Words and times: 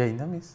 Yayında 0.00 0.26
mıyız? 0.26 0.50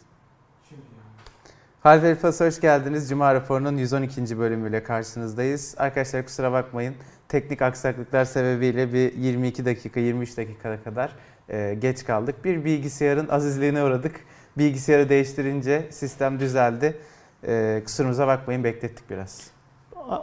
Halvel 1.83 2.20
Plus 2.20 2.39
hoş 2.39 2.62
geldiniz. 2.62 3.09
Cuma 3.09 3.36
raporunun 3.36 3.78
112. 3.78 4.39
bölümüyle 4.39 4.83
karşınızdayız. 4.83 5.75
Arkadaşlar 5.78 6.25
kusura 6.25 6.52
bakmayın. 6.52 6.96
Teknik 7.29 7.62
aksaklıklar 7.62 8.26
sebebiyle 8.26 8.94
bir 8.94 9.13
22 9.13 9.66
dakika, 9.66 10.00
23 10.00 10.38
dakikaya 10.38 10.84
kadar 10.84 11.12
e, 11.50 11.76
geç 11.79 12.05
kaldık. 12.05 12.46
Bir 12.46 12.65
bilgisayarın 12.65 13.28
azizliğine 13.29 13.83
uğradık. 13.83 14.15
Bilgisayarı 14.58 15.10
değiştirince 15.10 15.87
sistem 15.91 16.39
düzeldi. 16.39 16.98
E, 17.48 17.81
kusurumuza 17.85 18.27
bakmayın 18.27 18.63
beklettik 18.63 19.09
biraz. 19.09 19.48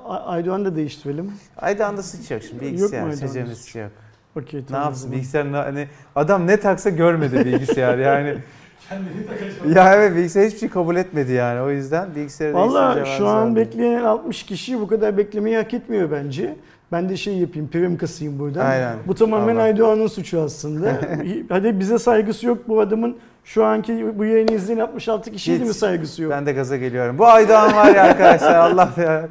Aydoğan 0.07 0.65
da 0.65 0.77
değiştirelim. 0.77 1.33
Aydoğan'da 1.57 2.03
sıç 2.03 2.31
yok 2.31 2.43
şimdi 2.43 2.61
bilgisayar. 2.61 2.99
Yok 2.99 3.19
mu 3.21 3.27
Aydoğan'da. 3.29 3.91
Okey, 4.37 4.61
Ne 4.61 4.67
tamam. 4.67 4.85
yapsın 4.85 5.13
bilgisayar 5.13 5.47
hani 5.47 5.89
adam 6.15 6.47
ne 6.47 6.61
taksa 6.61 6.91
görmedi 6.91 7.45
bilgisayar 7.45 7.99
yani. 7.99 8.39
Kendini 8.89 9.27
takacağım. 9.27 9.77
ya 9.77 9.95
evet 9.95 10.17
bilgisayar 10.17 10.47
hiçbir 10.47 10.59
şey 10.59 10.69
kabul 10.69 10.97
etmedi 10.97 11.33
yani 11.33 11.61
o 11.61 11.71
yüzden 11.71 12.15
bilgisayarı 12.15 12.55
Valla 12.55 13.05
şu 13.05 13.27
an 13.29 13.39
zaten- 13.41 13.57
bekleyen 13.57 14.03
60 14.05 14.43
kişi 14.43 14.81
bu 14.81 14.87
kadar 14.89 15.17
beklemeyi 15.17 15.57
hak 15.57 15.75
etmiyor 15.75 16.11
bence. 16.11 16.57
Ben 16.93 17.09
de 17.09 17.17
şey 17.17 17.35
yapayım, 17.39 17.69
prim 17.69 17.97
kasayım 17.99 18.39
buradan. 18.39 18.67
Aynen. 18.67 18.97
Bu 19.07 19.15
tamamen 19.15 19.55
Allah. 19.57 19.63
Aydoğan'ın 19.63 20.07
suçu 20.07 20.41
aslında. 20.41 21.01
Hadi 21.49 21.81
bize 21.81 21.99
saygısı 21.99 22.47
yok 22.47 22.59
bu 22.69 22.81
adamın. 22.81 23.17
Şu 23.45 23.65
anki 23.65 24.19
bu 24.19 24.25
yayını 24.25 24.53
izleyen 24.53 24.79
66 24.79 25.33
kişiye 25.33 25.61
de 25.61 25.65
mi 25.65 25.75
saygısı 25.75 26.23
yok? 26.23 26.33
Ben 26.33 26.47
de 26.47 26.53
gaza 26.53 26.77
geliyorum. 26.77 27.19
Bu 27.19 27.27
Aydoğan 27.27 27.77
var 27.77 27.95
ya 27.95 28.03
arkadaşlar 28.03 28.55
Allah 28.55 28.91
ya. 28.97 29.29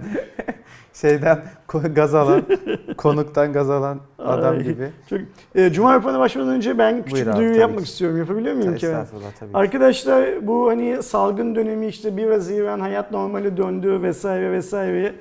Şeyden 1.01 1.43
gaz 1.95 2.15
alan, 2.15 2.43
konuktan 2.97 3.53
gaz 3.53 3.69
alan 3.69 3.99
adam 4.19 4.53
Ay. 4.57 4.63
gibi. 4.63 4.89
Çok, 5.09 5.19
e, 5.55 5.69
Cuma 5.73 5.93
raporuna 5.93 6.19
başlamadan 6.19 6.53
önce 6.55 6.77
ben 6.77 6.97
küçük 7.03 7.11
Buyur 7.13 7.27
abi, 7.27 7.37
duyuru 7.37 7.57
yapmak 7.57 7.79
ki. 7.79 7.83
istiyorum. 7.85 8.17
Yapabiliyor 8.17 8.55
muyum 8.55 8.75
Kerem? 8.75 8.99
Estağfurullah 9.01 9.31
tabii. 9.39 9.51
ki. 9.51 9.57
Arkadaşlar 9.57 10.47
bu 10.47 10.67
hani 10.69 11.03
salgın 11.03 11.55
dönemi 11.55 11.87
işte 11.87 12.17
1 12.17 12.27
Haziran 12.31 12.79
hayat 12.79 13.11
normali 13.11 13.57
döndü 13.57 13.99
vesaire 14.01 14.51
vesaire. 14.51 15.13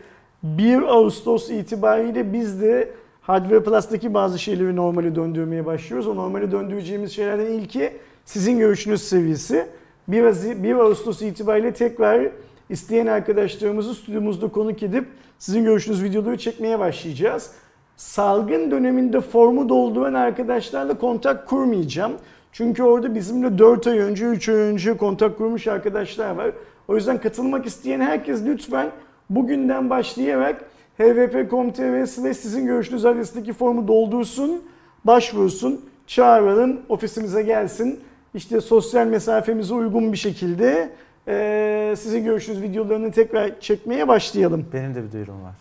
1 0.43 0.83
Ağustos 0.83 1.51
itibariyle 1.51 2.33
biz 2.33 2.63
de 2.63 2.89
Hardware 3.21 3.63
Plus'taki 3.63 4.15
bazı 4.15 4.39
şeyleri 4.39 4.77
normale 4.77 5.15
döndürmeye 5.15 5.67
başlıyoruz. 5.67 6.09
O 6.09 6.17
normale 6.17 6.53
döndüreceğimiz 6.53 7.13
şeylerden 7.13 7.47
ilki 7.47 7.93
sizin 8.25 8.59
görüşünüz 8.59 9.03
seviyesi. 9.03 9.67
1, 10.09 10.23
Hazi- 10.25 10.63
1 10.63 10.75
Ağustos 10.75 11.23
itibariyle 11.23 11.73
tekrar 11.73 12.29
isteyen 12.71 13.07
arkadaşlarımızı 13.07 13.95
stüdyomuzda 13.95 14.49
konuk 14.49 14.83
edip 14.83 15.05
sizin 15.41 15.65
görüşünüz 15.65 16.03
videoları 16.03 16.39
çekmeye 16.39 16.79
başlayacağız. 16.79 17.51
Salgın 17.97 18.71
döneminde 18.71 19.21
formu 19.21 19.69
dolduran 19.69 20.15
arkadaşlarla 20.15 20.99
kontak 20.99 21.49
kurmayacağım. 21.49 22.13
Çünkü 22.53 22.83
orada 22.83 23.15
bizimle 23.15 23.59
4 23.59 23.87
ay 23.87 23.99
önce, 23.99 24.25
3 24.25 24.49
ay 24.49 24.55
önce 24.55 24.97
kontak 24.97 25.39
kurmuş 25.39 25.67
arkadaşlar 25.67 26.31
var. 26.31 26.51
O 26.89 26.97
yüzden 26.97 27.21
katılmak 27.21 27.67
isteyen 27.67 28.01
herkes 28.01 28.45
lütfen 28.47 28.91
bugünden 29.31 29.91
başlayarak 29.91 30.65
hvp.com.tr 30.99 32.25
ve 32.25 32.35
sizin 32.35 32.67
görüşünüz 32.67 33.05
adresindeki 33.05 33.53
formu 33.53 33.89
doldursun, 33.89 34.63
başvursun, 35.05 35.81
çağıralım, 36.07 36.81
ofisimize 36.89 37.43
gelsin. 37.43 38.01
İşte 38.35 38.61
sosyal 38.61 39.07
mesafemize 39.07 39.75
uygun 39.75 40.13
bir 40.13 40.19
şekilde 40.19 40.91
eee, 41.29 41.95
sizin 41.97 42.25
görüşünüz 42.25 42.63
videolarını 42.63 43.13
tekrar 43.13 43.61
çekmeye 43.61 44.09
başlayalım. 44.09 44.67
Benim 44.73 44.95
de 44.95 45.05
bir 45.05 45.13
duyurum 45.13 45.43
var. 45.45 45.55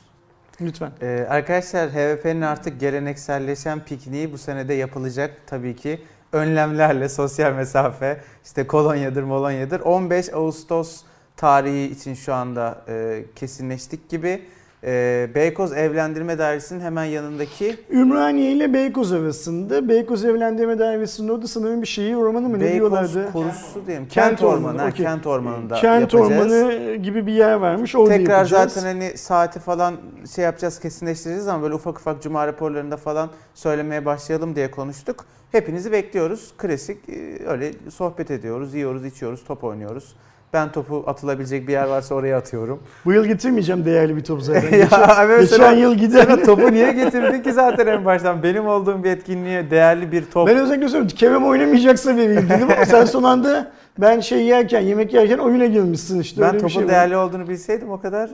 Lütfen. 0.62 0.92
Ee, 1.02 1.26
arkadaşlar 1.30 1.90
HVP'nin 1.90 2.42
artık 2.42 2.80
gelenekselleşen 2.80 3.80
pikniği 3.80 4.32
bu 4.34 4.38
senede 4.38 4.74
yapılacak 4.74 5.32
tabii 5.48 5.76
ki. 5.76 6.02
Önlemlerle 6.34 7.10
sosyal 7.10 7.54
mesafe, 7.54 8.22
işte 8.46 8.68
kolonyadır 8.68 9.24
molonyadır. 9.24 9.80
15 9.80 10.34
Ağustos 10.34 11.04
tarihi 11.38 11.92
için 11.92 12.14
şu 12.14 12.34
anda 12.34 12.82
e, 12.88 13.24
kesinleştik 13.36 14.10
gibi. 14.10 14.42
E, 14.84 15.30
Beykoz 15.36 15.74
Evlendirme 15.74 16.38
Dairesi'nin 16.38 16.80
hemen 16.80 17.04
yanındaki 17.04 17.76
Ümraniye 17.92 18.52
ile 18.52 18.74
Beykoz 18.74 19.12
arasında. 19.14 19.90
Beykoz 19.90 20.26
Evlendirme 20.26 20.80
Dairesi'nin 20.80 21.30
orada 21.30 21.48
sanırım 21.48 21.82
bir 21.82 21.88
şehir 21.88 22.16
ormanı 22.16 22.50
mı 22.50 22.58
ne 22.60 22.62
Beykoz 22.62 22.92
diyorlardı? 22.92 23.32
Korusu 23.32 23.88
diyelim. 23.88 24.08
Kent 24.08 24.30
Kent, 24.30 24.44
Ormanı. 24.44 24.82
Okey. 24.88 25.06
Kent 25.06 25.28
Ormanı'nda 25.28 25.76
Kent 25.76 26.14
yapacağız. 26.14 26.32
Ormanı 26.32 26.96
gibi 26.96 27.28
bir 27.28 27.34
yer 27.34 27.54
varmış. 27.54 27.96
Orada 27.96 28.10
Tekrar 28.10 28.38
yapacağız. 28.38 28.74
zaten 28.74 28.88
hani 28.88 29.18
saati 29.18 29.60
falan 29.60 29.96
şey 30.36 30.46
yapacağız 30.46 30.80
kesinleştireceğiz 30.80 31.48
ama 31.48 31.64
böyle 31.64 31.74
ufak 31.74 32.00
ufak 32.00 32.22
cuma 32.22 32.48
raporlarında 32.48 32.98
falan 32.98 33.30
söylemeye 33.54 34.06
başlayalım 34.06 34.56
diye 34.56 34.72
konuştuk. 34.72 35.26
Hepinizi 35.52 35.92
bekliyoruz. 35.92 36.54
Klasik 36.58 37.10
e, 37.10 37.48
öyle 37.48 37.72
sohbet 37.90 38.32
ediyoruz, 38.32 38.74
yiyoruz, 38.74 39.06
içiyoruz, 39.06 39.44
top 39.44 39.64
oynuyoruz. 39.64 40.16
Ben 40.54 40.72
topu 40.72 41.04
atılabilecek 41.08 41.68
bir 41.68 41.74
yer 41.74 41.88
varsa 41.88 42.16
oraya 42.16 42.38
atıyorum. 42.38 42.80
Bu 43.06 43.14
yıl 43.14 43.26
getirmeyeceğim 43.26 43.86
değerli 43.86 44.18
bir 44.18 44.24
top 44.24 44.42
zaten. 44.42 44.62
Ya, 44.78 44.84
geçen, 44.84 45.26
evet, 45.26 45.50
geçen 45.50 45.72
yıl 45.72 45.96
gider. 45.96 46.44
topu 46.46 46.72
niye 46.72 46.92
getirdin 46.92 47.42
ki 47.42 47.54
zaten 47.54 47.88
en 47.88 48.06
baştan? 48.06 48.44
Benim 48.44 48.68
olduğum 48.68 49.04
bir 49.04 49.10
etkinliğe 49.10 49.72
değerli 49.72 50.12
bir 50.12 50.26
top. 50.26 50.48
Ben 50.48 50.58
özellikle 50.58 50.88
söylüyorum. 50.88 51.18
Kerem 51.18 51.46
oynamayacaksa 51.46 52.16
vereyim 52.16 52.50
dedim 52.50 52.68
ama 52.78 52.86
sen 52.86 53.06
son 53.06 53.24
anda 53.24 53.72
ben 53.98 54.20
şey 54.20 54.46
yerken, 54.46 54.82
yemek 54.82 55.14
yerken 55.14 55.38
oyuna 55.38 55.66
girmişsin 55.66 56.20
işte. 56.20 56.42
ben 56.42 56.52
topun 56.52 56.68
şey 56.68 56.84
var. 56.84 56.90
değerli 56.90 57.18
olduğunu 57.18 57.50
bilseydim 57.50 57.92
o 57.92 58.02
kadar 58.02 58.30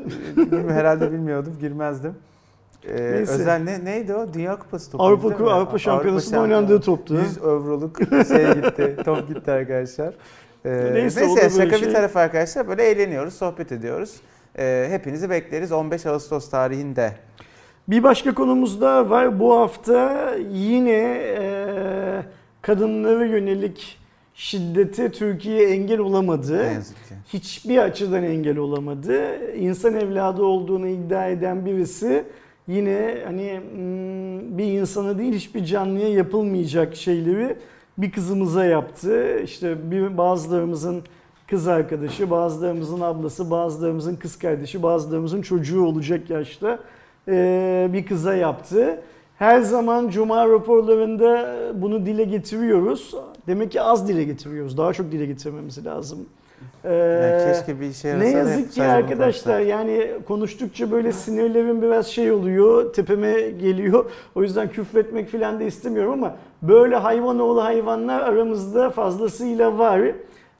e, 0.70 0.74
herhalde 0.74 1.12
bilmiyordum, 1.12 1.54
girmezdim. 1.60 2.14
Ee, 2.88 3.12
Neyse. 3.12 3.34
özel 3.34 3.64
ne 3.64 3.86
neydi 3.86 4.14
o? 4.14 4.34
Dünya 4.34 4.60
Kupası 4.60 4.92
topu. 4.92 5.04
Avrupa? 5.04 5.52
Avrupa 5.52 5.78
Şampiyonası'nda 5.78 6.36
Şampiyonu. 6.38 6.58
oynandığı 6.58 6.82
toptu. 6.82 7.14
100 7.14 7.38
euroluk 7.38 7.98
şey 8.28 8.54
gitti. 8.54 8.98
top 9.06 9.28
gitti 9.28 9.52
arkadaşlar. 9.52 10.14
Ee, 10.66 10.94
Neyse, 10.94 11.22
böyle 11.22 11.50
şaka 11.50 11.78
şey. 11.78 11.88
bir 11.88 11.94
tarafa 11.94 12.20
arkadaşlar 12.20 12.68
böyle 12.68 12.84
eğleniyoruz, 12.84 13.34
sohbet 13.34 13.72
ediyoruz. 13.72 14.16
Ee, 14.60 14.88
hepinizi 14.90 15.30
bekleriz 15.30 15.72
15 15.72 16.06
Ağustos 16.06 16.50
tarihinde. 16.50 17.14
Bir 17.88 18.04
başka 18.04 18.34
konumuz 18.34 18.82
da 18.82 19.10
var. 19.10 19.40
Bu 19.40 19.54
hafta 19.60 20.32
yine 20.52 21.18
e, 21.38 22.22
kadınlara 22.62 23.26
yönelik 23.26 23.98
şiddete 24.34 25.12
Türkiye 25.12 25.70
engel 25.70 26.00
olamadı. 26.00 26.64
Ne 26.64 26.74
yazık 26.74 26.98
ki. 26.98 27.16
hiçbir 27.34 27.78
açıdan 27.78 28.24
engel 28.24 28.58
olamadı. 28.58 29.40
İnsan 29.56 29.94
evladı 29.96 30.44
olduğunu 30.44 30.88
iddia 30.88 31.28
eden 31.28 31.66
birisi 31.66 32.24
yine 32.68 33.18
hani 33.26 33.60
hmm, 33.72 34.58
bir 34.58 34.66
insana 34.80 35.18
değil 35.18 35.34
hiçbir 35.34 35.66
canlıya 35.66 36.10
yapılmayacak 36.10 36.96
şeyleri 36.96 37.56
bir 37.98 38.12
kızımıza 38.12 38.66
yaptı. 38.66 39.40
İşte 39.44 39.92
bir 39.92 40.18
bazılarımızın 40.18 41.04
kız 41.48 41.68
arkadaşı, 41.68 42.30
bazılarımızın 42.32 43.02
ablası, 43.02 43.52
bazılarımızın 43.52 44.16
kız 44.16 44.40
kardeşi, 44.40 44.84
bazılarımızın 44.84 45.42
çocuğu 45.42 45.86
olacak 45.86 46.30
yaşta 46.30 46.80
eee, 47.28 47.90
bir 47.94 48.06
kıza 48.06 48.36
yaptı. 48.36 49.02
Her 49.38 49.62
zaman 49.62 50.10
cuma 50.10 50.50
raporlarında 50.50 51.56
bunu 51.82 52.06
dile 52.06 52.24
getiriyoruz. 52.24 53.16
Demek 53.48 53.72
ki 53.72 53.82
az 53.82 54.08
dile 54.08 54.24
getiriyoruz. 54.24 54.78
Daha 54.78 54.94
çok 54.94 55.12
dile 55.12 55.26
getirmemiz 55.26 55.86
lazım. 55.86 56.26
Ee, 56.86 56.94
Yani 56.94 57.54
keşke 57.54 57.80
bir 57.80 57.86
yarasa 57.86 58.18
ne 58.18 58.30
yazık 58.30 58.72
ki 58.72 58.84
arkadaşlar 58.84 59.60
yani 59.60 60.12
konuştukça 60.28 60.92
böyle 60.92 61.12
sinirlerim 61.12 61.82
biraz 61.82 62.08
şey 62.08 62.32
oluyor, 62.32 62.94
tepeme 62.94 63.42
geliyor. 63.50 64.06
O 64.36 64.44
yüzden 64.44 64.70
küfretmek 64.70 65.30
falan 65.30 65.60
da 65.60 65.64
istemiyorum 65.64 66.12
ama 66.14 66.36
böyle 66.62 66.96
hayvanoğlu 66.96 67.64
hayvanlar 67.64 68.22
aramızda 68.22 68.90
fazlasıyla 68.90 69.78
var. 69.78 70.02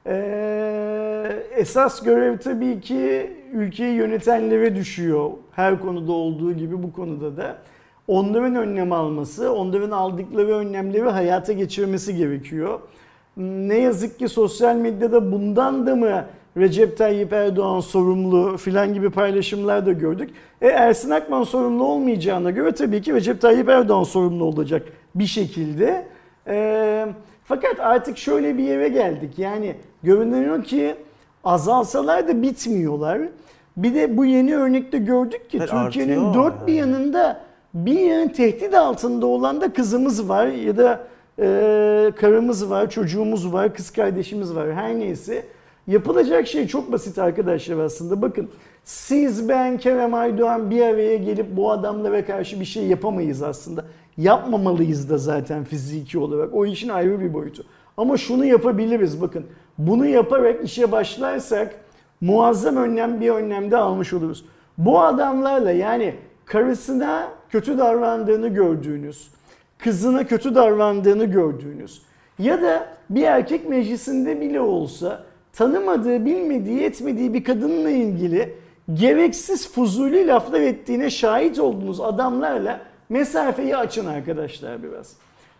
Ee, 0.06 1.42
esas 1.56 2.02
görev 2.02 2.38
tabii 2.38 2.80
ki 2.80 3.30
ülkeyi 3.52 3.94
yönetenlere 3.94 4.76
düşüyor. 4.76 5.30
Her 5.52 5.80
konuda 5.80 6.12
olduğu 6.12 6.52
gibi 6.52 6.82
bu 6.82 6.92
konuda 6.92 7.36
da. 7.36 7.56
Onların 8.08 8.56
önlem 8.56 8.92
alması, 8.92 9.52
onların 9.52 9.90
aldıkları 9.90 10.54
önlemleri 10.56 11.02
hayata 11.10 11.52
geçirmesi 11.52 12.16
gerekiyor. 12.16 12.80
Ne 13.36 13.78
yazık 13.78 14.18
ki 14.18 14.28
sosyal 14.28 14.76
medyada 14.76 15.32
bundan 15.32 15.86
da 15.86 15.96
mı 15.96 16.24
Recep 16.56 16.98
Tayyip 16.98 17.32
Erdoğan 17.32 17.80
sorumlu 17.80 18.56
filan 18.56 18.94
gibi 18.94 19.10
paylaşımlar 19.10 19.86
da 19.86 19.92
gördük. 19.92 20.30
E 20.62 20.66
Ersin 20.66 21.10
Akman 21.10 21.42
sorumlu 21.42 21.84
olmayacağına 21.84 22.50
göre 22.50 22.72
tabii 22.72 23.02
ki 23.02 23.14
Recep 23.14 23.40
Tayyip 23.40 23.68
Erdoğan 23.68 24.02
sorumlu 24.02 24.44
olacak 24.44 24.82
bir 25.14 25.26
şekilde. 25.26 26.06
E, 26.46 27.06
fakat 27.44 27.80
artık 27.80 28.18
şöyle 28.18 28.58
bir 28.58 28.64
yere 28.64 28.88
geldik. 28.88 29.38
Yani 29.38 29.74
görünüyor 30.02 30.64
ki 30.64 30.94
azalsalar 31.44 32.28
da 32.28 32.42
bitmiyorlar. 32.42 33.20
Bir 33.76 33.94
de 33.94 34.16
bu 34.16 34.24
yeni 34.24 34.56
örnekte 34.56 34.98
gördük 34.98 35.50
ki 35.50 35.58
Evet, 35.58 35.70
Türkiye'nin 35.70 36.34
dört 36.34 36.66
bir 36.66 36.72
yanında 36.72 37.40
bir 37.74 38.00
yanın 38.00 38.28
tehdit 38.28 38.74
altında 38.74 39.26
olan 39.26 39.60
da 39.60 39.72
kızımız 39.72 40.28
var 40.28 40.46
ya 40.46 40.76
da 40.76 41.00
e, 41.38 42.12
karımız 42.16 42.70
var, 42.70 42.90
çocuğumuz 42.90 43.52
var, 43.52 43.74
kız 43.74 43.90
kardeşimiz 43.90 44.54
var 44.54 44.74
her 44.74 44.98
neyse. 44.98 45.44
Yapılacak 45.86 46.46
şey 46.46 46.66
çok 46.66 46.92
basit 46.92 47.18
arkadaşlar 47.18 47.78
aslında. 47.78 48.22
Bakın 48.22 48.48
siz, 48.84 49.48
ben, 49.48 49.78
Kerem 49.78 50.14
Aydoğan 50.14 50.70
bir 50.70 50.82
araya 50.82 51.16
gelip 51.16 51.56
bu 51.56 51.70
adamlara 51.70 52.26
karşı 52.26 52.60
bir 52.60 52.64
şey 52.64 52.86
yapamayız 52.86 53.42
aslında. 53.42 53.84
Yapmamalıyız 54.16 55.10
da 55.10 55.18
zaten 55.18 55.64
fiziki 55.64 56.18
olarak. 56.18 56.54
O 56.54 56.66
işin 56.66 56.88
ayrı 56.88 57.20
bir 57.20 57.34
boyutu. 57.34 57.64
Ama 57.96 58.16
şunu 58.16 58.44
yapabiliriz 58.44 59.20
bakın. 59.20 59.46
Bunu 59.78 60.06
yaparak 60.06 60.64
işe 60.64 60.92
başlarsak 60.92 61.74
muazzam 62.20 62.76
önlem 62.76 63.20
bir 63.20 63.30
önlemde 63.30 63.76
almış 63.76 64.12
oluruz. 64.12 64.44
Bu 64.78 65.00
adamlarla 65.00 65.70
yani 65.70 66.14
karısına 66.44 67.28
kötü 67.48 67.78
davrandığını 67.78 68.48
gördüğünüz, 68.48 69.28
kızına 69.78 70.26
kötü 70.26 70.54
davrandığını 70.54 71.24
gördüğünüz 71.24 72.02
ya 72.38 72.62
da 72.62 72.86
bir 73.10 73.22
erkek 73.22 73.68
meclisinde 73.68 74.40
bile 74.40 74.60
olsa 74.60 75.24
tanımadığı, 75.52 76.24
bilmediği, 76.24 76.80
etmediği 76.80 77.34
bir 77.34 77.44
kadınla 77.44 77.90
ilgili 77.90 78.54
gereksiz 78.94 79.72
fuzuli 79.72 80.26
laflar 80.26 80.60
ettiğine 80.60 81.10
şahit 81.10 81.58
olduğunuz 81.58 82.00
adamlarla 82.00 82.80
mesafeyi 83.08 83.76
açın 83.76 84.06
arkadaşlar 84.06 84.82
biraz. 84.82 85.12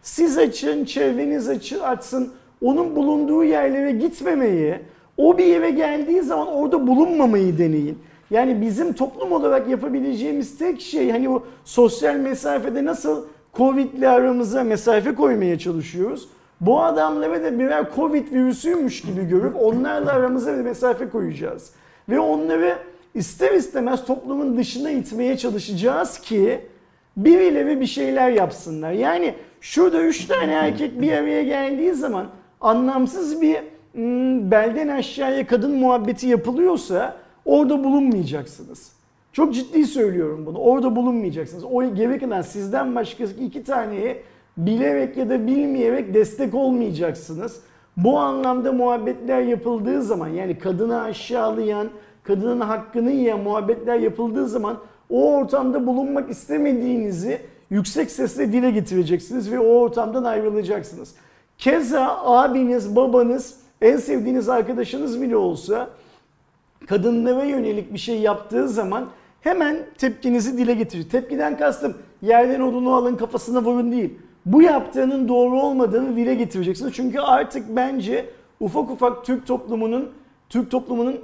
Siz 0.02 0.38
açın, 0.38 0.84
çevreniz 0.84 1.48
açın, 1.48 1.80
açsın. 1.80 2.32
Onun 2.62 2.96
bulunduğu 2.96 3.44
yerlere 3.44 3.92
gitmemeyi, 3.92 4.78
o 5.16 5.38
bir 5.38 5.44
yere 5.44 5.70
geldiği 5.70 6.22
zaman 6.22 6.46
orada 6.46 6.86
bulunmamayı 6.86 7.58
deneyin. 7.58 7.98
Yani 8.30 8.60
bizim 8.60 8.92
toplum 8.92 9.32
olarak 9.32 9.68
yapabileceğimiz 9.68 10.58
tek 10.58 10.80
şey 10.80 11.10
hani 11.10 11.28
o 11.28 11.42
sosyal 11.64 12.16
mesafede 12.16 12.84
nasıl 12.84 13.24
Covid'le 13.56 14.02
aramıza 14.02 14.64
mesafe 14.64 15.14
koymaya 15.14 15.58
çalışıyoruz. 15.58 16.28
Bu 16.60 16.82
adamlara 16.82 17.44
da 17.44 17.58
birer 17.58 17.86
Covid 17.96 18.32
virüsüymüş 18.32 19.02
gibi 19.02 19.28
görüp 19.28 19.56
onlarla 19.56 20.12
aramıza 20.12 20.58
bir 20.58 20.62
mesafe 20.62 21.08
koyacağız. 21.08 21.70
Ve 22.08 22.20
onları 22.20 22.78
ister 23.14 23.52
istemez 23.52 24.04
toplumun 24.04 24.56
dışına 24.56 24.90
itmeye 24.90 25.38
çalışacağız 25.38 26.18
ki 26.18 26.60
birileri 27.16 27.80
bir 27.80 27.86
şeyler 27.86 28.30
yapsınlar. 28.30 28.92
Yani 28.92 29.34
şurada 29.60 30.02
üç 30.02 30.26
tane 30.26 30.52
erkek 30.52 31.00
bir 31.00 31.12
araya 31.12 31.42
geldiği 31.42 31.94
zaman 31.94 32.26
anlamsız 32.60 33.42
bir 33.42 33.56
hmm, 33.92 34.50
belden 34.50 34.88
aşağıya 34.88 35.46
kadın 35.46 35.76
muhabbeti 35.76 36.26
yapılıyorsa 36.26 37.16
orada 37.44 37.84
bulunmayacaksınız. 37.84 38.95
Çok 39.36 39.54
ciddi 39.54 39.86
söylüyorum 39.86 40.46
bunu. 40.46 40.58
Orada 40.58 40.96
bulunmayacaksınız. 40.96 41.64
O 41.64 41.94
geri 41.94 42.18
kalan 42.18 42.42
sizden 42.42 42.94
başka 42.94 43.24
iki 43.24 43.64
taneye 43.64 44.22
bilerek 44.56 45.16
ya 45.16 45.30
da 45.30 45.46
bilmeyerek 45.46 46.14
destek 46.14 46.54
olmayacaksınız. 46.54 47.60
Bu 47.96 48.18
anlamda 48.18 48.72
muhabbetler 48.72 49.42
yapıldığı 49.42 50.02
zaman 50.02 50.28
yani 50.28 50.58
kadını 50.58 51.02
aşağılayan, 51.02 51.88
kadının 52.22 52.60
hakkını 52.60 53.10
yiyen 53.10 53.40
muhabbetler 53.40 53.98
yapıldığı 53.98 54.48
zaman 54.48 54.78
o 55.10 55.34
ortamda 55.36 55.86
bulunmak 55.86 56.30
istemediğinizi 56.30 57.40
yüksek 57.70 58.10
sesle 58.10 58.52
dile 58.52 58.70
getireceksiniz 58.70 59.52
ve 59.52 59.60
o 59.60 59.80
ortamdan 59.80 60.24
ayrılacaksınız. 60.24 61.14
Keza 61.58 62.18
abiniz, 62.24 62.96
babanız, 62.96 63.60
en 63.82 63.96
sevdiğiniz 63.96 64.48
arkadaşınız 64.48 65.22
bile 65.22 65.36
olsa 65.36 65.88
kadınlara 66.86 67.44
yönelik 67.44 67.92
bir 67.92 67.98
şey 67.98 68.20
yaptığı 68.20 68.68
zaman 68.68 69.08
hemen 69.46 69.76
tepkinizi 69.98 70.58
dile 70.58 70.74
getirir. 70.74 71.08
Tepkiden 71.08 71.58
kastım 71.58 71.94
yerden 72.22 72.60
odunu 72.60 72.94
alın 72.94 73.16
kafasına 73.16 73.62
vurun 73.62 73.92
değil. 73.92 74.14
Bu 74.46 74.62
yaptığının 74.62 75.28
doğru 75.28 75.60
olmadığını 75.60 76.16
dile 76.16 76.34
getireceksiniz. 76.34 76.92
Çünkü 76.94 77.18
artık 77.18 77.76
bence 77.76 78.26
ufak 78.60 78.90
ufak 78.90 79.24
Türk 79.24 79.46
toplumunun 79.46 80.08
Türk 80.48 80.70
toplumunun 80.70 81.20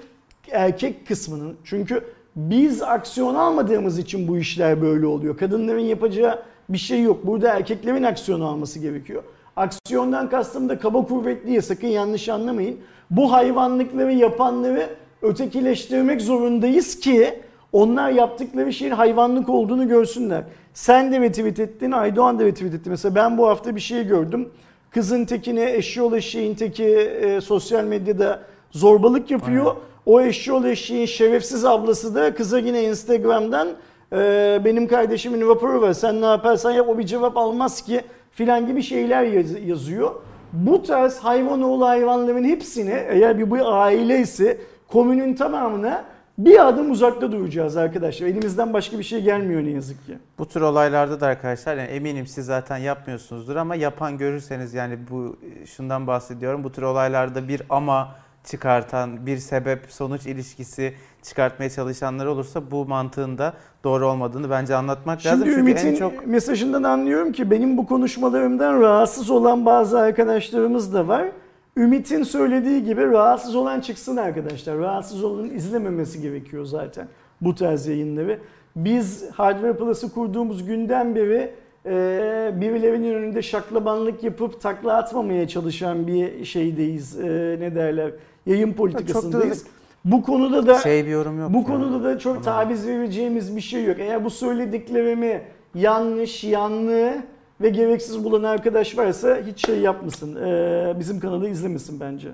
erkek 0.50 1.06
kısmının 1.06 1.56
çünkü 1.64 2.04
biz 2.36 2.82
aksiyon 2.82 3.34
almadığımız 3.34 3.98
için 3.98 4.28
bu 4.28 4.38
işler 4.38 4.82
böyle 4.82 5.06
oluyor. 5.06 5.36
Kadınların 5.36 5.78
yapacağı 5.80 6.42
bir 6.68 6.78
şey 6.78 7.02
yok. 7.02 7.26
Burada 7.26 7.48
erkeklerin 7.48 8.02
aksiyon 8.02 8.40
alması 8.40 8.78
gerekiyor. 8.78 9.22
Aksiyondan 9.56 10.30
kastım 10.30 10.68
da 10.68 10.78
kaba 10.78 11.06
kuvvetliye 11.06 11.62
sakın 11.62 11.88
yanlış 11.88 12.28
anlamayın. 12.28 12.76
Bu 13.10 13.32
hayvanlıkları 13.32 14.12
yapanları 14.12 14.88
ötekileştirmek 15.22 16.20
zorundayız 16.20 17.00
ki 17.00 17.42
onlar 17.72 18.10
yaptıkları 18.10 18.72
şeyin 18.72 18.92
hayvanlık 18.92 19.48
olduğunu 19.48 19.88
görsünler. 19.88 20.44
Sen 20.74 21.12
de 21.12 21.20
retweet 21.20 21.60
ettin, 21.60 21.90
Aydoğan 21.90 22.38
da 22.38 22.44
retweet 22.44 22.74
etti. 22.74 22.90
Mesela 22.90 23.14
ben 23.14 23.38
bu 23.38 23.48
hafta 23.48 23.76
bir 23.76 23.80
şey 23.80 24.06
gördüm. 24.06 24.48
Kızın 24.90 25.24
tekine 25.24 25.72
eşyol 25.72 26.12
eşeğin 26.12 26.54
teki 26.54 26.84
e, 26.84 27.40
sosyal 27.40 27.84
medyada 27.84 28.40
zorbalık 28.70 29.30
yapıyor. 29.30 29.66
Aynen. 29.66 29.80
O 30.06 30.20
eşyol 30.20 30.64
eşeğin 30.64 31.06
şerefsiz 31.06 31.64
ablası 31.64 32.14
da 32.14 32.34
kıza 32.34 32.58
yine 32.58 32.84
Instagram'dan 32.84 33.68
e, 34.12 34.60
benim 34.64 34.88
kardeşimin 34.88 35.48
raporu 35.48 35.82
var 35.82 35.92
sen 35.92 36.20
ne 36.20 36.26
yaparsan 36.26 36.70
yap 36.70 36.88
o 36.88 36.98
bir 36.98 37.06
cevap 37.06 37.36
almaz 37.36 37.82
ki 37.82 38.00
filan 38.30 38.66
gibi 38.66 38.82
şeyler 38.82 39.22
yaz, 39.22 39.64
yazıyor. 39.66 40.14
Bu 40.52 40.82
tarz 40.82 41.18
hayvanoğlu 41.18 41.86
hayvanların 41.86 42.44
hepsini 42.44 43.04
eğer 43.08 43.38
bir 43.38 43.50
bu 43.50 43.56
aile 43.68 44.20
ise 44.20 44.58
komünün 44.88 45.34
tamamına 45.34 46.04
bir 46.38 46.68
adım 46.68 46.90
uzakta 46.90 47.32
duracağız 47.32 47.76
arkadaşlar. 47.76 48.26
Elimizden 48.26 48.72
başka 48.72 48.98
bir 48.98 49.04
şey 49.04 49.22
gelmiyor 49.22 49.64
ne 49.64 49.70
yazık 49.70 50.06
ki. 50.06 50.18
Bu 50.38 50.48
tür 50.48 50.60
olaylarda 50.60 51.20
da 51.20 51.26
arkadaşlar 51.26 51.76
yani 51.76 51.88
eminim 51.88 52.26
siz 52.26 52.46
zaten 52.46 52.76
yapmıyorsunuzdur 52.76 53.56
ama 53.56 53.74
yapan 53.74 54.18
görürseniz 54.18 54.74
yani 54.74 54.98
bu 55.10 55.36
şundan 55.66 56.06
bahsediyorum. 56.06 56.64
Bu 56.64 56.72
tür 56.72 56.82
olaylarda 56.82 57.48
bir 57.48 57.62
ama 57.70 58.14
çıkartan, 58.44 59.26
bir 59.26 59.38
sebep 59.38 59.86
sonuç 59.88 60.26
ilişkisi 60.26 60.94
çıkartmaya 61.22 61.70
çalışanlar 61.70 62.26
olursa 62.26 62.70
bu 62.70 62.86
mantığın 62.86 63.38
da 63.38 63.54
doğru 63.84 64.08
olmadığını 64.08 64.50
bence 64.50 64.76
anlatmak 64.76 65.20
Şimdi 65.20 65.34
lazım. 65.34 65.46
Şimdi 65.48 65.60
Ümit'in 65.60 65.96
çok... 65.96 66.26
mesajından 66.26 66.82
anlıyorum 66.82 67.32
ki 67.32 67.50
benim 67.50 67.76
bu 67.76 67.86
konuşmalarımdan 67.86 68.80
rahatsız 68.80 69.30
olan 69.30 69.66
bazı 69.66 69.98
arkadaşlarımız 69.98 70.94
da 70.94 71.08
var. 71.08 71.28
Ümit'in 71.76 72.22
söylediği 72.22 72.84
gibi 72.84 73.06
rahatsız 73.06 73.56
olan 73.56 73.80
çıksın 73.80 74.16
arkadaşlar. 74.16 74.78
Rahatsız 74.78 75.24
olanın 75.24 75.50
izlememesi 75.50 76.22
gerekiyor 76.22 76.64
zaten 76.64 77.08
bu 77.40 77.54
tarz 77.54 77.86
yayınları. 77.86 78.38
Biz 78.76 79.30
Hardware 79.30 79.76
Plus'ı 79.76 80.12
kurduğumuz 80.12 80.66
günden 80.66 81.14
beri 81.14 81.54
e, 81.86 82.50
birilerinin 82.60 83.14
önünde 83.14 83.42
şaklabanlık 83.42 84.24
yapıp 84.24 84.60
takla 84.60 84.96
atmamaya 84.96 85.48
çalışan 85.48 86.06
bir 86.06 86.44
şeydeyiz. 86.44 87.20
E, 87.20 87.56
ne 87.60 87.74
derler? 87.74 88.10
Yayın 88.46 88.72
politikasındayız. 88.72 89.66
Bu 90.04 90.22
konuda 90.22 90.66
da 90.66 90.74
şey 90.74 91.06
bir 91.06 91.10
yorum 91.10 91.40
yok. 91.40 91.52
Bu 91.52 91.58
ya. 91.58 91.64
konuda 91.64 92.04
da 92.04 92.18
çok 92.18 92.44
taviz 92.44 92.86
vereceğimiz 92.86 93.56
bir 93.56 93.60
şey 93.60 93.84
yok. 93.84 93.96
Eğer 93.98 94.24
bu 94.24 94.30
söylediklerimi 94.30 95.42
yanlış, 95.74 96.44
yanlı 96.44 97.12
ve 97.62 97.68
gereksiz 97.68 98.24
bulan 98.24 98.42
arkadaş 98.42 98.98
varsa 98.98 99.38
hiç 99.46 99.66
şey 99.66 99.80
yapmasın. 99.80 100.36
Ee, 100.36 100.94
bizim 100.98 101.20
kanalı 101.20 101.48
izlemesin 101.48 102.00
bence. 102.00 102.28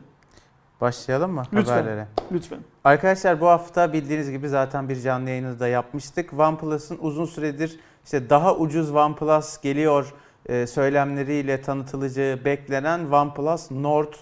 Başlayalım 0.81 1.31
mı 1.31 1.43
lütfen, 1.53 1.73
haberlere? 1.73 2.07
Lütfen. 2.33 2.59
Arkadaşlar 2.85 3.41
bu 3.41 3.47
hafta 3.47 3.93
bildiğiniz 3.93 4.31
gibi 4.31 4.49
zaten 4.49 4.89
bir 4.89 5.01
canlı 5.01 5.31
yayını 5.31 5.61
da 5.61 5.69
yapmıştık. 5.69 6.33
OnePlus'ın 6.33 6.99
uzun 7.01 7.25
süredir 7.25 7.79
işte 8.05 8.31
daha 8.31 8.57
ucuz 8.57 8.95
OnePlus 8.95 9.61
geliyor 9.61 10.15
e, 10.47 10.67
söylemleriyle 10.67 11.63
tanıtılacağı 11.63 12.45
beklenen 12.45 13.11
OnePlus 13.11 13.71
Nord 13.71 14.13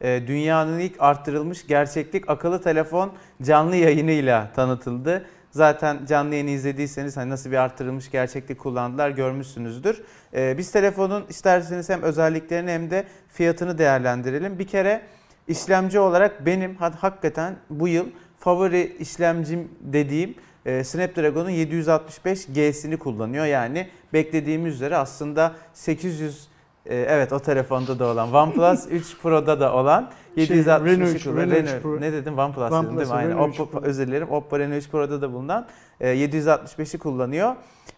e, 0.00 0.26
dünyanın 0.26 0.78
ilk 0.78 0.96
arttırılmış 0.98 1.66
gerçeklik 1.66 2.30
akıllı 2.30 2.62
telefon 2.62 3.12
canlı 3.42 3.76
yayınıyla 3.76 4.52
tanıtıldı. 4.56 5.26
Zaten 5.54 6.06
canlı 6.06 6.34
yayını 6.34 6.50
izlediyseniz 6.50 7.16
hani 7.16 7.30
nasıl 7.30 7.50
bir 7.50 7.56
arttırılmış 7.56 8.10
gerçeklik 8.10 8.58
kullandılar 8.58 9.10
görmüşsünüzdür. 9.10 10.02
Ee, 10.34 10.54
biz 10.58 10.72
telefonun 10.72 11.24
isterseniz 11.28 11.88
hem 11.88 12.02
özelliklerini 12.02 12.70
hem 12.70 12.90
de 12.90 13.04
fiyatını 13.28 13.78
değerlendirelim. 13.78 14.58
Bir 14.58 14.66
kere 14.66 15.02
işlemci 15.48 15.98
olarak 15.98 16.46
benim 16.46 16.76
hakikaten 16.76 17.56
bu 17.70 17.88
yıl 17.88 18.06
favori 18.38 18.96
işlemcim 18.98 19.68
dediğim 19.80 20.34
e, 20.66 20.84
Snapdragon'un 20.84 21.50
765G'sini 21.50 22.96
kullanıyor. 22.96 23.44
Yani 23.44 23.88
beklediğimiz 24.12 24.74
üzere 24.74 24.96
aslında 24.96 25.54
800 25.74 26.48
e, 26.86 26.96
evet 26.96 27.32
o 27.32 27.40
telefonda 27.40 27.98
da 27.98 28.06
olan 28.06 28.32
OnePlus 28.32 28.86
3 28.90 29.18
Pro'da 29.22 29.60
da 29.60 29.74
olan 29.74 30.10
760 30.36 31.22
şey, 31.22 31.32
Renault, 31.32 31.52
Renault, 31.52 31.82
Pro. 31.82 32.00
ne 32.00 32.12
dedim 32.12 32.38
OnePlus, 32.38 32.72
OnePlus 32.72 32.84
dedim 32.84 32.98
değil 32.98 33.08
mi? 33.08 33.14
Aynen. 33.14 33.36
Oppo, 33.36 33.66
Pro. 33.66 33.80
özür 33.82 34.06
dilerim. 34.06 34.30
Oppo 34.30 34.58
Reno 34.58 34.74
3 34.74 34.88
Pro'da 34.90 35.22
da 35.22 35.32
bulunan 35.32 35.66
e, 36.00 36.08
765'i 36.08 36.98
kullanıyor. 36.98 37.54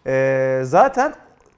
E, 0.07 0.61
zaten 0.65 1.15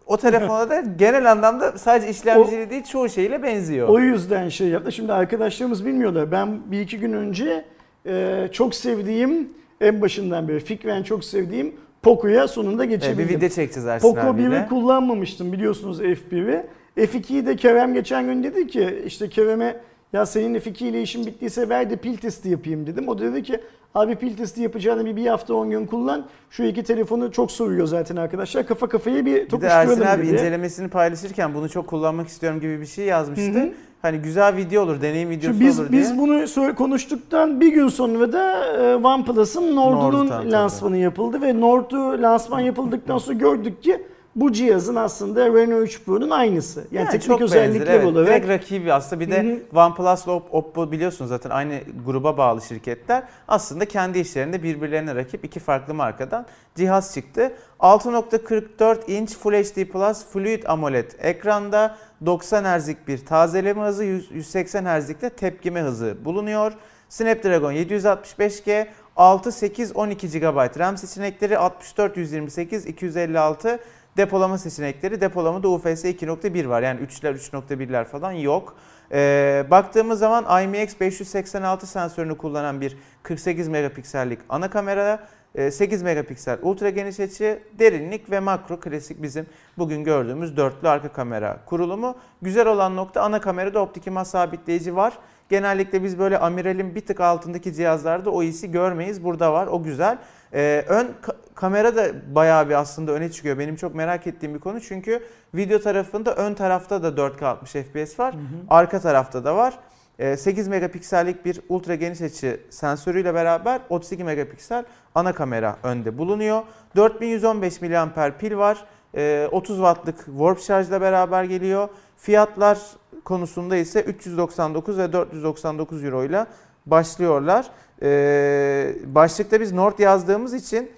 o 0.07 0.17
telefona 0.17 0.71
da 0.71 0.81
genel 0.99 1.31
anlamda 1.31 1.79
sadece 1.79 2.11
işlemcili 2.11 2.71
değil 2.71 2.85
çoğu 2.85 3.09
şeyle 3.09 3.43
benziyor. 3.43 3.89
O 3.89 3.99
yüzden 3.99 4.49
şey 4.49 4.69
yaptı. 4.69 4.93
Şimdi 4.93 5.13
arkadaşlarımız 5.13 5.87
bilmiyorlar. 5.87 6.33
Ben 6.33 6.73
bir 6.73 6.81
iki 6.81 6.99
gün 6.99 7.13
önce 7.13 7.65
e, 8.07 8.49
çok 8.53 8.75
sevdiğim 8.75 9.49
en 9.81 10.01
başından 10.01 10.49
beri 10.49 10.61
fikren 10.61 11.03
çok 11.03 11.25
sevdiğim 11.25 11.75
Poco'ya 12.03 12.49
sonunda 12.49 12.85
geçebildim. 12.85 13.25
E, 13.25 13.29
bir 13.29 13.37
video 13.37 13.49
çekeceğiz 13.49 13.89
Ersin 13.89 14.15
Poco 14.15 14.27
1'i 14.27 14.69
kullanmamıştım 14.69 15.53
biliyorsunuz 15.53 16.01
F1'i. 16.01 16.67
F2'yi 17.07 17.47
de 17.47 17.57
Kerem 17.57 17.95
geçen 17.95 18.27
gün 18.27 18.43
dedi 18.43 18.67
ki 18.67 19.03
işte 19.07 19.29
Kerem'e 19.29 19.77
Ya 20.13 20.27
seninle 20.27 20.61
fikriyle 20.61 21.03
işim 21.03 21.27
bittiyse 21.27 21.69
ver 21.69 21.91
de 21.91 21.97
pil 21.97 22.17
testi 22.17 22.49
yapayım 22.49 22.87
dedim. 22.87 23.09
O 23.09 23.19
da 23.19 23.23
dedi 23.23 23.43
ki 23.43 23.61
abi 23.95 24.17
pil 24.17 24.37
testi 24.37 24.63
yapacağını 24.63 25.05
bir, 25.05 25.17
bir 25.17 25.27
hafta 25.27 25.55
10 25.55 25.71
gün 25.71 25.87
kullan. 25.87 26.27
Şu 26.51 26.63
iki 26.63 26.83
telefonu 26.83 27.33
çok 27.33 27.51
soruyor 27.53 27.87
zaten 27.87 28.17
arkadaşlar. 28.17 28.67
Kafa 28.67 28.89
kafaya 28.89 29.17
bir 29.17 29.35
Bir 29.35 29.41
de 29.41 29.49
tokuşturalım 29.49 29.91
Ersin 29.91 30.03
abi 30.03 30.27
dedi. 30.27 30.33
incelemesini 30.35 30.89
paylaşırken 30.89 31.55
bunu 31.55 31.69
çok 31.69 31.87
kullanmak 31.87 32.29
istiyorum 32.29 32.61
gibi 32.61 32.81
bir 32.81 32.87
şey 32.87 33.05
yazmıştı. 33.05 33.53
Hı 33.53 33.63
hı. 33.63 33.73
Hani 34.03 34.19
güzel 34.19 34.57
video 34.57 34.83
olur, 34.83 35.01
deneyim 35.03 35.31
videosu 35.31 35.53
Şimdi 35.55 35.65
biz 35.65 35.81
olur 35.81 35.93
diye. 35.93 36.03
biz 36.03 36.19
bunu 36.19 36.75
konuştuktan 36.75 37.61
bir 37.61 37.73
gün 37.73 37.89
sonra 37.89 38.33
da 38.33 38.67
e, 38.77 38.95
OnePlus'ın 38.97 39.77
Nord'un 39.77 40.27
Nord 40.29 40.53
lansmanı 40.53 40.97
yapıldı 40.97 41.43
ve 41.43 41.61
Nord'u 41.61 42.23
lansman 42.23 42.61
yapıldıktan 42.61 43.19
sonra 43.19 43.39
gördük 43.39 43.83
ki 43.83 44.03
bu 44.41 44.53
cihazın 44.53 44.95
aslında 44.95 45.47
Reno 45.47 45.79
3 45.81 46.05
Pro'nun 46.05 46.31
aynısı. 46.31 46.81
Yani, 46.81 47.05
Yani 47.05 47.11
teknik 47.11 47.29
çok 47.29 47.41
özellikler 47.41 47.81
benzer, 47.81 47.95
evet. 47.95 48.07
olarak 48.07 48.29
Direkt 48.29 48.49
rakibi 48.49 48.93
aslında. 48.93 49.21
Bir 49.21 49.31
de 49.31 49.43
Hı 49.73 49.79
OnePlus'la 49.81 50.33
Op- 50.33 50.51
Oppo 50.51 50.93
biliyorsunuz 50.93 51.29
zaten 51.29 51.51
aynı 51.51 51.81
gruba 52.07 52.39
bağlı 52.39 52.63
şirketler. 52.63 53.23
Aslında 53.49 53.85
kendi 53.85 54.19
işlerinde 54.19 54.63
birbirlerine 54.63 55.15
rakip 55.15 55.45
iki 55.45 55.61
farklı 55.61 55.95
markadan 55.95 56.47
cihaz 56.75 57.15
çıktı. 57.15 57.53
6.44 57.81 59.11
inç 59.11 59.37
Full 59.37 59.53
HD 59.53 59.85
Plus 59.85 60.25
Fluid 60.33 60.63
AMOLED 60.67 61.11
ekranda 61.19 61.97
90 62.27 62.79
Hz'lik 62.79 63.09
bir 63.09 63.27
tazeleme 63.27 63.83
hızı, 63.83 64.05
100 64.05 64.31
180 64.31 64.85
Hz'lik 64.85 65.23
de 65.23 65.31
tepkime 65.31 65.81
hızı 65.81 66.17
bulunuyor. 66.25 66.73
Snapdragon 67.09 67.73
765G, 67.73 68.87
6, 69.17 69.53
8, 69.53 69.97
12 69.97 70.31
GB 70.41 70.79
RAM 70.79 70.97
seçenekleri, 70.97 71.59
64, 71.59 72.17
128, 72.17 72.87
256 72.87 73.79
depolama 74.19 74.59
seçenekleri. 74.59 75.21
Depolamada 75.21 75.69
UFS 75.69 76.05
2.1 76.05 76.69
var. 76.69 76.83
Yani 76.83 77.01
3'ler, 77.01 77.35
3.1'ler 77.35 78.05
falan 78.05 78.33
yok. 78.33 78.77
Ee, 79.13 79.65
baktığımız 79.71 80.19
zaman 80.19 80.65
IMX 80.65 81.01
586 81.01 81.87
sensörünü 81.87 82.37
kullanan 82.37 82.81
bir 82.81 82.97
48 83.23 83.69
megapiksellik 83.69 84.39
ana 84.49 84.71
kamera, 84.71 85.29
e, 85.55 85.71
8 85.71 86.03
megapiksel 86.03 86.59
ultra 86.63 86.91
geniş 86.91 87.21
açı, 87.21 87.63
derinlik 87.79 88.31
ve 88.31 88.41
makro 88.41 88.81
klasik 88.81 89.23
bizim 89.23 89.47
bugün 89.79 90.05
gördüğümüz 90.05 90.57
dörtlü 90.57 90.89
arka 90.89 91.09
kamera 91.09 91.61
kurulumu. 91.67 92.17
Güzel 92.43 92.67
olan 92.67 92.97
nokta 92.97 93.23
ana 93.23 93.41
kamerada 93.41 93.81
optik 93.81 94.07
imaj 94.07 94.27
sabitleyici 94.29 94.97
var. 94.97 95.19
Genellikle 95.49 96.05
biz 96.05 96.19
böyle 96.19 96.39
amiralin 96.39 96.95
bir 96.95 97.01
tık 97.01 97.21
altındaki 97.21 97.75
cihazlarda 97.75 98.31
o 98.31 98.43
iyisi 98.43 98.71
görmeyiz. 98.71 99.25
Burada 99.25 99.53
var 99.53 99.67
o 99.67 99.83
güzel. 99.83 100.19
Ee, 100.55 100.85
ön 100.89 101.07
ka- 101.23 101.37
kamera 101.55 101.97
da 101.97 102.35
bayağı 102.35 102.69
bir 102.69 102.75
aslında 102.75 103.13
öne 103.13 103.31
çıkıyor. 103.31 103.59
Benim 103.59 103.77
çok 103.77 103.95
merak 103.95 104.27
ettiğim 104.27 104.55
bir 104.55 104.61
konu 104.61 104.81
çünkü 104.81 105.23
video 105.55 105.79
tarafında 105.81 106.35
ön 106.35 106.55
tarafta 106.55 107.03
da 107.03 107.09
4K 107.09 107.45
60 107.47 107.71
FPS 107.73 108.19
var. 108.19 108.35
Arka 108.71 109.01
tarafta 109.01 109.45
da 109.45 109.57
var. 109.57 109.79
Ee, 110.19 110.37
8 110.37 110.69
megapiksellik 110.69 111.45
bir 111.45 111.61
ultra 111.69 111.95
geniş 111.95 112.21
açı 112.21 112.61
sensörüyle 112.71 113.35
beraber 113.35 113.81
32 113.89 114.25
megapiksel 114.25 114.85
ana 115.15 115.33
kamera 115.33 115.77
önde 115.83 116.19
bulunuyor. 116.19 116.63
4115 116.97 117.81
mAh 117.83 118.31
pil 118.39 118.57
var. 118.57 118.85
Ee, 119.17 119.49
30 119.53 119.77
wattlık 119.77 120.25
warp 120.25 120.61
şarjla 120.61 121.01
beraber 121.01 121.45
geliyor. 121.45 121.89
Fiyatlar 122.17 122.79
konusunda 123.25 123.77
ise 123.77 124.01
399 124.03 124.99
ve 124.99 125.13
499 125.13 126.05
euro 126.05 126.25
ile 126.25 126.47
başlıyorlar. 126.87 127.67
Ee, 128.03 128.95
başlıkta 129.07 129.61
biz 129.61 129.73
Nord 129.73 129.99
yazdığımız 129.99 130.55
için 130.55 130.91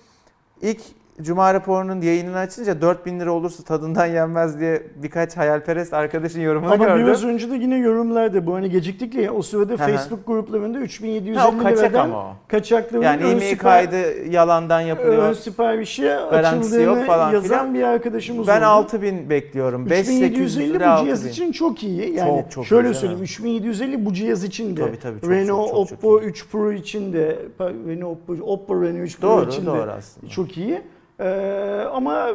ilk 0.63 0.81
Cuma 1.23 1.55
raporunun 1.55 2.01
yayınını 2.01 2.39
açınca 2.39 2.81
4000 2.81 3.21
lira 3.21 3.33
olursa 3.33 3.63
tadından 3.63 4.07
yenmez 4.07 4.61
diye 4.61 4.83
birkaç 4.97 5.37
hayalperest 5.37 5.93
arkadaşın 5.95 6.41
yorumunu 6.41 6.73
Ama 6.73 6.85
gördüm. 6.85 7.07
biraz 7.07 7.25
önce 7.25 7.51
de 7.51 7.55
yine 7.55 7.77
yorumlarda 7.79 8.47
bu 8.47 8.55
hani 8.55 8.71
geciktik 8.71 9.15
ya 9.15 9.33
o 9.33 9.43
sırada 9.43 9.73
hı. 9.73 9.77
Facebook 9.77 10.27
gruplarında 10.27 10.79
3750 10.79 11.35
Ha, 11.39 11.49
o 11.49 11.63
kaçak 11.63 11.79
liradan 11.79 12.05
ama 12.05 12.37
o. 12.53 13.03
Yani 13.03 13.25
ön, 13.25 13.39
sipa- 13.39 13.57
kaydı 13.57 13.97
yalandan 14.31 14.83
ön 14.83 14.87
yapılıyor. 14.87 15.35
siparişi 15.35 16.03
Garantisi 16.03 16.67
açıldığını 16.77 16.83
yok 16.99 17.07
falan 17.07 17.33
yazan 17.33 17.49
filan. 17.49 17.75
bir 17.75 17.83
arkadaşımız 17.83 18.47
Ben 18.49 18.59
oldu. 18.61 18.67
6000 18.67 19.31
bekliyorum. 19.31 19.91
5800 19.91 20.57
3750 20.57 20.75
lira 20.75 20.99
bu 21.01 21.05
cihaz 21.05 21.19
6000. 21.19 21.31
için 21.31 21.53
çok 21.53 21.83
iyi. 21.83 22.15
Yani 22.15 22.41
Çok, 22.43 22.51
çok 22.51 22.67
şöyle 22.67 22.89
iyi, 22.91 22.95
söyleyeyim 22.95 23.23
3750 23.23 24.05
bu 24.07 24.13
cihaz 24.13 24.45
için 24.45 24.77
de. 24.77 24.81
Tabii, 24.81 24.99
tabii, 24.99 25.21
çok, 25.21 25.31
Renault 25.31 25.69
çok, 25.71 25.77
çok, 25.77 25.89
çok 25.89 25.99
Oppo 25.99 26.21
iyi. 26.21 26.25
3 26.25 26.49
Pro 26.51 26.73
için 26.73 27.13
de 27.13 27.37
Renault 27.61 28.19
Oppo, 28.29 28.33
Oppo 28.53 28.83
Renault 28.83 28.99
3 29.07 29.21
Pro 29.21 29.29
Doğru 29.29 29.49
için 29.49 29.67
doğru 29.67 29.87
de 29.87 29.91
aslında. 29.93 30.29
çok 30.31 30.57
iyi. 30.59 30.83
Ee, 31.21 31.85
ama 31.93 32.29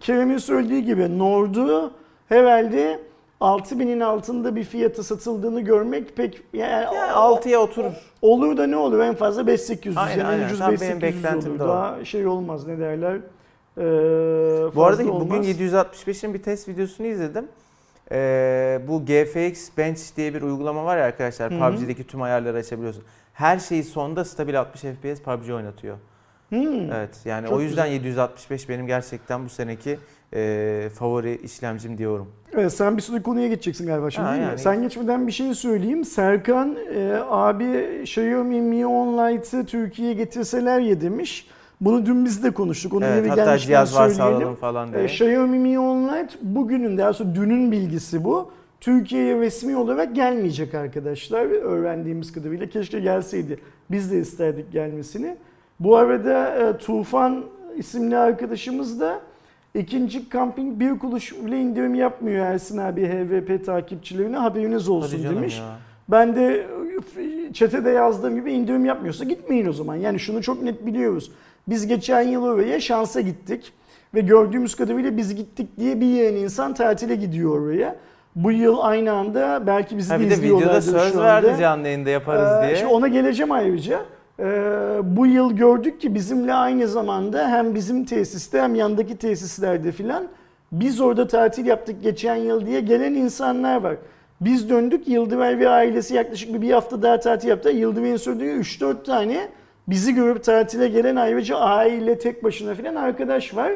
Kerem'in 0.00 0.38
söylediği 0.38 0.84
gibi 0.84 1.18
Nord'u 1.18 1.92
herhalde 2.28 2.98
6000'in 3.40 4.00
altında 4.00 4.56
bir 4.56 4.64
fiyata 4.64 5.02
satıldığını 5.02 5.60
görmek 5.60 6.16
pek 6.16 6.42
yani, 6.52 6.94
Yani 6.94 7.12
6'ya 7.12 7.58
oturur. 7.58 7.92
olur 8.22 8.56
da 8.56 8.66
ne 8.66 8.76
olur 8.76 9.00
en 9.00 9.14
fazla 9.14 9.46
5800 9.46 9.96
Aynen, 9.96 10.18
yani 10.18 10.28
aynen. 10.28 10.46
ucuz 10.46 10.58
Tam 10.58 10.68
benim 10.68 10.80
5800 10.80 11.24
beklentim 11.24 11.50
olur. 11.52 11.58
Daha 11.60 12.04
şey 12.04 12.26
olmaz 12.26 12.66
ne 12.66 12.78
derler. 12.78 13.16
Ee, 13.78 13.82
Bu 14.74 14.84
arada 14.84 15.02
bugün 15.02 15.10
olmaz. 15.10 15.48
765'in 15.48 16.34
bir 16.34 16.42
test 16.42 16.68
videosunu 16.68 17.06
izledim. 17.06 17.48
Ee, 18.12 18.80
bu 18.88 19.04
GFX 19.04 19.68
Bench 19.78 20.00
diye 20.16 20.34
bir 20.34 20.42
uygulama 20.42 20.84
var 20.84 20.96
ya 20.98 21.04
arkadaşlar. 21.04 21.50
Hı 21.52 21.54
hı. 21.64 21.76
PUBG'deki 21.76 22.06
tüm 22.06 22.22
ayarları 22.22 22.56
açabiliyorsun. 22.56 23.04
Her 23.34 23.58
şeyi 23.58 23.84
sonda 23.84 24.24
stabil 24.24 24.60
60 24.60 24.80
FPS 24.80 25.22
PUBG 25.22 25.50
oynatıyor. 25.50 25.96
Hmm. 26.52 26.92
Evet 26.92 27.20
yani 27.24 27.46
Çok 27.48 27.56
o 27.56 27.60
yüzden 27.60 27.86
765 27.86 28.68
benim 28.68 28.86
gerçekten 28.86 29.44
bu 29.44 29.48
seneki 29.48 29.98
e, 30.34 30.88
favori 30.94 31.40
işlemcim 31.44 31.98
diyorum. 31.98 32.28
Evet, 32.52 32.72
sen 32.72 32.96
bir 32.96 33.02
sürü 33.02 33.22
konuya 33.22 33.48
geçeceksin 33.48 33.86
galiba 33.86 34.10
şimdi 34.10 34.26
Ha, 34.26 34.32
değil 34.32 34.44
mi? 34.44 34.48
yani. 34.48 34.58
Sen 34.58 34.82
geçmeden 34.82 35.26
bir 35.26 35.32
şey 35.32 35.54
söyleyeyim. 35.54 36.04
Serkan 36.04 36.76
e, 36.94 37.12
abi 37.30 37.98
Xiaomi 38.02 38.60
Mi 38.60 38.86
10 38.86 39.18
Lite'ı 39.18 39.66
Türkiye'ye 39.66 40.14
getirseler 40.14 40.80
ya 40.80 41.00
demiş. 41.00 41.46
Bunu 41.80 42.06
dün 42.06 42.24
biz 42.24 42.44
de 42.44 42.50
konuştuk. 42.50 42.92
Onu 42.94 43.04
Evet, 43.04 43.30
hatta 43.30 43.58
cihaz 43.58 43.94
varsa 43.96 44.14
söyleyelim. 44.14 44.42
alalım 44.46 44.56
falan 44.56 44.92
diye. 44.92 45.02
E, 45.02 45.04
Xiaomi 45.06 45.58
Mi 45.58 45.78
10 45.78 46.08
Lite 46.08 46.34
bugünün 46.42 46.98
daha 46.98 47.12
sonra 47.12 47.34
dünün 47.34 47.72
bilgisi 47.72 48.24
bu. 48.24 48.50
Türkiye'ye 48.80 49.36
resmi 49.38 49.76
olarak 49.76 50.14
gelmeyecek 50.16 50.74
arkadaşlar. 50.74 51.44
Öğrendiğimiz 51.44 52.32
kadarıyla 52.32 52.66
keşke 52.68 53.00
gelseydi. 53.00 53.58
Biz 53.90 54.10
de 54.12 54.18
isterdik 54.18 54.72
gelmesini. 54.72 55.36
Bu 55.84 55.96
arada 55.96 56.48
e, 56.48 56.76
Tufan 56.78 57.44
isimli 57.76 58.16
arkadaşımız 58.16 59.00
da 59.00 59.20
ikinci 59.74 60.28
kamping 60.28 60.80
bir 60.80 60.98
kuruş 60.98 61.32
bile 61.44 61.60
indirim 61.60 61.94
yapmıyor 61.94 62.46
Ersin 62.46 62.78
abi 62.78 63.06
HVP 63.06 63.66
takipçilerine 63.66 64.36
haberiniz 64.36 64.88
olsun 64.88 65.18
Hadi 65.24 65.36
demiş. 65.36 65.58
ya. 65.58 65.64
Ben 66.08 66.36
de 66.36 66.66
e, 67.18 67.52
çetede 67.52 67.90
yazdığım 67.90 68.34
gibi 68.36 68.52
indirim 68.52 68.84
yapmıyorsa 68.84 69.24
gitmeyin 69.24 69.66
o 69.66 69.72
zaman. 69.72 69.94
Yani 69.96 70.18
şunu 70.20 70.42
çok 70.42 70.62
net 70.62 70.86
biliyoruz. 70.86 71.32
Biz 71.68 71.86
geçen 71.86 72.22
yıl 72.22 72.44
oraya 72.44 72.80
şansa 72.80 73.20
gittik. 73.20 73.72
Ve 74.14 74.20
gördüğümüz 74.20 74.74
kadarıyla 74.74 75.16
biz 75.16 75.34
gittik 75.34 75.68
diye 75.78 76.00
bir 76.00 76.06
yığın 76.06 76.36
insan 76.36 76.74
tatile 76.74 77.14
gidiyor 77.16 77.60
oraya. 77.60 77.96
Bu 78.36 78.52
yıl 78.52 78.78
aynı 78.80 79.12
anda 79.12 79.66
belki 79.66 79.98
bizi 79.98 80.12
Ha 80.12 80.20
de 80.20 80.24
bir 80.24 80.30
de 80.30 80.42
videoda 80.42 80.78
izliyorlardır 80.78 81.10
söz 81.12 81.18
verdi 81.22 81.56
canlı 81.60 81.86
yayında 81.86 82.10
yaparız 82.10 82.48
Ee, 82.64 82.66
diye. 82.66 82.76
şimdi 82.76 82.92
ona 82.92 83.08
geleceğim 83.08 83.52
ayrıca. 83.52 84.00
Ee, 84.40 84.44
bu 85.02 85.26
yıl 85.26 85.52
gördük 85.52 86.00
ki 86.00 86.14
bizimle 86.14 86.54
aynı 86.54 86.88
zamanda 86.88 87.48
hem 87.48 87.74
bizim 87.74 88.04
tesiste 88.04 88.60
hem 88.60 88.74
yandaki 88.74 89.16
tesislerde 89.16 89.92
filan 89.92 90.28
biz 90.72 91.00
orada 91.00 91.26
tatil 91.26 91.66
yaptık 91.66 92.02
geçen 92.02 92.36
yıl 92.36 92.66
diye 92.66 92.80
gelen 92.80 93.14
insanlar 93.14 93.76
var. 93.76 93.96
Biz 94.40 94.70
döndük 94.70 95.08
Yıldıver 95.08 95.58
ve 95.58 95.68
ailesi 95.68 96.14
yaklaşık 96.14 96.54
bir, 96.54 96.62
bir 96.62 96.70
hafta 96.70 97.02
daha 97.02 97.20
tatil 97.20 97.48
yaptı. 97.48 97.70
Yıldıver'in 97.70 98.16
söylediği 98.16 98.50
3-4 98.50 99.04
tane 99.04 99.48
bizi 99.88 100.14
görüp 100.14 100.44
tatile 100.44 100.88
gelen 100.88 101.16
ayrıca 101.16 101.56
aile 101.56 102.18
tek 102.18 102.44
başına 102.44 102.74
filan 102.74 102.94
arkadaş 102.94 103.56
var. 103.56 103.72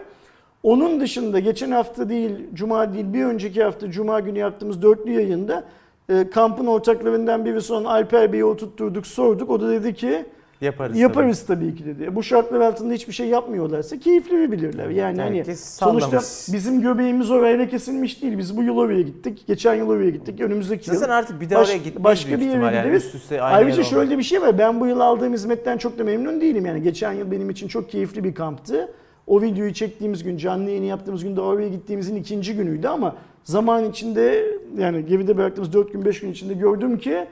Onun 0.63 1.01
dışında 1.01 1.39
geçen 1.39 1.71
hafta 1.71 2.09
değil, 2.09 2.31
cuma 2.55 2.95
değil, 2.95 3.13
bir 3.13 3.25
önceki 3.25 3.63
hafta 3.65 3.91
cuma 3.91 4.21
günü 4.21 4.39
yaptığımız 4.39 4.83
dörtlü 4.83 5.13
yayında 5.13 5.65
e, 6.09 6.31
kampın 6.31 6.67
ortaklarından 6.67 7.45
birisi 7.45 7.73
olan 7.73 7.85
Alper 7.85 8.33
Bey'i 8.33 8.45
oturtturduk, 8.45 9.07
sorduk. 9.07 9.51
O 9.51 9.61
da 9.61 9.71
dedi 9.71 9.95
ki 9.95 10.25
Yaparız. 10.61 10.99
yaparız 10.99 11.47
tabii 11.47 11.75
ki 11.75 11.87
dedi. 11.87 12.15
Bu 12.17 12.23
şartlar 12.23 12.61
altında 12.61 12.95
hiçbir 12.95 13.13
şey 13.13 13.27
yapmıyorlarsa 13.29 13.99
keyifli 13.99 14.53
bilirler. 14.53 14.89
Yani 14.91 15.21
hani 15.21 15.45
sonuçta 15.57 16.21
sallamış. 16.21 16.49
bizim 16.53 16.81
göbeğimiz 16.81 17.31
orayla 17.31 17.69
kesilmiş 17.69 18.23
değil. 18.23 18.39
Biz 18.39 18.57
bu 18.57 18.63
yıl 18.63 18.77
oraya 18.77 19.03
gittik, 19.03 19.45
geçen 19.47 19.75
yıl 19.75 19.89
oraya 19.89 20.11
gittik, 20.11 20.41
önümüzdeki 20.41 20.91
yıl. 20.91 20.97
Zaten 20.99 21.13
artık 21.13 21.41
bir 21.41 21.51
de 21.51 21.55
Baş- 21.55 21.69
oraya 21.69 21.77
gitmeyiz 21.77 22.05
başka 22.05 22.31
bir 22.33 22.39
yere 22.39 22.49
ihtimal 22.51 22.75
yani 22.75 22.85
gideriz. 22.87 23.15
üst 23.15 23.33
Ayrıca 23.41 23.83
şöyle 23.83 23.97
olmaz. 24.01 24.11
de 24.11 24.19
bir 24.19 24.23
şey 24.23 24.43
var. 24.43 24.59
Ben 24.59 24.81
bu 24.81 24.87
yıl 24.87 25.01
aldığım 25.01 25.33
hizmetten 25.33 25.79
çok 25.79 25.99
da 25.99 26.05
memnun 26.05 26.41
değilim. 26.41 26.67
Yani 26.67 26.83
geçen 26.83 27.13
yıl 27.13 27.31
benim 27.31 27.51
için 27.51 27.69
çok 27.69 27.91
keyifli 27.91 28.25
bir 28.25 28.35
kamptı. 28.35 28.89
O 29.27 29.43
videoyu 29.43 29.75
çektiğimiz 29.75 30.23
gün, 30.23 30.37
canlı 30.37 30.71
yayını 30.71 30.85
yaptığımız 30.85 31.25
günde 31.25 31.41
oraya 31.41 31.69
gittiğimizin 31.69 32.17
ikinci 32.17 32.55
günüydü 32.57 32.89
ama 32.89 33.17
zaman 33.45 33.91
içinde 33.91 34.45
yani 34.79 35.07
geride 35.07 35.37
bıraktığımız 35.37 35.73
4 35.73 35.93
gün 35.93 36.05
5 36.05 36.21
gün 36.21 36.33
içinde 36.33 36.55
gördüm 36.55 36.99
ki 36.99 37.27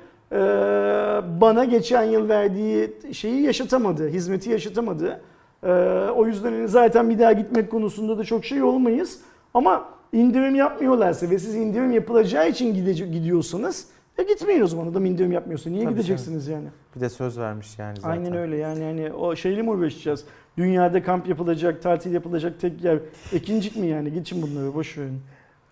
bana 1.40 1.64
geçen 1.64 2.02
yıl 2.02 2.28
verdiği 2.28 2.92
şeyi 3.12 3.42
yaşatamadı, 3.42 4.08
hizmeti 4.08 4.50
yaşatamadı. 4.50 5.20
E, 5.62 5.72
o 6.16 6.26
yüzden 6.26 6.52
hani 6.52 6.68
zaten 6.68 7.10
bir 7.10 7.18
daha 7.18 7.32
gitmek 7.32 7.70
konusunda 7.70 8.18
da 8.18 8.24
çok 8.24 8.44
şey 8.44 8.62
olmayız. 8.62 9.20
Ama 9.54 9.84
indirim 10.12 10.54
yapmıyorlarsa 10.54 11.30
ve 11.30 11.38
siz 11.38 11.54
indirim 11.54 11.92
yapılacağı 11.92 12.48
için 12.48 12.74
gide- 12.74 13.10
gidiyorsanız 13.12 13.86
E 14.18 14.22
gitmeyin 14.22 14.60
o 14.62 14.66
zaman 14.66 14.86
adam 14.86 15.04
indirim 15.04 15.32
yapmıyorsa. 15.32 15.70
Niye 15.70 15.84
Tabii 15.84 15.94
gideceksiniz 15.94 16.48
yani? 16.48 16.66
Bir 16.96 17.00
de 17.00 17.08
söz 17.08 17.38
vermiş 17.38 17.78
yani 17.78 17.96
zaten. 17.96 18.10
Aynen 18.10 18.36
öyle 18.36 18.56
yani 18.56 18.80
yani 18.82 19.12
o 19.12 19.36
şeyle 19.36 19.62
mi 19.62 19.70
uğraşacağız? 19.70 20.24
Dünyada 20.56 21.02
kamp 21.02 21.28
yapılacak, 21.28 21.82
tatil 21.82 22.12
yapılacak 22.12 22.60
tek 22.60 22.84
yer. 22.84 22.98
Ekincik 23.32 23.76
mi 23.76 23.86
yani? 23.86 24.12
Geçin 24.12 24.42
bunları 24.42 24.74
boş 24.74 24.98
verin. 24.98 25.20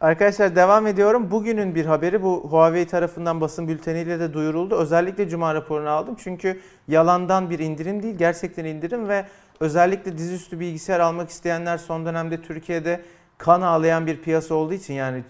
Arkadaşlar 0.03 0.57
devam 0.57 0.87
ediyorum. 0.87 1.31
Bugünün 1.31 1.75
bir 1.75 1.87
haberi 1.87 2.23
bu 2.23 2.47
Huawei 2.51 2.87
tarafından 2.87 3.41
basın 3.41 3.69
bülteniyle 3.69 4.21
de 4.21 4.35
duyuruldu. 4.35 4.75
Özellikle 4.75 5.29
cuma 5.29 5.55
raporunu 5.55 5.89
aldım. 5.89 6.17
Çünkü 6.19 6.61
yalandan 6.89 7.51
bir 7.51 7.59
indirim 7.59 8.03
değil, 8.03 8.17
gerçekten 8.17 8.65
indirim 8.65 9.09
ve 9.09 9.25
özellikle 9.61 10.19
dizüstü 10.19 10.61
bilgisayar 10.61 11.01
almak 11.01 11.31
isteyenler 11.31 11.79
son 11.79 12.07
dönemde 12.07 12.43
Türkiye'de 12.43 13.01
kan 13.39 13.61
ağlayan 13.61 14.07
bir 14.07 14.17
piyasa 14.17 14.55
olduğu 14.55 14.75
için 14.75 14.95
yani 14.95 15.23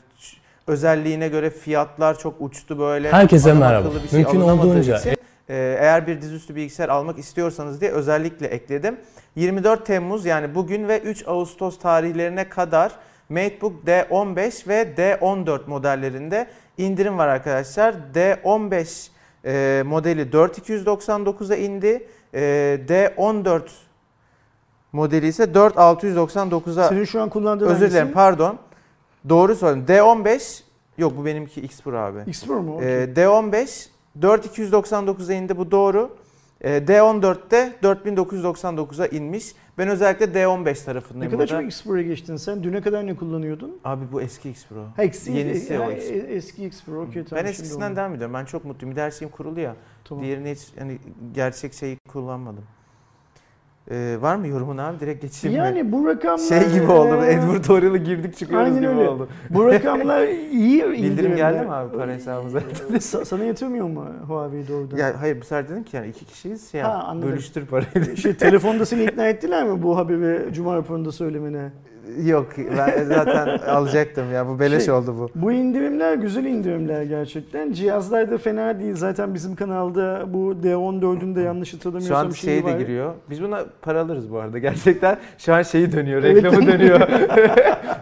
özelliğine 0.67 1.29
göre 1.29 1.51
fiyatlar 1.51 2.19
çok 2.19 2.35
uçtu 2.41 2.79
böyle. 2.79 3.13
Herkese 3.13 3.53
merhaba. 3.53 3.89
şey 4.11 4.21
Mümkün 4.21 4.41
olduğunca 4.41 4.99
için, 4.99 5.11
e, 5.49 5.77
eğer 5.81 6.07
bir 6.07 6.21
dizüstü 6.21 6.57
bilgisayar 6.57 6.89
almak 6.89 7.19
istiyorsanız 7.19 7.81
diye 7.81 7.91
özellikle 7.91 8.47
ekledim. 8.47 8.97
24 9.37 9.87
Temmuz 9.87 10.27
yani 10.27 10.55
bugün 10.55 10.89
ve 10.89 10.99
3 11.01 11.29
Ağustos 11.29 11.79
tarihlerine 11.79 12.49
kadar 12.49 12.93
MateBook 13.29 13.73
D15 13.87 14.69
ve 14.69 14.95
D14 14.97 15.61
modellerinde 15.67 16.47
indirim 16.79 17.19
var 17.19 17.29
arkadaşlar. 17.29 17.95
D15 18.15 19.09
e, 19.45 19.83
modeli 19.87 20.23
4299'a 20.31 21.57
indi. 21.57 22.07
E, 22.35 22.41
D14 22.89 23.63
modeli 24.93 25.27
ise 25.27 25.45
4699'a 25.45 26.89
Senin 26.89 27.05
şu 27.05 27.23
an 27.23 27.29
kullandığın 27.29 27.67
özür 27.67 27.91
dilerim 27.91 27.95
hangisi? 27.95 28.15
pardon. 28.15 28.59
Doğru 29.29 29.55
söyledim. 29.57 29.85
D15 29.95 30.63
yok 30.99 31.13
bu 31.17 31.25
benimki 31.25 31.61
X 31.61 31.81
Pro 31.83 31.97
abi. 31.97 32.19
X 32.27 32.47
Pro 32.47 32.63
mu? 32.63 32.77
Okey. 32.77 33.03
Ee, 33.03 33.07
D15 33.07 33.89
4299'a 34.21 35.35
indi 35.35 35.57
bu 35.57 35.71
doğru. 35.71 36.17
Ee, 36.61 36.79
D14'te 36.79 37.73
4999'a 37.83 39.07
inmiş. 39.07 39.55
Ben 39.79 39.89
özellikle 39.89 40.25
D15 40.25 40.65
ne 40.71 40.75
tarafındayım 40.75 41.33
kadar 41.33 41.49
burada. 41.49 41.61
çok 41.61 41.71
X 41.71 41.85
Pro'ya 41.85 42.03
geçtin 42.03 42.37
sen? 42.37 42.63
Düne 42.65 42.81
kadar 42.81 43.07
ne 43.07 43.17
kullanıyordun? 43.17 43.79
Abi 43.85 44.05
bu 44.13 44.23
eski 44.23 44.51
X 44.51 44.67
Pro. 44.67 44.85
Ha, 44.97 45.03
eksi, 45.03 45.33
Yenisi 45.33 45.77
ha, 45.77 45.89
o 45.89 45.93
X. 45.93 46.05
e- 46.11 46.15
eski 46.17 46.67
X 46.67 46.85
Pro. 46.85 47.03
Okey 47.03 47.25
tamam. 47.25 47.45
ben 47.45 47.51
eskisinden 47.51 47.97
devam 47.97 48.15
ediyorum. 48.15 48.35
Ben 48.35 48.45
çok 48.45 48.65
mutluyum. 48.65 48.91
Bir 48.91 48.97
de 48.97 49.03
her 49.03 49.11
şeyim 49.11 49.33
kurulu 49.33 49.61
ya. 49.61 49.77
Tamam. 50.05 50.25
Diğerini 50.25 50.51
hiç 50.51 50.69
hani 50.79 50.99
gerçek 51.35 51.75
şeyi 51.75 51.99
kullanmadım. 52.09 52.65
Ee, 53.93 54.17
var 54.21 54.37
mı 54.37 54.47
yorumun 54.47 54.79
abi? 54.79 55.01
Direkt 55.01 55.23
geçeyim 55.23 55.59
mi? 55.61 55.67
Yani 55.67 55.93
bu 55.93 56.07
rakamlar... 56.07 56.39
Şey 56.39 56.73
gibi 56.73 56.91
oldu. 56.93 57.25
e, 57.25 57.33
Edward 57.33 57.65
Orwell'ı 57.77 57.99
girdik 57.99 58.37
çıkıyoruz 58.37 58.67
Aynen 58.67 58.81
gibi 58.81 58.89
öyle. 58.91 59.09
oldu. 59.09 59.29
Bu 59.51 59.67
rakamlar 59.67 60.27
iyi 60.53 60.91
Bildirim 60.93 61.37
geldi 61.37 61.61
mi 61.67 61.73
abi 61.73 61.97
para 61.97 62.13
hesabımıza? 62.13 62.59
Sa- 62.91 63.25
Sana 63.25 63.45
yatırmıyor 63.45 63.87
mu 63.89 64.07
Huawei 64.27 64.69
doğrudan? 64.69 64.97
ya 64.97 65.21
hayır 65.21 65.41
bu 65.41 65.45
sefer 65.45 65.69
dedim 65.69 65.85
ki 65.85 65.97
yani 65.97 66.09
iki 66.09 66.25
kişiyiz 66.25 66.75
ya. 66.75 66.89
Ha, 66.89 66.93
anladım. 67.07 67.31
bölüştür 67.31 67.67
parayı. 67.67 68.17
Şey 68.17 68.35
telefonda 68.35 68.87
seni 68.87 69.05
ikna 69.05 69.27
ettiler 69.29 69.65
mi 69.65 69.83
bu 69.83 69.97
haberi 69.97 70.53
Cuma 70.55 70.77
raporunda 70.77 71.13
söylemene? 71.13 71.73
Yok 72.25 72.47
ben 72.79 73.05
zaten 73.05 73.59
alacaktım 73.59 74.33
ya 74.35 74.49
bu 74.49 74.59
beleş 74.61 74.85
Şey, 74.85 74.95
oldu 74.95 75.15
bu. 75.19 75.29
Bu 75.35 75.53
indirimler 75.53 76.15
güzel 76.15 76.45
indirimler 76.45 77.03
gerçekten. 77.03 77.73
Cihazlar 77.73 78.31
da 78.31 78.39
fena 78.39 78.81
değil. 78.81 78.95
Zaten 78.97 79.35
bizim 79.35 79.57
kanalda 79.57 80.23
bu 80.27 80.55
D14'ün 80.63 81.35
de 81.35 81.41
yanlış 81.41 81.71
Şu 81.71 81.77
hatırlamıyorsam 81.77 82.27
an 82.27 82.31
şeyi 82.31 82.55
şey 82.63 82.67
de 82.71 82.73
var. 82.75 82.79
giriyor. 82.79 83.13
Biz 83.31 83.43
buna 83.43 83.61
para 83.83 84.01
alırız 84.01 84.33
bu 84.33 84.39
arada. 84.39 84.59
Gerçekten 84.59 85.17
şu 85.39 85.55
an 85.55 85.63
şeyi 85.63 85.93
dönüyor, 85.93 86.23
reklamı 86.23 86.67
dönüyor. 86.67 87.01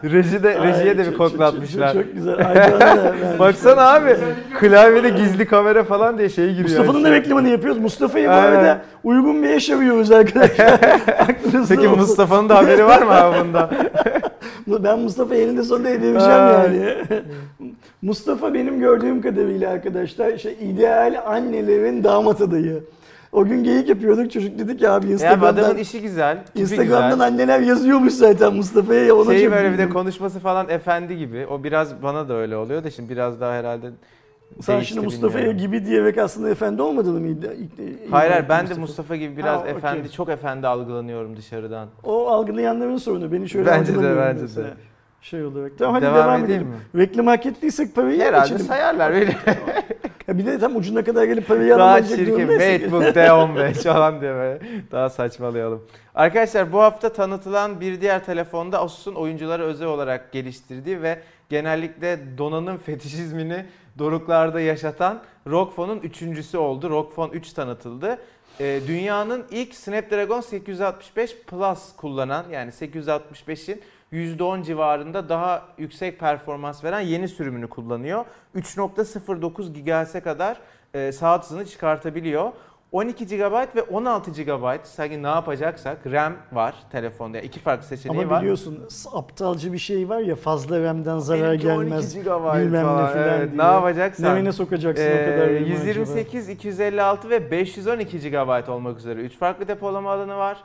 Reji 0.05 0.43
de, 0.43 0.61
Ay, 0.61 0.69
rejiye 0.69 0.99
de 0.99 1.05
çok- 1.05 1.13
bir 1.13 1.19
çok- 1.19 1.31
koklatmışlar. 1.31 1.93
Çok, 1.93 2.03
çok 2.05 2.15
güzel. 2.15 2.39
Da 2.39 2.45
vermişler. 2.55 3.39
Baksana 3.39 3.93
abi 3.95 4.17
klavyede 4.61 5.09
gizli 5.09 5.47
kamera 5.47 5.85
falan 5.85 6.19
diye 6.19 6.29
şey 6.29 6.47
giriyor. 6.49 6.69
Mustafa'nın 6.69 7.05
da 7.05 7.09
aşağı. 7.09 7.21
reklamını 7.21 7.49
yapıyoruz. 7.49 7.81
Mustafa'yı 7.83 8.29
bu 8.29 8.33
arada 8.33 8.81
uygun 9.05 9.43
bir 9.43 9.49
eş 9.51 9.71
arıyoruz 9.71 10.11
arkadaşlar. 10.11 10.71
Aklınızda 11.19 11.75
Peki. 11.75 11.89
Mustafa'nın 11.89 12.49
da 12.49 12.57
haberi 12.57 12.85
var 12.85 13.03
mı 13.03 13.13
abi 13.13 13.37
bundan? 13.47 13.71
Ben 14.85 14.99
Mustafa 14.99 15.35
elinde 15.35 15.63
sonunda 15.63 15.89
edemeyeceğim 15.89 16.39
yani. 16.39 16.95
Mustafa 18.03 18.55
benim 18.55 18.81
gördüğüm 18.81 19.23
kadarıyla 19.23 19.71
arkadaşlar 19.71 20.33
işte 20.33 20.55
ideal 20.57 21.23
annelerin 21.27 22.05
damat 22.05 22.41
adayı. 22.41 22.85
O 23.33 23.45
gün 23.45 23.65
geyik 23.65 23.89
yapıyorduk 23.89 24.33
çocuk 24.33 24.59
dedi 24.59 24.77
ki 24.77 24.89
abi 24.89 25.07
ya 25.07 25.13
Instagram'dan, 25.13 25.47
adamın 25.47 25.79
işi 25.79 26.03
güzel, 26.03 26.39
Instagram'dan 26.55 27.11
güzel. 27.11 27.27
anneler 27.27 27.61
yazıyormuş 27.61 28.13
zaten 28.13 28.55
Mustafa'ya 28.55 29.05
ya 29.05 29.17
ona 29.17 29.31
Şeyi 29.31 29.45
çok 29.45 29.53
böyle 29.53 29.73
bir 29.73 29.79
de 29.79 29.89
konuşması 29.89 30.39
falan 30.39 30.69
efendi 30.69 31.19
gibi. 31.19 31.47
O 31.47 31.65
biraz 31.65 32.03
bana 32.03 32.29
da 32.29 32.35
öyle 32.35 32.57
oluyor 32.57 32.85
da 32.85 32.91
şimdi 32.91 33.09
biraz 33.09 33.41
daha 33.41 33.53
herhalde 33.53 33.87
Sen 34.61 34.81
şimdi 34.81 35.01
Mustafa'ya 35.01 35.53
gibi 35.53 35.87
diyerek 35.87 36.19
aslında 36.19 36.51
efendi 36.51 36.83
olmadığını 36.83 37.21
mı 37.21 37.27
iddia, 37.29 37.51
Hayır 38.11 38.31
hayır 38.31 38.49
ben 38.49 38.69
de 38.69 38.75
Mustafa 38.75 39.17
gibi 39.17 39.37
biraz 39.37 39.57
Ha, 39.57 39.61
okey. 39.61 39.73
efendi, 39.73 40.13
çok 40.13 40.29
efendi 40.29 40.67
algılanıyorum 40.67 41.37
dışarıdan. 41.37 41.89
O 42.05 42.29
algılayanların 42.29 42.97
sorunu. 42.97 43.33
Beni 43.33 43.49
şöyle 43.49 43.67
Bence 43.67 43.95
de, 43.95 44.17
bence 44.17 44.43
mesela. 44.43 44.67
de. 44.69 44.73
Şey 45.21 45.45
olarak. 45.45 45.73
Tamam 45.79 45.95
hadi 45.95 46.05
Devam 46.07 46.17
devam, 46.17 46.45
edeyim 46.45 46.63
edelim. 46.63 46.77
Reklam 46.97 47.27
hak 47.27 47.47
ettiysek 47.47 47.95
parayı 47.95 48.21
Herhalde 48.21 48.43
geçelim. 48.49 48.67
sayarlar 48.67 49.13
böyle. 49.13 49.37
Ya 50.29 50.39
bir 50.39 50.47
de 50.47 50.59
tam 50.59 50.77
ucuna 50.77 51.05
kadar 51.05 51.25
gelip 51.25 51.49
parayı 51.49 51.71
Daha 51.71 51.83
alamayacak 51.83 52.19
çirkin. 52.19 52.33
durumdaysak- 52.49 52.83
MateBook 52.91 53.03
D15 53.17 53.75
falan 53.93 54.21
diye 54.21 54.35
böyle. 54.35 54.61
Daha 54.93 55.11
saçmalayalım. 55.11 55.83
Arkadaşlar 56.15 56.73
bu 56.73 56.81
hafta 56.81 57.13
tanıtılan 57.13 57.81
bir 57.81 58.01
diğer 58.01 58.25
telefonda 58.25 58.81
Asus'un 58.81 59.15
oyunculara 59.15 59.63
özel 59.63 59.89
olarak 59.89 60.33
geliştirdiği 60.33 61.03
ve 61.03 61.19
genellikle 61.49 62.19
donanım 62.39 62.79
fetişizmini 62.87 63.65
doruklarda 63.99 64.61
yaşatan 64.61 65.23
ROG 65.47 65.75
Phone'un 65.75 66.01
üçüncüsü 66.01 66.59
oldu. 66.59 66.91
ROG 66.91 67.15
Phone 67.15 67.33
3 67.33 67.53
tanıtıldı. 67.53 68.19
Ee, 68.61 68.81
dünyanın 68.87 69.45
ilk 69.51 69.75
Snapdragon 69.75 70.41
865 70.41 71.37
Plus 71.47 71.97
kullanan 71.97 72.45
yani 72.51 72.71
865'in 72.71 73.83
%10 74.13 74.65
civarında 74.65 75.29
daha 75.29 75.69
yüksek 75.79 76.21
performans 76.21 76.85
veren 76.85 77.01
yeni 77.01 77.29
sürümünü 77.29 77.69
kullanıyor. 77.69 78.25
3.09 78.57 80.05
GHz'e 80.05 80.21
kadar 80.21 80.61
e, 80.95 81.13
saat 81.13 81.45
hızını 81.45 81.67
çıkartabiliyor. 81.67 82.53
12 82.93 83.27
GB 83.27 83.77
ve 83.77 83.83
16 83.83 84.31
GB 84.31 84.79
sanki 84.85 85.23
ne 85.23 85.27
yapacaksak 85.27 85.99
RAM 86.07 86.33
var 86.53 86.75
telefonda. 86.93 87.37
Yani 87.37 87.47
iki 87.47 87.61
farklı 87.61 87.87
seçeneği 87.87 88.21
Ama 88.23 88.31
var. 88.31 88.41
biliyorsun 88.43 88.89
aptalca 89.13 89.73
bir 89.73 89.79
şey 89.79 90.09
var 90.09 90.21
ya 90.21 90.37
fazla 90.37 90.83
RAM'den 90.83 91.19
zarar 91.19 91.43
Benimki 91.49 91.67
gelmez. 91.67 92.17
12 92.17 92.23
GB 92.29 92.55
bilmem 92.59 92.73
ne 92.73 92.83
falan. 92.83 93.13
filan 93.13 93.29
Evet, 93.39 93.49
diye. 93.53 93.59
ne 93.59 93.63
yapacaksan. 93.63 94.37
Nereye 94.37 94.53
sokacaksın 94.53 95.05
o 95.07 95.09
kadar 95.11 95.49
Ee, 95.49 95.55
RAM'i 95.55 95.69
128, 95.71 96.49
256 96.49 97.31
ve 97.31 97.51
512 97.51 98.31
GB 98.31 98.69
olmak 98.69 98.99
üzere 98.99 99.21
3 99.21 99.39
farklı 99.39 99.69
depolama 99.69 100.11
alanı 100.13 100.37
var. 100.37 100.57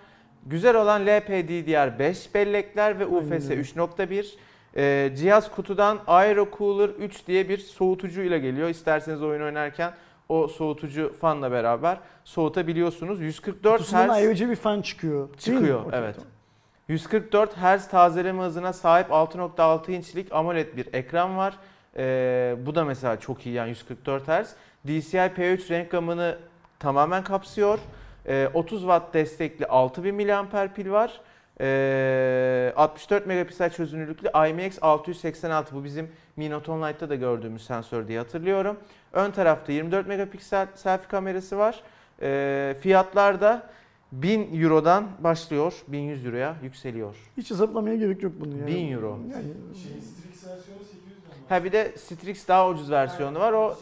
Güzel 0.46 0.76
olan 0.82 1.02
LPDDR5 1.08 2.34
bellekler 2.34 3.00
ve 3.00 3.06
UFS 3.06 3.50
Aynen. 3.50 3.64
3.1. 3.64 4.26
Ee, 4.78 5.16
cihaz 5.16 5.52
kutudan 5.52 6.00
Aero 6.08 6.48
Cooler 6.58 6.90
3 6.90 7.28
diye 7.28 7.50
bir 7.50 7.58
soğutucu 7.58 8.22
ile 8.22 8.40
geliyor. 8.40 8.70
İsterseniz 8.70 9.24
oyun 9.24 9.42
oynarken 9.42 9.92
o 10.30 10.48
soğutucu 10.48 11.14
fanla 11.22 11.52
beraber 11.52 11.98
soğutabiliyorsunuz. 12.24 13.22
144 13.22 13.78
Kutusundan 13.78 14.08
Hz 14.08 14.12
ayrıca 14.12 14.50
bir 14.50 14.56
fan 14.56 14.82
çıkıyor. 14.82 15.30
Çıkıyor. 15.38 15.94
Evet. 15.94 16.16
tamam. 16.16 16.32
144 16.88 17.56
Hz 17.56 17.88
tazeleme 17.88 18.44
hızına 18.44 18.74
sahip 18.74 19.10
6.6 19.10 19.92
inçlik 19.92 20.34
AMOLED 20.34 20.78
bir 20.78 20.94
ekran 20.94 21.38
var. 21.38 21.58
Ee, 21.98 22.56
bu 22.66 22.76
da 22.76 22.86
mesela 22.86 23.20
çok 23.20 23.46
iyi 23.46 23.56
yani 23.56 23.70
144 23.70 24.28
Hz. 24.28 24.56
DCI 24.88 25.18
P3 25.18 25.70
renk 25.70 25.92
gamını 25.92 26.38
tamamen 26.80 27.24
kapsıyor. 27.24 27.80
Ee, 28.28 28.50
30 28.54 28.82
Watt 28.82 29.14
destekli 29.14 29.68
6000 29.68 30.16
mAh 30.16 30.68
pil 30.76 30.92
var. 30.92 31.22
Ee, 31.62 32.74
64 32.76 33.26
megapiksel 33.28 33.70
çözünürlüklü 33.70 34.30
IMX 34.50 34.78
686 34.82 35.76
bu 35.76 35.84
bizim 35.84 36.12
Mi 36.36 36.50
Note 36.50 36.72
10 36.72 36.82
Lite'da 36.82 37.10
da 37.10 37.16
gördüğümüz 37.16 37.66
sensör 37.66 38.08
diye 38.08 38.20
hatırlıyorum. 38.20 38.78
Ön 39.16 39.32
tarafta 39.32 39.72
24 39.72 40.08
megapiksel 40.08 40.68
selfie 40.76 41.08
kamerası 41.08 41.58
var. 41.58 41.84
Ee, 42.22 42.76
fiyatlar 42.82 43.42
da 43.42 43.64
1000 44.12 44.62
Euro'dan 44.62 45.06
başlıyor, 45.20 45.74
1100 45.88 46.26
Euro'ya 46.26 46.56
yükseliyor. 46.64 47.16
Hiç 47.38 47.52
hesaplamaya 47.52 47.96
gerek 47.96 48.24
yok 48.24 48.34
bunu 48.40 48.58
yani. 48.58 48.68
1000 48.68 48.92
euro. 48.92 49.20
Yani, 49.32 49.44
Şey, 49.84 50.02
Strix 50.02 50.48
versiyonu 50.48 50.80
800 50.84 51.06
lira. 51.06 51.58
Ha 51.58 51.64
bir 51.64 51.72
de 51.72 51.92
Strix 51.98 52.48
daha 52.48 52.70
ucuz 52.70 52.92
versiyonu 52.92 53.40
var. 53.40 53.54
O 53.54 53.78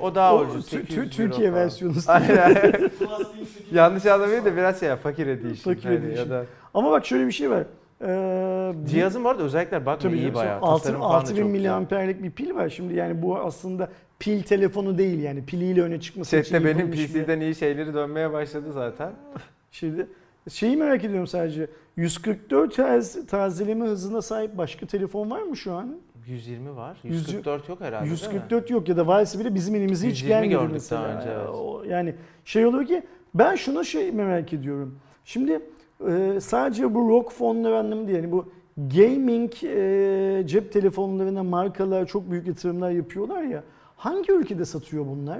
o 0.00 0.14
daha 0.14 0.34
o 0.36 0.40
ucuz. 0.40 0.66
Tü- 0.66 0.70
800 0.70 0.88
Tü- 0.98 1.00
euro 1.00 1.10
Türkiye 1.10 1.50
falan. 1.50 1.64
versiyonu. 1.64 1.94
Aynen. 2.06 2.54
Plus 2.54 2.90
değil, 3.34 3.46
800 3.46 3.72
Yanlış 3.72 4.06
anlamayın 4.06 4.44
da 4.44 4.56
biraz 4.56 4.80
şey 4.80 4.88
ya, 4.88 4.96
fakir 4.96 5.26
edition. 5.26 5.74
Fakir 5.74 5.84
hani 5.88 5.96
edition. 5.96 6.24
Ya 6.24 6.30
da 6.30 6.44
Ama 6.74 6.90
bak 6.90 7.06
şöyle 7.06 7.26
bir 7.26 7.32
şey 7.32 7.50
var. 7.50 7.64
Ee, 8.04 8.72
bir- 8.74 8.86
cihazın 8.86 9.24
bu 9.24 9.28
arada 9.28 9.42
özellikler 9.42 9.84
Tabii 9.84 10.18
iyi 10.18 10.34
bayağı. 10.34 10.60
altı- 10.60 10.82
Tasarım 10.82 11.00
falan 11.00 11.12
da 11.12 11.16
6000 11.16 11.36
çok 11.36 11.46
güzel. 11.46 11.52
miliamperlik 11.60 12.22
bir 12.22 12.30
pil 12.30 12.54
var. 12.54 12.68
Şimdi 12.68 12.94
yani 12.94 13.22
bu 13.22 13.38
aslında 13.38 13.88
pil 14.22 14.42
telefonu 14.42 14.98
değil 14.98 15.22
yani 15.22 15.44
piliyle 15.44 15.82
öne 15.82 16.00
çıkması 16.00 16.36
için 16.36 16.42
Chat'te 16.52 16.64
benim 16.64 16.78
yapılmış 16.78 17.14
bir- 17.14 17.22
PC'den 17.22 17.40
iyi 17.40 17.54
şeyleri 17.54 17.94
dönmeye 17.94 18.32
başladı 18.32 18.72
zaten. 18.72 19.12
Şimdi 19.72 20.06
şeyi 20.50 20.76
merak 20.76 21.04
ediyorum 21.04 21.26
sadece. 21.26 21.66
144 21.96 22.78
Hz 22.78 23.26
tazeleme 23.26 23.84
hızına 23.86 24.22
sahip 24.22 24.58
başka 24.58 24.86
telefon 24.86 25.30
var 25.30 25.42
mı 25.42 25.56
şu 25.56 25.72
an? 25.72 25.96
120 26.26 26.76
var. 26.76 26.96
Yüz- 27.02 27.28
144 27.28 27.68
yok 27.68 27.80
herhalde 27.80 28.04
değil 28.04 28.10
mi? 28.12 28.34
144 28.34 28.70
yok 28.70 28.88
ya 28.88 28.96
da 28.96 29.06
varsa 29.06 29.40
bile 29.40 29.54
bizim 29.54 29.74
elimize 29.74 30.08
hiç 30.08 30.22
120 30.22 30.28
gelmedi 30.28 30.50
gördük 30.60 30.72
mesela. 30.72 31.02
daha 31.02 31.20
önce, 31.20 31.30
evet. 31.30 31.90
Yani 31.90 32.14
şey 32.44 32.66
oluyor 32.66 32.86
ki 32.86 33.02
ben 33.34 33.54
şunu 33.54 33.84
şey 33.84 34.12
merak 34.12 34.52
ediyorum. 34.52 34.98
Şimdi 35.24 35.60
e, 36.08 36.38
sadece 36.40 36.94
bu 36.94 37.08
rock 37.08 37.32
fonları 37.32 37.78
anlamında. 37.78 38.10
Yani 38.10 38.32
bu 38.32 38.52
gaming 38.76 39.52
e, 39.64 40.42
cep 40.46 40.72
telefonlarına 40.72 41.42
markalar 41.42 42.06
çok 42.06 42.30
büyük 42.30 42.46
yatırımlar 42.46 42.90
yapıyorlar 42.90 43.42
ya. 43.42 43.62
Hangi 44.02 44.32
ülkede 44.32 44.64
satıyor 44.64 45.06
bunlar? 45.06 45.38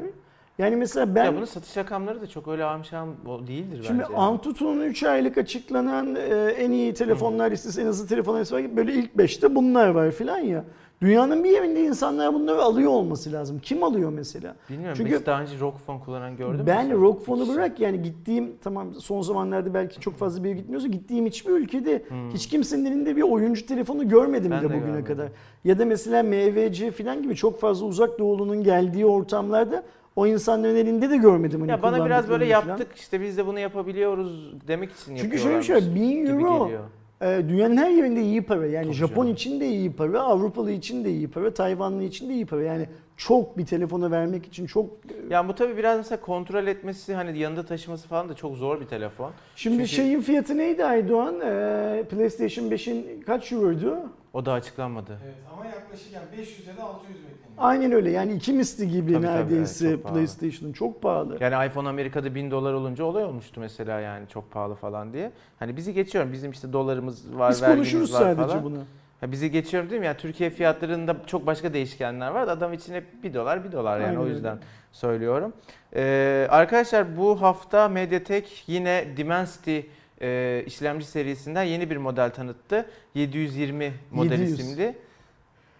Yani 0.58 0.76
mesela 0.76 1.14
ben 1.14 1.24
Ya 1.24 1.36
bunun 1.36 1.44
satış 1.44 1.76
rakamları 1.76 2.20
da 2.20 2.26
çok 2.26 2.48
öyle 2.48 2.64
amşam 2.64 3.08
değildir 3.46 3.84
Şimdi 3.86 4.02
bence. 4.02 4.14
Antutu'nun 4.16 4.80
3 4.80 5.02
aylık 5.02 5.38
açıklanan 5.38 6.16
e, 6.16 6.54
en 6.58 6.70
iyi 6.70 6.94
telefonlar 6.94 7.50
listesi, 7.50 7.80
en 7.80 7.86
hızlı 7.86 8.08
telefonlar 8.08 8.40
listesi 8.40 8.64
var. 8.64 8.76
Böyle 8.76 8.92
ilk 8.92 9.14
5'te 9.14 9.54
bunlar 9.54 9.88
var 9.88 10.10
filan 10.10 10.38
ya. 10.38 10.64
Dünyanın 11.02 11.44
bir 11.44 11.50
yerinde 11.50 11.80
insanlar 11.82 12.34
bunları 12.34 12.62
alıyor 12.62 12.90
olması 12.90 13.32
lazım. 13.32 13.58
Kim 13.62 13.84
alıyor 13.84 14.10
mesela? 14.12 14.56
Bilmiyorum 14.70 14.94
Çünkü 14.96 15.18
hiç 15.18 15.26
daha 15.26 15.42
önce 15.42 15.60
rock 15.60 15.78
phone 15.86 16.00
kullanan 16.00 16.36
gördün 16.36 16.60
mü? 16.60 16.66
ben 16.66 16.82
sen? 16.88 17.00
rock 17.00 17.24
fonu 17.24 17.48
bırak 17.54 17.80
yani 17.80 18.02
gittiğim 18.02 18.52
tamam 18.62 18.94
son 18.94 19.22
zamanlarda 19.22 19.74
belki 19.74 20.00
çok 20.00 20.16
fazla 20.16 20.44
bir 20.44 20.48
yere 20.48 20.58
gitmiyorsa 20.58 20.88
gittiğim 20.88 21.26
hiçbir 21.26 21.52
ülkede 21.52 22.02
Hmm. 22.08 22.30
hiç 22.30 22.48
kimsenin 22.48 22.84
elinde 22.84 23.16
bir 23.16 23.22
oyuncu 23.22 23.66
telefonu 23.66 24.08
görmedim 24.08 24.50
Ben 24.50 24.58
de 24.58 24.62
de 24.64 24.68
bugüne 24.68 24.80
görmedim. 24.86 25.04
kadar. 25.06 25.28
Ya 25.64 25.78
da 25.78 25.84
mesela 25.84 26.22
MVC 26.22 26.90
falan 26.90 27.22
gibi 27.22 27.34
çok 27.36 27.60
fazla 27.60 27.86
uzak 27.86 28.18
doğulunun 28.18 28.62
geldiği 28.64 29.06
ortamlarda 29.06 29.82
o 30.16 30.26
insanların 30.26 30.76
elinde 30.76 31.10
de 31.10 31.16
görmedim. 31.16 31.60
Hani 31.60 31.70
Ya 31.70 31.82
bana 31.82 32.06
biraz 32.06 32.28
böyle 32.28 32.44
falan. 32.44 32.68
yaptık 32.68 32.88
işte 32.96 33.20
biz 33.20 33.36
de 33.38 33.46
bunu 33.46 33.58
yapabiliyoruz 33.58 34.52
demek 34.68 34.92
için 34.92 35.16
Çünkü 35.16 35.38
şöyle 35.38 35.54
yapıyorlarmış 35.54 35.66
şey 35.66 35.76
var, 35.76 35.82
1000 35.94 36.10
gibi 36.26 36.42
euro 36.42 36.64
geliyor. 36.64 36.80
E, 37.22 37.48
dünyanın 37.48 37.76
her 37.76 37.90
yerinde 37.90 38.22
iyi 38.22 38.42
para. 38.42 38.66
Yani 38.66 38.84
Tabii 38.84 38.94
Japon 38.94 39.22
canım. 39.22 39.34
için 39.34 39.60
de 39.60 39.68
iyi 39.68 39.92
para, 39.92 40.20
Avrupalı 40.20 40.70
için 40.70 41.04
de 41.04 41.10
iyi 41.10 41.28
para, 41.28 41.54
Tayvanlı 41.54 42.02
için 42.02 42.28
de 42.28 42.34
iyi 42.34 42.46
para. 42.46 42.62
Yani 42.62 42.86
çok 43.16 43.58
bir 43.58 43.66
telefonu 43.66 44.10
vermek 44.10 44.46
için 44.46 44.66
çok... 44.66 44.90
Yani 45.30 45.48
bu 45.48 45.54
tabii 45.54 45.76
biraz 45.76 45.96
mesela 45.98 46.20
kontrol 46.20 46.66
etmesi 46.66 47.14
hani 47.14 47.38
yanında 47.38 47.66
taşıması 47.66 48.08
falan 48.08 48.28
da 48.28 48.34
çok 48.34 48.56
zor 48.56 48.80
bir 48.80 48.86
telefon. 48.86 49.30
Şimdi 49.56 49.76
Çünkü- 49.76 49.88
şeyin 49.90 50.20
fiyatı 50.20 50.56
neydi 50.58 50.84
Aydoğan? 50.84 51.40
E, 51.40 52.04
PlayStation 52.10 52.64
5'in 52.70 53.22
kaç 53.22 53.52
euroydu? 53.52 53.98
O 54.32 54.46
da 54.46 54.52
açıklanmadı. 54.52 55.18
Evet 55.24 55.34
ama 55.54 55.66
yaklaşık 55.66 56.12
yani 56.12 56.26
500 56.38 56.66
ya 56.66 56.76
da 56.76 56.82
600 56.84 57.08
bekleniyor. 57.18 57.38
Aynen 57.58 57.92
öyle 57.92 58.10
yani 58.10 58.32
iki 58.32 58.52
misli 58.52 58.88
gibi 58.88 59.12
Tabii 59.12 59.26
tabii, 59.26 59.36
neredeyse 59.36 59.86
evet, 59.86 59.94
çok 59.96 60.02
pahalı. 60.02 60.16
PlayStation'ın 60.18 60.72
çok 60.72 61.02
pahalı. 61.02 61.36
Yani 61.40 61.66
iPhone 61.66 61.88
Amerika'da 61.88 62.34
1000 62.34 62.50
dolar 62.50 62.72
olunca 62.72 63.04
olay 63.04 63.24
olmuştu 63.24 63.60
mesela 63.60 64.00
yani 64.00 64.28
çok 64.28 64.50
pahalı 64.50 64.74
falan 64.74 65.12
diye. 65.12 65.32
Hani 65.58 65.76
bizi 65.76 65.94
geçiyorum 65.94 66.32
bizim 66.32 66.50
işte 66.50 66.72
dolarımız 66.72 67.38
var, 67.38 67.50
Biz 67.50 67.62
vergimiz 67.62 67.76
konuşuruz 67.92 68.12
var 68.14 68.18
sadece 68.20 68.48
falan. 68.48 68.64
bunu. 68.64 68.78
Ya 69.22 69.32
bizi 69.32 69.50
geçiyorum 69.50 69.90
değil 69.90 70.00
mi? 70.00 70.06
Yani 70.06 70.16
Türkiye 70.16 70.50
fiyatlarında 70.50 71.16
çok 71.26 71.46
başka 71.46 71.74
değişkenler 71.74 72.30
var. 72.30 72.48
Adam 72.48 72.72
için 72.72 72.94
hep 72.94 73.04
1 73.22 73.34
dolar 73.34 73.64
1 73.64 73.72
dolar 73.72 74.00
yani 74.00 74.08
Aynen 74.08 74.20
o 74.20 74.26
yüzden 74.26 74.58
söylüyorum. 74.92 75.52
Ee, 75.96 76.46
arkadaşlar 76.50 77.16
bu 77.16 77.42
hafta 77.42 77.88
MediaTek 77.88 78.64
yine 78.66 79.04
Dimensity 79.16 79.78
e, 80.20 80.62
işlemci 80.66 81.06
serisinden 81.06 81.62
yeni 81.62 81.90
bir 81.90 81.96
model 81.96 82.30
tanıttı. 82.30 82.86
720 83.14 83.92
model 84.10 84.30
700. 84.30 84.60
isimli. 84.60 84.94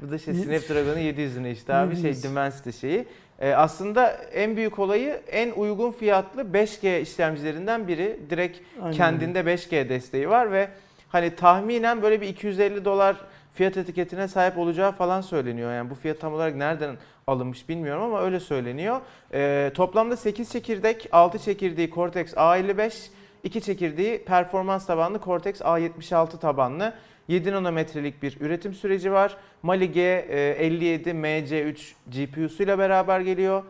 Bu 0.01 0.11
da 0.11 0.19
şey 0.19 0.35
Snapdragon'un 0.35 1.01
700'ünü 1.01 1.53
işte 1.53 1.75
abi 1.75 1.97
700. 1.97 2.23
şey 2.23 2.31
Dimensity 2.31 2.71
şeyi. 2.71 3.05
Ee, 3.41 3.53
aslında 3.53 4.09
en 4.13 4.57
büyük 4.57 4.79
olayı 4.79 5.21
en 5.31 5.51
uygun 5.51 5.93
fiyatlı 5.93 6.43
5G 6.43 7.01
işlemcilerinden 7.01 7.89
biri. 7.89 8.21
Direkt 8.31 8.59
Aynen 8.83 8.97
kendinde 8.97 9.41
5G 9.41 9.89
desteği 9.89 10.29
var 10.29 10.53
ve 10.53 10.69
hani 11.12 11.37
tahminen 11.37 12.03
böyle 12.03 12.20
bir 12.20 12.29
250 12.29 12.85
dolar 12.85 13.16
fiyat 13.55 13.77
etiketine 13.77 14.29
sahip 14.29 14.59
olacağı 14.59 14.92
falan 14.92 15.20
söyleniyor. 15.20 15.72
Yani 15.72 15.90
bu 15.90 15.94
fiyat 15.94 16.20
tam 16.20 16.35
olarak 16.35 16.57
nereden 16.57 16.96
alınmış 17.27 17.68
bilmiyorum 17.68 18.03
ama 18.03 18.22
öyle 18.22 18.40
söyleniyor. 18.40 19.01
Ee, 19.35 19.70
toplamda 19.75 20.16
8 20.16 20.53
çekirdek, 20.53 21.09
6 21.12 21.38
çekirdeği 21.38 21.90
Cortex 21.90 22.35
A55, 22.35 23.09
2 23.44 23.61
çekirdeği 23.61 24.25
performans 24.25 24.87
tabanlı 24.87 25.20
Cortex 25.25 25.61
A76 25.61 26.38
tabanlı. 26.38 26.94
7 27.29 27.53
nanometrelik 27.53 28.22
bir 28.22 28.40
üretim 28.40 28.75
süreci 28.75 29.12
var. 29.12 29.37
Mali 29.62 29.85
G57 29.85 31.05
MC3 31.05 31.92
GPU'suyla 32.07 32.79
beraber 32.79 33.20
geliyor. 33.20 33.62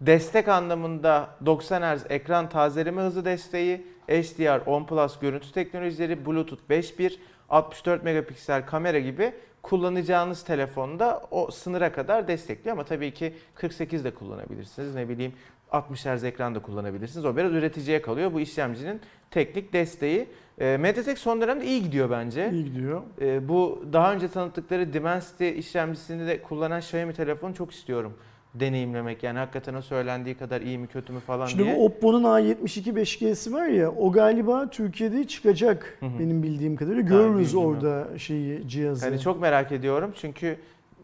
Destek 0.00 0.48
anlamında 0.48 1.28
90 1.46 1.96
Hz 1.96 2.04
ekran 2.08 2.48
tazeleme 2.48 3.02
hızı 3.02 3.24
desteği, 3.24 3.86
HDR 4.08 4.66
10 4.66 4.86
Plus 4.86 5.18
görüntü 5.18 5.52
teknolojileri, 5.52 6.26
Bluetooth 6.26 6.62
5.1, 6.70 7.16
64 7.48 8.04
megapiksel 8.04 8.66
kamera 8.66 8.98
gibi 8.98 9.32
kullanacağınız 9.62 10.44
telefonda 10.44 11.22
o 11.30 11.50
sınıra 11.50 11.92
kadar 11.92 12.28
destekliyor 12.28 12.76
ama 12.76 12.84
tabii 12.84 13.14
ki 13.14 13.34
48 13.54 14.04
de 14.04 14.10
kullanabilirsiniz. 14.10 14.94
Ne 14.94 15.08
bileyim 15.08 15.32
60 15.70 16.06
Hz 16.06 16.24
ekran 16.24 16.54
da 16.54 16.62
kullanabilirsiniz. 16.62 17.24
O 17.24 17.36
biraz 17.36 17.52
üreticiye 17.52 18.02
kalıyor 18.02 18.32
bu 18.32 18.40
işlemcinin 18.40 19.00
teknik 19.30 19.72
desteği. 19.72 20.28
E, 20.58 20.76
MediaTek 20.76 21.18
son 21.18 21.40
dönemde 21.40 21.66
iyi 21.66 21.82
gidiyor 21.82 22.10
bence. 22.10 22.50
İyi 22.52 22.64
gidiyor. 22.64 23.02
E, 23.20 23.48
bu 23.48 23.84
daha 23.92 24.12
önce 24.12 24.28
tanıttıkları 24.28 24.92
Dimensity 24.92 25.58
işlemcisini 25.58 26.26
de 26.26 26.42
kullanan 26.42 26.78
Xiaomi 26.78 27.12
telefonu 27.12 27.54
çok 27.54 27.72
istiyorum 27.72 28.14
deneyimlemek. 28.54 29.22
Yani 29.22 29.38
hakikaten 29.38 29.74
o 29.74 29.82
söylendiği 29.82 30.34
kadar 30.34 30.60
iyi 30.60 30.78
mi 30.78 30.86
kötü 30.86 31.12
mü 31.12 31.20
falan 31.20 31.46
Şimdi 31.46 31.64
diye. 31.64 31.76
bu 31.76 31.84
Oppo'nun 31.84 32.24
A72 32.24 32.92
5G'si 32.92 33.52
var 33.52 33.66
ya 33.66 33.90
o 33.90 34.12
galiba 34.12 34.70
Türkiye'de 34.70 35.26
çıkacak 35.26 35.96
Hı 36.00 36.06
hı. 36.06 36.18
benim 36.18 36.42
bildiğim 36.42 36.76
kadarıyla. 36.76 37.02
Görürüz 37.02 37.54
orada 37.54 38.18
şeyi 38.18 38.68
cihazı. 38.68 39.06
Yani 39.06 39.20
çok 39.20 39.40
merak 39.40 39.72
ediyorum 39.72 40.12
çünkü 40.20 40.56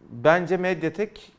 bence 0.09 0.57
Mediatek 0.57 1.31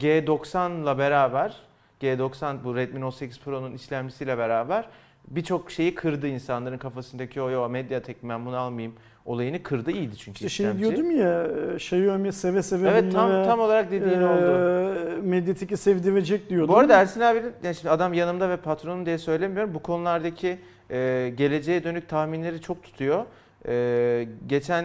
G90'la 0.00 0.98
beraber 0.98 1.56
G90 2.02 2.64
bu 2.64 2.76
Redmi 2.76 3.00
Note 3.00 3.16
8 3.16 3.40
Pro'nun 3.40 3.72
işlemcisiyle 3.72 4.38
beraber 4.38 4.88
birçok 5.28 5.70
şeyi 5.70 5.94
kırdı 5.94 6.28
insanların 6.28 6.78
kafasındaki 6.78 7.42
o 7.42 7.50
yo 7.50 7.68
Mediatek 7.68 8.16
ben 8.22 8.46
bunu 8.46 8.56
almayayım 8.56 8.94
olayını 9.30 9.62
kırdı 9.62 9.90
iyiydi 9.90 10.16
çünkü 10.16 10.36
İşte 10.36 10.48
şey 10.48 10.66
işlemci. 10.66 10.82
diyordum 10.84 11.10
ya 11.10 11.46
Xiaomi 11.74 12.32
seve 12.32 12.62
seve 12.62 12.88
Evet 12.88 13.12
tam 13.12 13.44
tam 13.44 13.60
olarak 13.60 13.90
dediğin 13.90 14.20
e, 14.20 14.26
oldu. 14.26 15.22
Mediatek'i 15.22 15.76
sevdirecek 15.76 16.50
diyordum. 16.50 16.74
Bu 16.74 16.78
arada 16.78 17.00
Ersin 17.00 17.20
abinin 17.20 17.52
yani 17.62 17.74
şimdi 17.74 17.90
adam 17.90 18.14
yanımda 18.14 18.50
ve 18.50 18.56
patronum 18.56 19.06
diye 19.06 19.18
söylemiyorum. 19.18 19.74
Bu 19.74 19.78
konulardaki 19.78 20.58
e, 20.90 21.32
geleceğe 21.36 21.84
dönük 21.84 22.08
tahminleri 22.08 22.60
çok 22.60 22.82
tutuyor. 22.82 23.24
E, 23.68 24.28
geçen 24.46 24.84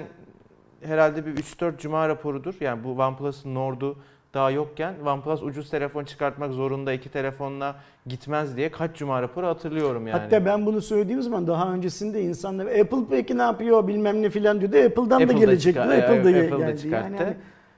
herhalde 0.82 1.26
bir 1.26 1.36
3-4 1.36 1.78
cuma 1.78 2.10
raporudur. 2.10 2.54
Yani 2.60 2.84
bu 2.84 2.92
OnePlus'ın 2.92 3.56
Nord'u 3.56 3.98
daha 4.36 4.52
yokken 4.52 4.94
OnePlus 5.06 5.44
ucuz 5.44 5.70
telefon 5.70 6.04
çıkartmak 6.04 6.54
zorunda 6.54 6.94
iki 6.94 7.10
telefonla 7.10 7.76
gitmez 8.08 8.58
diye 8.58 8.72
kaç 8.72 8.96
cuma 8.96 9.22
raporu 9.22 9.48
hatırlıyorum 9.48 10.08
yani. 10.08 10.20
Hatta 10.20 10.46
ben 10.46 10.66
bunu 10.66 10.82
söylediğim 10.82 11.22
zaman 11.22 11.48
daha 11.48 11.74
öncesinde 11.74 12.22
insanlar 12.22 12.66
Apple 12.66 12.98
peki 13.10 13.38
ne 13.38 13.42
yapıyor 13.42 13.88
bilmem 13.88 14.22
ne 14.22 14.30
filan 14.30 14.62
diyordu. 14.62 14.78
Apple'dan 14.78 15.10
da 15.10 15.16
Apple'da 15.16 15.34
gelecek. 15.34 15.76
çıkar- 15.76 15.92
diyor. 15.92 16.04
Apple'da 16.04 16.30
evet, 16.30 16.54
Apple'da 16.54 16.70
geldi. 16.70 16.82
çıkarttı. 16.82 17.06
Yani 17.06 17.18
hani 17.18 17.34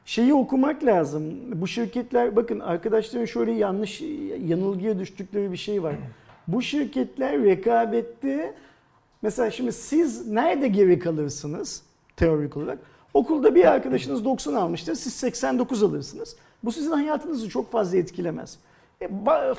şeyi 0.06 0.34
okumak 0.34 0.84
lazım. 0.84 1.24
Bu 1.62 1.68
şirketler 1.68 2.36
bakın 2.36 2.60
arkadaşların 2.60 3.26
şöyle 3.26 3.52
yanlış 3.52 4.02
yanılgıya 4.46 5.00
düştükleri 5.00 5.52
bir 5.52 5.58
şey 5.58 5.84
var. 5.84 5.96
Bu 6.48 6.62
şirketler 6.62 7.44
rekabette 7.44 8.54
mesela 9.22 9.52
şimdi 9.52 9.72
siz 9.72 10.28
nerede 10.28 10.68
geri 10.68 11.00
kalırsınız 11.00 11.84
teorik 12.16 12.58
olarak? 12.58 12.80
Okulda 13.14 13.56
bir 13.56 13.66
arkadaşınız 13.66 14.26
90 14.26 14.54
almıştır, 14.54 14.96
siz 14.96 15.14
89 15.14 15.84
alırsınız. 15.84 16.36
Bu 16.64 16.72
sizin 16.72 16.92
hayatınızı 16.92 17.50
çok 17.50 17.72
fazla 17.72 17.98
etkilemez. 17.98 18.60
E, 19.02 19.08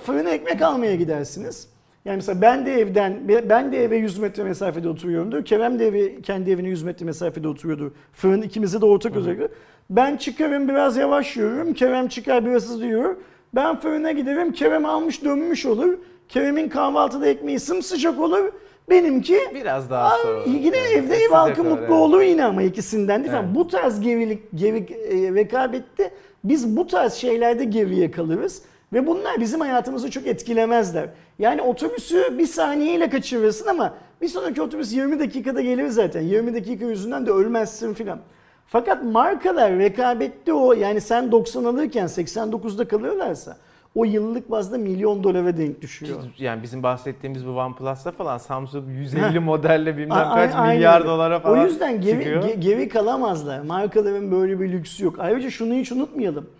fırına 0.04 0.30
ekmek 0.30 0.62
almaya 0.62 0.94
gidersiniz. 0.94 1.68
Yani 2.04 2.16
mesela 2.16 2.42
ben 2.42 2.66
de 2.66 2.72
evden, 2.80 3.28
ben 3.48 3.72
de 3.72 3.84
eve 3.84 3.96
100 3.96 4.18
metre 4.18 4.44
mesafede 4.44 4.88
oturuyorumdur. 4.88 5.44
Kerem 5.44 5.78
de 5.78 5.86
evi, 5.86 6.22
kendi 6.22 6.50
evine 6.50 6.68
100 6.68 6.82
metre 6.82 7.06
mesafede 7.06 7.48
oturuyordur. 7.48 7.90
Fırın 8.12 8.42
ikimize 8.42 8.80
de 8.80 8.86
ortak 8.86 9.16
özellikle. 9.16 9.48
Ben 9.90 10.16
çıkarım 10.16 10.68
biraz 10.68 10.96
yavaş 10.96 11.36
yürürüm. 11.36 11.74
Kerem 11.74 12.08
çıkar 12.08 12.46
biraz 12.46 12.62
hızlı 12.62 12.86
yürür. 12.86 13.16
Ben 13.54 13.80
fırına 13.80 14.12
giderim. 14.12 14.52
Kerem 14.52 14.84
almış 14.86 15.24
dönmüş 15.24 15.66
olur. 15.66 15.98
Kerem'in 16.28 16.68
kahvaltıda 16.68 17.26
ekmeği 17.26 17.60
sımsıcak 17.60 18.20
olur. 18.20 18.52
Benimki 18.90 19.38
biraz 19.54 19.90
daha 19.90 20.14
Aa, 20.14 20.18
sonra. 20.18 20.40
yine 20.46 20.76
Evet, 20.76 20.96
evde 20.96 21.16
ev 21.16 21.30
halkı 21.30 21.64
mutlu 21.64 21.94
olur 21.94 22.20
yine 22.22 22.44
ama 22.44 22.62
ikisinden 22.62 23.24
değil. 23.24 23.34
Evet. 23.34 23.44
Bu 23.54 23.68
tarz 23.68 24.00
gerilik, 24.00 24.42
geri, 24.54 24.78
e, 24.78 25.34
rekabette 25.34 26.10
biz 26.44 26.76
bu 26.76 26.86
tarz 26.86 27.12
şeylerde 27.14 27.64
geriye 27.64 28.10
kalırız. 28.10 28.62
Ve 28.92 29.06
bunlar 29.06 29.40
bizim 29.40 29.60
hayatımızı 29.60 30.10
çok 30.10 30.26
etkilemezler. 30.26 31.08
Yani 31.38 31.62
otobüsü 31.62 32.38
bir 32.38 32.46
saniyeyle 32.46 33.10
kaçırırsın 33.10 33.66
ama 33.66 33.94
bir 34.20 34.28
sonraki 34.28 34.62
otobüs 34.62 34.92
20 34.92 35.20
dakikada 35.20 35.60
gelir 35.60 35.88
zaten. 35.88 36.20
20 36.20 36.54
dakika 36.54 36.84
yüzünden 36.84 37.26
de 37.26 37.30
ölmezsin 37.30 37.94
filan. 37.94 38.20
Fakat 38.66 39.04
markalar 39.04 39.78
rekabette 39.78 40.52
o 40.52 40.72
yani 40.72 41.00
sen 41.00 41.32
90 41.32 41.64
alırken 41.64 42.06
89'da 42.06 42.88
kalıyorlarsa 42.88 43.56
o 43.94 44.04
yıllık 44.04 44.50
bazda 44.50 44.78
milyon 44.78 45.24
dolara 45.24 45.56
denk 45.56 45.80
düşüyor. 45.82 46.18
Yani 46.38 46.62
bizim 46.62 46.82
bahsettiğimiz 46.82 47.46
bu 47.46 47.50
OnePlus'ta 47.50 48.10
falan 48.12 48.38
Samsung 48.38 48.84
150 48.98 49.38
modelle 49.40 49.96
bilmem 49.96 50.16
A- 50.18 50.34
kaç 50.34 50.54
a- 50.54 50.64
milyar 50.64 51.06
dolara 51.06 51.38
O 51.38 51.42
falan 51.42 51.64
yüzden 51.66 52.00
geri, 52.00 52.22
ge- 52.24 52.54
geri 52.60 52.88
kalamazlar. 52.88 53.60
Markaların 53.60 54.32
böyle 54.32 54.60
bir 54.60 54.72
lüksü 54.72 55.04
yok. 55.04 55.14
Ayrıca 55.18 55.50
şunu 55.50 55.74
hiç 55.74 55.92
unutmayalım. 55.92 56.50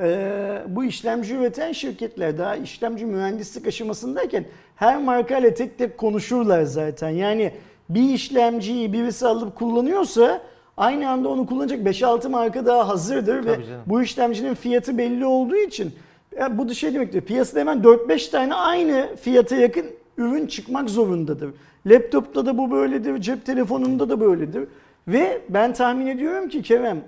Ee, 0.00 0.62
bu 0.68 0.84
işlemci 0.84 1.34
üreten 1.34 1.72
şirketler 1.72 2.38
daha 2.38 2.56
işlemci 2.56 3.06
mühendislik 3.06 3.66
aşamasındayken 3.66 4.44
her 4.76 5.02
markayla 5.02 5.54
tek 5.54 5.78
tek 5.78 5.98
konuşurlar 5.98 6.62
zaten. 6.62 7.08
Yani 7.08 7.52
bir 7.88 8.02
işlemciyi 8.14 8.92
birisi 8.92 9.26
alıp 9.26 9.56
kullanıyorsa 9.56 10.40
aynı 10.76 11.10
anda 11.10 11.28
onu 11.28 11.46
kullanacak 11.46 11.78
5-6 11.80 12.28
marka 12.28 12.66
daha 12.66 12.88
hazırdır 12.88 13.46
ve 13.46 13.54
Tabii 13.54 13.66
canım. 13.66 13.80
bu 13.86 14.02
işlemcinin 14.02 14.54
fiyatı 14.54 14.98
belli 14.98 15.26
olduğu 15.26 15.56
için 15.56 15.92
ya 16.38 16.58
bu 16.58 16.68
da 16.68 16.74
şey 16.74 16.94
demektir. 16.94 17.20
Piyasada 17.20 17.60
hemen 17.60 17.78
4-5 17.78 18.30
tane 18.30 18.54
aynı 18.54 19.16
fiyata 19.16 19.56
yakın 19.56 19.86
ürün 20.18 20.46
çıkmak 20.46 20.90
zorundadır. 20.90 21.50
Laptopta 21.86 22.46
da 22.46 22.58
bu 22.58 22.70
böyledir, 22.70 23.20
cep 23.20 23.46
telefonunda 23.46 24.08
da 24.08 24.20
böyledir. 24.20 24.68
Ve 25.08 25.40
ben 25.48 25.72
tahmin 25.72 26.06
ediyorum 26.06 26.48
ki 26.48 26.62
Kerem, 26.62 27.00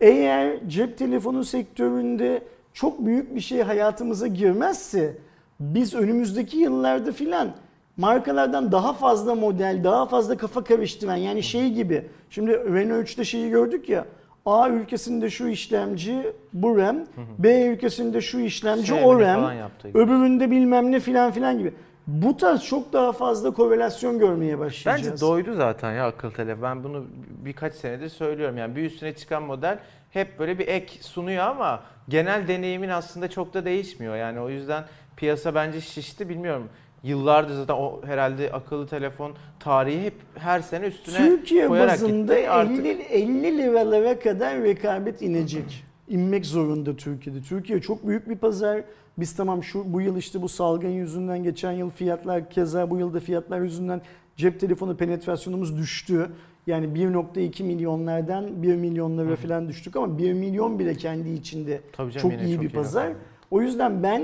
eğer 0.00 0.68
cep 0.68 0.98
telefonu 0.98 1.44
sektöründe 1.44 2.42
çok 2.74 3.06
büyük 3.06 3.34
bir 3.34 3.40
şey 3.40 3.62
hayatımıza 3.62 4.26
girmezse 4.26 5.16
biz 5.60 5.94
önümüzdeki 5.94 6.56
yıllarda 6.56 7.12
filan 7.12 7.48
markalardan 7.96 8.72
daha 8.72 8.92
fazla 8.92 9.34
model, 9.34 9.80
daha 9.84 10.06
fazla 10.06 10.36
kafa 10.36 10.64
karıştıran 10.64 11.16
yani 11.16 11.42
şey 11.42 11.72
gibi. 11.72 12.04
Şimdi 12.30 12.52
Renault 12.52 13.08
3'te 13.08 13.24
şeyi 13.24 13.50
gördük 13.50 13.88
ya. 13.88 14.06
A 14.46 14.68
ülkesinde 14.68 15.30
şu 15.30 15.48
işlemci 15.48 16.32
bu 16.52 16.78
RAM, 16.78 16.96
B 17.38 17.62
ülkesinde 17.66 18.20
şu 18.20 18.38
işlemci 18.40 18.82
Xiaomi 18.82 19.06
o 19.06 19.20
RAM, 19.20 19.52
öbüründe 19.94 20.50
bilmem 20.50 20.92
ne 20.92 21.00
filan 21.00 21.32
filan 21.32 21.58
gibi. 21.58 21.74
Bu 22.06 22.36
tarz 22.36 22.64
çok 22.64 22.92
daha 22.92 23.12
fazla 23.12 23.50
korelasyon 23.50 24.18
görmeye 24.18 24.58
başlayacağız. 24.58 25.10
Bence 25.12 25.20
doydu 25.20 25.54
zaten 25.54 25.92
ya 25.92 26.06
akıl 26.06 26.30
telefon. 26.30 26.62
Ben 26.62 26.84
bunu 26.84 27.06
birkaç 27.44 27.74
senedir 27.74 28.08
söylüyorum. 28.08 28.58
Yani 28.58 28.76
bir 28.76 28.82
üstüne 28.84 29.14
çıkan 29.14 29.42
model 29.42 29.78
hep 30.10 30.38
böyle 30.38 30.58
bir 30.58 30.68
ek 30.68 31.02
sunuyor 31.02 31.44
ama 31.44 31.82
genel 32.08 32.48
deneyimin 32.48 32.88
aslında 32.88 33.30
çok 33.30 33.54
da 33.54 33.64
değişmiyor. 33.64 34.16
Yani 34.16 34.40
o 34.40 34.48
yüzden 34.48 34.84
piyasa 35.16 35.54
bence 35.54 35.80
şişti 35.80 36.28
bilmiyorum. 36.28 36.68
Yıllardır 37.02 37.54
zaten 37.54 37.74
o 37.74 38.00
herhalde 38.06 38.52
akıllı 38.52 38.86
telefon 38.86 39.32
tarihi 39.60 40.02
hep 40.02 40.14
her 40.34 40.60
sene 40.60 40.86
üstüne 40.86 41.16
Türkiye 41.16 41.66
koyarak 41.68 41.90
bazında 41.90 42.34
gitti. 42.38 42.50
Artık 42.50 42.86
50, 42.86 43.02
50 43.02 43.58
liralara 43.58 44.18
kadar 44.18 44.62
rekabet 44.62 45.22
inecek. 45.22 45.84
İnmek 46.08 46.46
zorunda 46.46 46.96
Türkiye'de. 46.96 47.42
Türkiye 47.42 47.80
çok 47.80 48.06
büyük 48.06 48.28
bir 48.28 48.36
pazar. 48.36 48.82
Biz 49.18 49.36
tamam 49.36 49.62
şu 49.62 49.92
bu 49.92 50.00
yıl 50.00 50.16
işte 50.16 50.42
bu 50.42 50.48
salgın 50.48 50.88
yüzünden 50.88 51.42
geçen 51.42 51.72
yıl 51.72 51.90
fiyatlar 51.90 52.50
keza 52.50 52.90
bu 52.90 52.98
yılda 52.98 53.20
fiyatlar 53.20 53.60
yüzünden 53.60 54.00
cep 54.36 54.60
telefonu 54.60 54.96
penetrasyonumuz 54.96 55.78
düştü. 55.78 56.30
Yani 56.66 56.86
1.2 56.86 57.62
milyonlardan 57.62 58.62
1 58.62 58.76
milyonlara 58.76 59.36
falan 59.36 59.68
düştük 59.68 59.96
ama 59.96 60.18
1 60.18 60.32
milyon 60.32 60.78
bile 60.78 60.94
kendi 60.94 61.30
içinde 61.30 61.80
Tabii 61.92 62.12
canım, 62.12 62.30
çok 62.30 62.40
iyi 62.40 62.54
çok 62.54 62.62
bir 62.64 62.70
iyi 62.70 62.72
pazar. 62.72 63.04
rakam. 63.04 63.16
O 63.50 63.62
yüzden 63.62 64.02
ben 64.02 64.22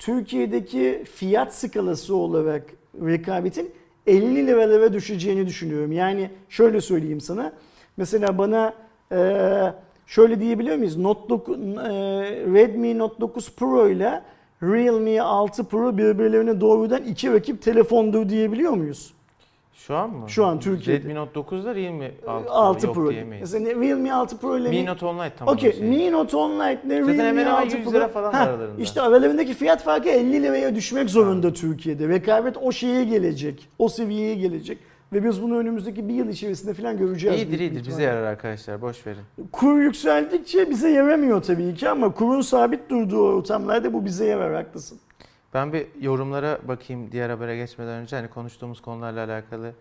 Türkiye'deki 0.00 1.04
fiyat 1.14 1.54
skalası 1.54 2.16
olarak 2.16 2.62
rekabetin 3.04 3.70
50 4.06 4.46
liralara 4.46 4.92
düşeceğini 4.92 5.46
düşünüyorum. 5.46 5.92
Yani 5.92 6.30
şöyle 6.48 6.80
söyleyeyim 6.80 7.20
sana. 7.20 7.52
Mesela 7.96 8.38
bana 8.38 8.74
eee, 9.12 9.72
şöyle 10.06 10.40
diyebiliyor 10.40 10.76
muyuz? 10.76 10.96
Note 10.96 11.28
9, 11.28 11.56
eee, 11.58 11.64
Redmi 12.54 12.98
Note 12.98 13.20
9 13.20 13.50
Pro 13.56 13.88
ile 13.88 14.22
Realme 14.62 15.20
6 15.20 15.64
Pro 15.64 15.98
birbirlerine 15.98 16.60
doğrudan 16.60 17.02
iki 17.02 17.32
rakip 17.32 17.62
telefondur 17.62 18.28
diyebiliyor 18.28 18.72
muyuz? 18.72 19.14
Şu 19.86 19.96
an 19.96 20.10
mı? 20.10 20.30
Şu 20.30 20.46
an 20.46 20.60
Türkiye'de. 20.60 21.00
Redmi 21.00 21.14
Note 21.14 21.40
9'da 21.40 21.74
Realme 21.74 22.10
6, 22.26 22.50
6 22.50 22.86
yok 22.86 22.94
Pro. 22.94 23.10
diyemeyiz. 23.10 23.54
Mesela 23.54 23.80
Realme 23.80 24.12
6 24.12 24.38
Pro 24.38 24.58
ile 24.58 24.70
Mi 24.70 24.86
Note 24.86 25.06
Online 25.06 25.32
tam 25.38 25.48
Okey, 25.48 25.72
şeyi. 25.72 25.82
Mi 25.84 26.12
Note 26.12 26.36
Online 26.36 26.80
ile 26.86 26.98
Realme 26.98 27.22
hemen 27.22 27.46
6 27.46 27.76
100 27.76 27.84
Pro. 27.84 27.92
lira 27.92 28.08
falan 28.08 28.32
Heh, 28.32 28.38
aralarında. 28.40 28.82
İşte 28.82 29.00
aralarındaki 29.00 29.54
fiyat 29.54 29.82
farkı 29.82 30.08
50 30.08 30.42
liraya 30.42 30.74
düşmek 30.74 31.10
zorunda 31.10 31.52
Türkiye'de. 31.52 32.08
Rekabet 32.08 32.56
o 32.62 32.72
şeye 32.72 33.04
gelecek. 33.04 33.68
O 33.78 33.88
seviyeye 33.88 34.34
gelecek. 34.34 34.78
Ve 35.12 35.24
biz 35.24 35.42
bunu 35.42 35.56
önümüzdeki 35.58 36.08
bir 36.08 36.14
yıl 36.14 36.28
içerisinde 36.28 36.74
falan 36.74 36.98
göreceğiz. 36.98 37.36
İyidir 37.42 37.58
iyidir 37.58 37.76
bize 37.76 37.80
ihtimalle. 37.90 38.02
yarar 38.02 38.22
arkadaşlar 38.22 38.80
boş 38.82 39.06
verin. 39.06 39.22
Kur 39.52 39.80
yükseldikçe 39.80 40.70
bize 40.70 40.90
yaramıyor 40.90 41.42
tabii 41.42 41.74
ki 41.74 41.88
ama 41.88 42.14
kurun 42.14 42.40
sabit 42.40 42.90
durduğu 42.90 43.22
ortamlarda 43.22 43.92
bu 43.92 44.04
bize 44.04 44.24
yarar 44.26 44.54
haklısın. 44.54 44.98
Ben 45.54 45.72
bir 45.72 45.86
yorumlara 46.00 46.58
bakayım 46.68 47.12
diğer 47.12 47.30
habere 47.30 47.56
geçmeden 47.56 48.02
önce 48.02 48.16
hani 48.16 48.28
konuştuğumuz 48.28 48.82
konularla 48.82 49.24
alakalı 49.24 49.72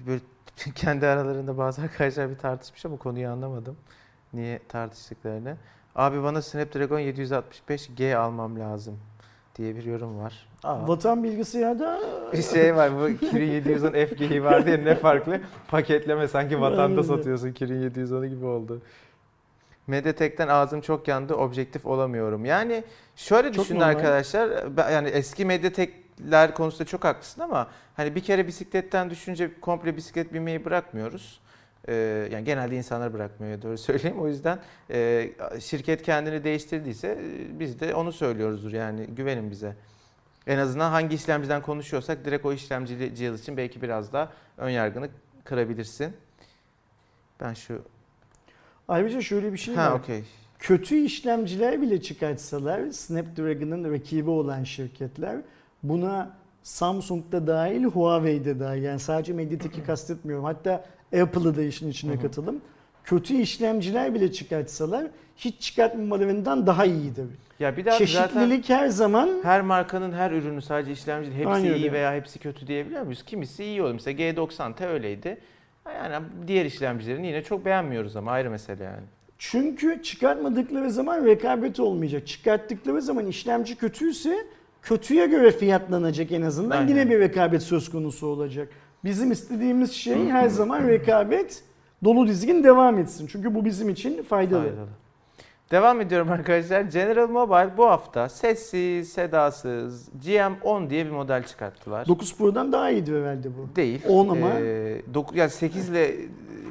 bir 0.00 0.06
böyle 0.06 0.20
kendi 0.74 1.06
aralarında 1.06 1.58
bazı 1.58 1.82
arkadaşlar 1.82 2.30
bir 2.30 2.38
tartışmış 2.38 2.86
ama 2.86 2.96
konuyu 2.96 3.28
anlamadım. 3.28 3.76
Niye 4.32 4.60
tartıştıklarını. 4.68 5.56
Abi 5.94 6.22
bana 6.22 6.42
Snapdragon 6.42 7.00
765G 7.00 8.16
almam 8.16 8.60
lazım 8.60 8.98
diye 9.56 9.76
bir 9.76 9.84
yorum 9.84 10.18
var. 10.18 10.48
Aa. 10.64 10.88
Vatan 10.88 11.22
bilgisayarda 11.24 12.00
Bir 12.32 12.42
şey 12.42 12.76
var 12.76 12.90
bu 13.00 13.26
Kirin 13.26 13.50
710 13.50 13.90
FG'yi 13.90 14.44
vardı 14.44 14.70
ya 14.70 14.76
ne 14.76 14.94
farklı? 14.94 15.40
Paketleme 15.68 16.28
sanki 16.28 16.60
vatanda 16.60 17.02
satıyorsun 17.02 17.52
Kirin 17.52 17.90
710'u 17.90 18.26
gibi 18.26 18.44
oldu. 18.46 18.82
Mediatek'ten 19.86 20.48
ağzım 20.48 20.80
çok 20.80 21.08
yandı, 21.08 21.34
objektif 21.34 21.86
olamıyorum. 21.86 22.44
Yani 22.44 22.84
şöyle 23.16 23.52
Çok 23.52 23.64
düşünün 23.64 23.80
normal. 23.80 23.90
arkadaşlar. 23.90 24.90
Yani 24.92 25.08
eski 25.08 25.44
Mediatek'ler 25.44 26.54
konusunda 26.54 26.84
çok 26.84 27.04
haklısın 27.04 27.42
ama 27.42 27.70
hani 27.96 28.14
bir 28.14 28.22
kere 28.22 28.46
bisikletten 28.46 29.10
düşünce 29.10 29.60
komple 29.60 29.96
bisiklet 29.96 30.34
binmeyi 30.34 30.64
bırakmıyoruz. 30.64 31.40
Ee, 31.88 32.28
yani 32.32 32.44
genelde 32.44 32.76
insanlar 32.76 33.12
bırakmıyor 33.12 33.62
doğru 33.62 33.78
söyleyeyim. 33.78 34.20
O 34.20 34.28
yüzden 34.28 34.58
e, 34.90 35.30
şirket 35.60 36.02
kendini 36.02 36.44
değiştirdiyse 36.44 37.08
e, 37.08 37.60
biz 37.60 37.80
de 37.80 37.94
onu 37.94 38.12
söylüyoruzdur 38.12 38.72
yani 38.72 39.06
güvenin 39.06 39.50
bize. 39.50 39.76
En 40.46 40.58
azından 40.58 40.90
hangi 40.90 41.16
işlemciden 41.16 41.62
konuşuyorsak 41.62 42.24
direkt 42.24 42.46
o 42.46 42.52
işlemci 42.52 43.14
cihaz 43.14 43.40
için 43.40 43.56
belki 43.56 43.82
biraz 43.82 44.12
daha 44.12 44.32
ön 44.58 44.70
yargını 44.70 45.08
kırabilirsin. 45.44 46.16
Ben 47.40 47.54
şu... 47.54 47.82
ayrıca 48.92 49.20
şöyle 49.20 49.52
bir 49.52 49.58
şey 49.58 49.74
Ha 49.74 49.90
var. 49.90 49.98
okey. 49.98 50.22
kötü 50.58 50.96
işlemciler 50.96 51.82
bile 51.82 52.02
çıkartsalar 52.02 52.90
Snapdragon'ın 52.90 53.92
rakibi 53.92 54.30
olan 54.30 54.64
şirketler 54.64 55.36
buna 55.82 56.30
Samsung'da 56.62 57.46
dahil 57.46 57.84
Huawei'de 57.84 58.60
dahil 58.60 58.82
yani 58.82 59.00
sadece 59.00 59.32
Mediatek'i 59.32 59.82
kastetmiyorum 59.86 60.44
hatta 60.44 60.84
Apple'ı 61.22 61.56
da 61.56 61.62
işin 61.62 61.90
içine 61.90 62.20
katalım. 62.20 62.60
Kötü 63.04 63.34
işlemciler 63.34 64.14
bile 64.14 64.32
çıkartsalar 64.32 65.06
hiç 65.36 65.60
çıkartmamalarından 65.60 66.66
daha 66.66 66.84
iyidir. 66.84 67.26
Ya 67.60 67.76
bir 67.76 67.84
daha 67.84 67.94
zaten 67.98 68.06
Çeşitlilik 68.06 68.68
her 68.68 68.88
zaman 68.88 69.30
her 69.42 69.60
markanın 69.60 70.12
her 70.12 70.30
ürünü 70.30 70.62
sadece 70.62 70.92
işlemci 70.92 71.30
değil, 71.30 71.38
hepsi 71.40 71.50
Aynen 71.54 71.66
iyi 71.66 71.72
öyle. 71.74 71.92
veya 71.92 72.14
hepsi 72.14 72.38
kötü 72.38 72.66
diyebiliyor 72.66 73.02
muyuz? 73.02 73.22
Kimisi 73.24 73.64
iyi 73.64 73.80
oluyor. 73.82 73.94
Mesela 73.94 74.22
G90T 74.22 74.86
öyleydi. 74.86 75.38
Yani 75.86 76.26
diğer 76.46 76.64
işlemcilerini 76.64 77.26
yine 77.26 77.42
çok 77.42 77.64
beğenmiyoruz 77.64 78.16
ama 78.16 78.30
ayrı 78.30 78.50
mesele 78.50 78.84
yani. 78.84 79.02
çünkü 79.38 80.02
çıkartmadıkları 80.02 80.90
zaman 80.90 81.26
rekabet 81.26 81.80
olmayacak. 81.80 82.26
Çıkarttıkları 82.26 83.02
zaman 83.02 83.26
işlemci 83.26 83.76
kötüyse 83.76 84.46
kötüye 84.82 85.26
göre 85.26 85.50
fiyatlanacak 85.50 86.32
en 86.32 86.42
azından. 86.42 86.76
Aynen. 86.76 86.88
Yine 86.88 87.10
bir 87.10 87.18
rekabet 87.20 87.62
söz 87.62 87.90
konusu 87.90 88.26
olacak. 88.26 88.68
Bizim 89.04 89.32
istediğimiz 89.32 89.92
şey 89.92 90.26
her 90.28 90.48
zaman 90.48 90.88
rekabet 90.88 91.64
dolu 92.04 92.26
dizgin 92.26 92.64
devam 92.64 92.98
etsin. 92.98 93.26
Çünkü 93.26 93.54
bu 93.54 93.64
bizim 93.64 93.88
için 93.88 94.22
faydalı. 94.22 94.60
Faydalı. 94.62 94.88
Devam 95.72 96.00
ediyorum 96.00 96.30
arkadaşlar. 96.30 96.80
General 96.80 97.28
Mobile 97.28 97.76
bu 97.76 97.86
hafta 97.86 98.28
sessiz, 98.28 99.12
sedasız 99.12 100.08
GM10 100.08 100.90
diye 100.90 101.06
bir 101.06 101.10
model 101.10 101.42
çıkarttılar. 101.42 102.08
9 102.08 102.36
Pro'dan 102.36 102.72
daha 102.72 102.90
iyiydi 102.90 103.12
herhalde 103.12 103.48
bu. 103.48 103.76
Değil. 103.76 104.02
10 104.08 104.28
ama. 104.28 104.50
Ee, 104.50 105.02
doku- 105.14 105.38
yani 105.38 105.50
8 105.50 105.88
ile 105.88 106.14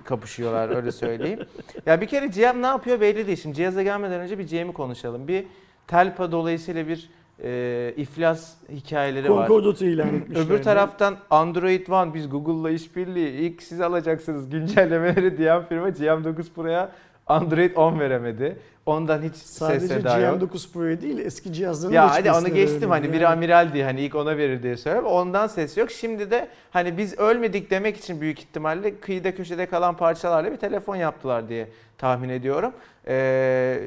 kapışıyorlar 0.04 0.76
öyle 0.76 0.92
söyleyeyim. 0.92 1.40
ya 1.86 2.02
bir 2.02 2.08
kere 2.08 2.28
GM 2.28 2.62
ne 2.62 2.68
yapıyor 2.68 3.02
belli 3.02 3.28
değil. 3.28 3.38
Şimdi 3.38 3.56
cihaza 3.56 3.84
gelmeden 3.84 4.22
önce 4.22 4.40
bir 4.40 4.48
GM'i 4.48 4.74
konuşalım. 4.74 5.28
Bir 5.28 5.46
Telpa 5.88 6.32
dolayısıyla 6.32 6.88
bir 6.88 7.10
e, 7.44 7.94
iflas 7.98 8.54
hikayeleri 8.70 9.32
var. 9.34 9.48
Concordot'u 9.48 9.86
ilan 9.86 10.16
etmişler. 10.16 10.46
Öbür 10.46 10.64
taraftan 10.64 11.18
Android 11.30 11.88
One 11.88 12.14
biz 12.14 12.30
Google'la 12.30 12.70
işbirliği 12.70 13.30
ilk 13.30 13.64
siz 13.64 13.82
alacaksınız 13.82 14.50
güncellemeleri 14.50 15.38
diyen 15.38 15.66
firma 15.66 15.90
GM9 15.90 16.44
Pro'ya 16.56 16.92
Android 17.32 17.76
10 17.76 18.00
veremedi. 18.00 18.58
Ondan 18.86 19.22
hiç 19.22 19.36
ses 19.36 19.58
Sadece 19.58 19.88
seda 19.88 20.20
yok. 20.20 20.42
GM9 20.42 20.72
Pro'ya 20.74 21.02
değil 21.02 21.18
eski 21.18 21.54
cihazların 21.54 21.94
Ya 21.94 22.12
hadi 22.12 22.32
onu 22.32 22.54
geçtim 22.54 22.90
hani 22.90 23.06
Yani 23.06 23.28
amiraldi 23.28 23.84
hani 23.84 24.02
ilk 24.02 24.16
ona 24.16 24.38
verir 24.38 24.64
diye 24.64 24.78
söylüyorum. 24.78 25.10
Ondan 25.10 25.48
ses 25.48 25.78
yok. 25.78 25.92
Şimdi 25.92 26.32
de 26.32 26.48
hani 26.72 26.98
biz 26.98 27.20
ölmedik 27.20 27.70
demek 27.72 27.98
için 27.98 28.22
büyük 28.22 28.40
ihtimalle 28.40 29.00
kıyıda 29.00 29.36
köşede 29.36 29.66
kalan 29.66 29.98
parçalarla 29.98 30.52
bir 30.52 30.58
telefon 30.58 30.96
yaptılar 30.96 31.50
diye 31.50 31.68
tahmin 31.98 32.30
ediyorum. 32.30 32.72
Ee, 33.08 33.80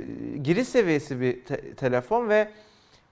giriş 0.42 0.68
seviyesi 0.68 1.20
bir 1.20 1.44
te- 1.44 1.74
telefon 1.74 2.28
ve 2.28 2.48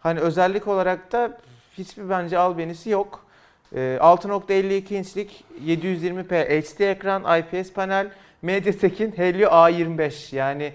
Hani 0.03 0.21
özellik 0.21 0.69
olarak 0.69 1.13
da 1.13 1.39
hiçbir 1.79 2.11
bence 2.11 2.39
albenisi 2.39 2.91
yok. 2.91 3.25
Ee, 3.75 3.99
6.52 4.01 4.95
inçlik 4.95 5.45
720p 5.67 6.63
HD 6.63 6.81
ekran, 6.81 7.39
IPS 7.39 7.73
panel, 7.73 8.11
MediaTek'in 8.43 9.13
Helio 9.17 9.49
A25 9.49 10.37
yani 10.37 10.73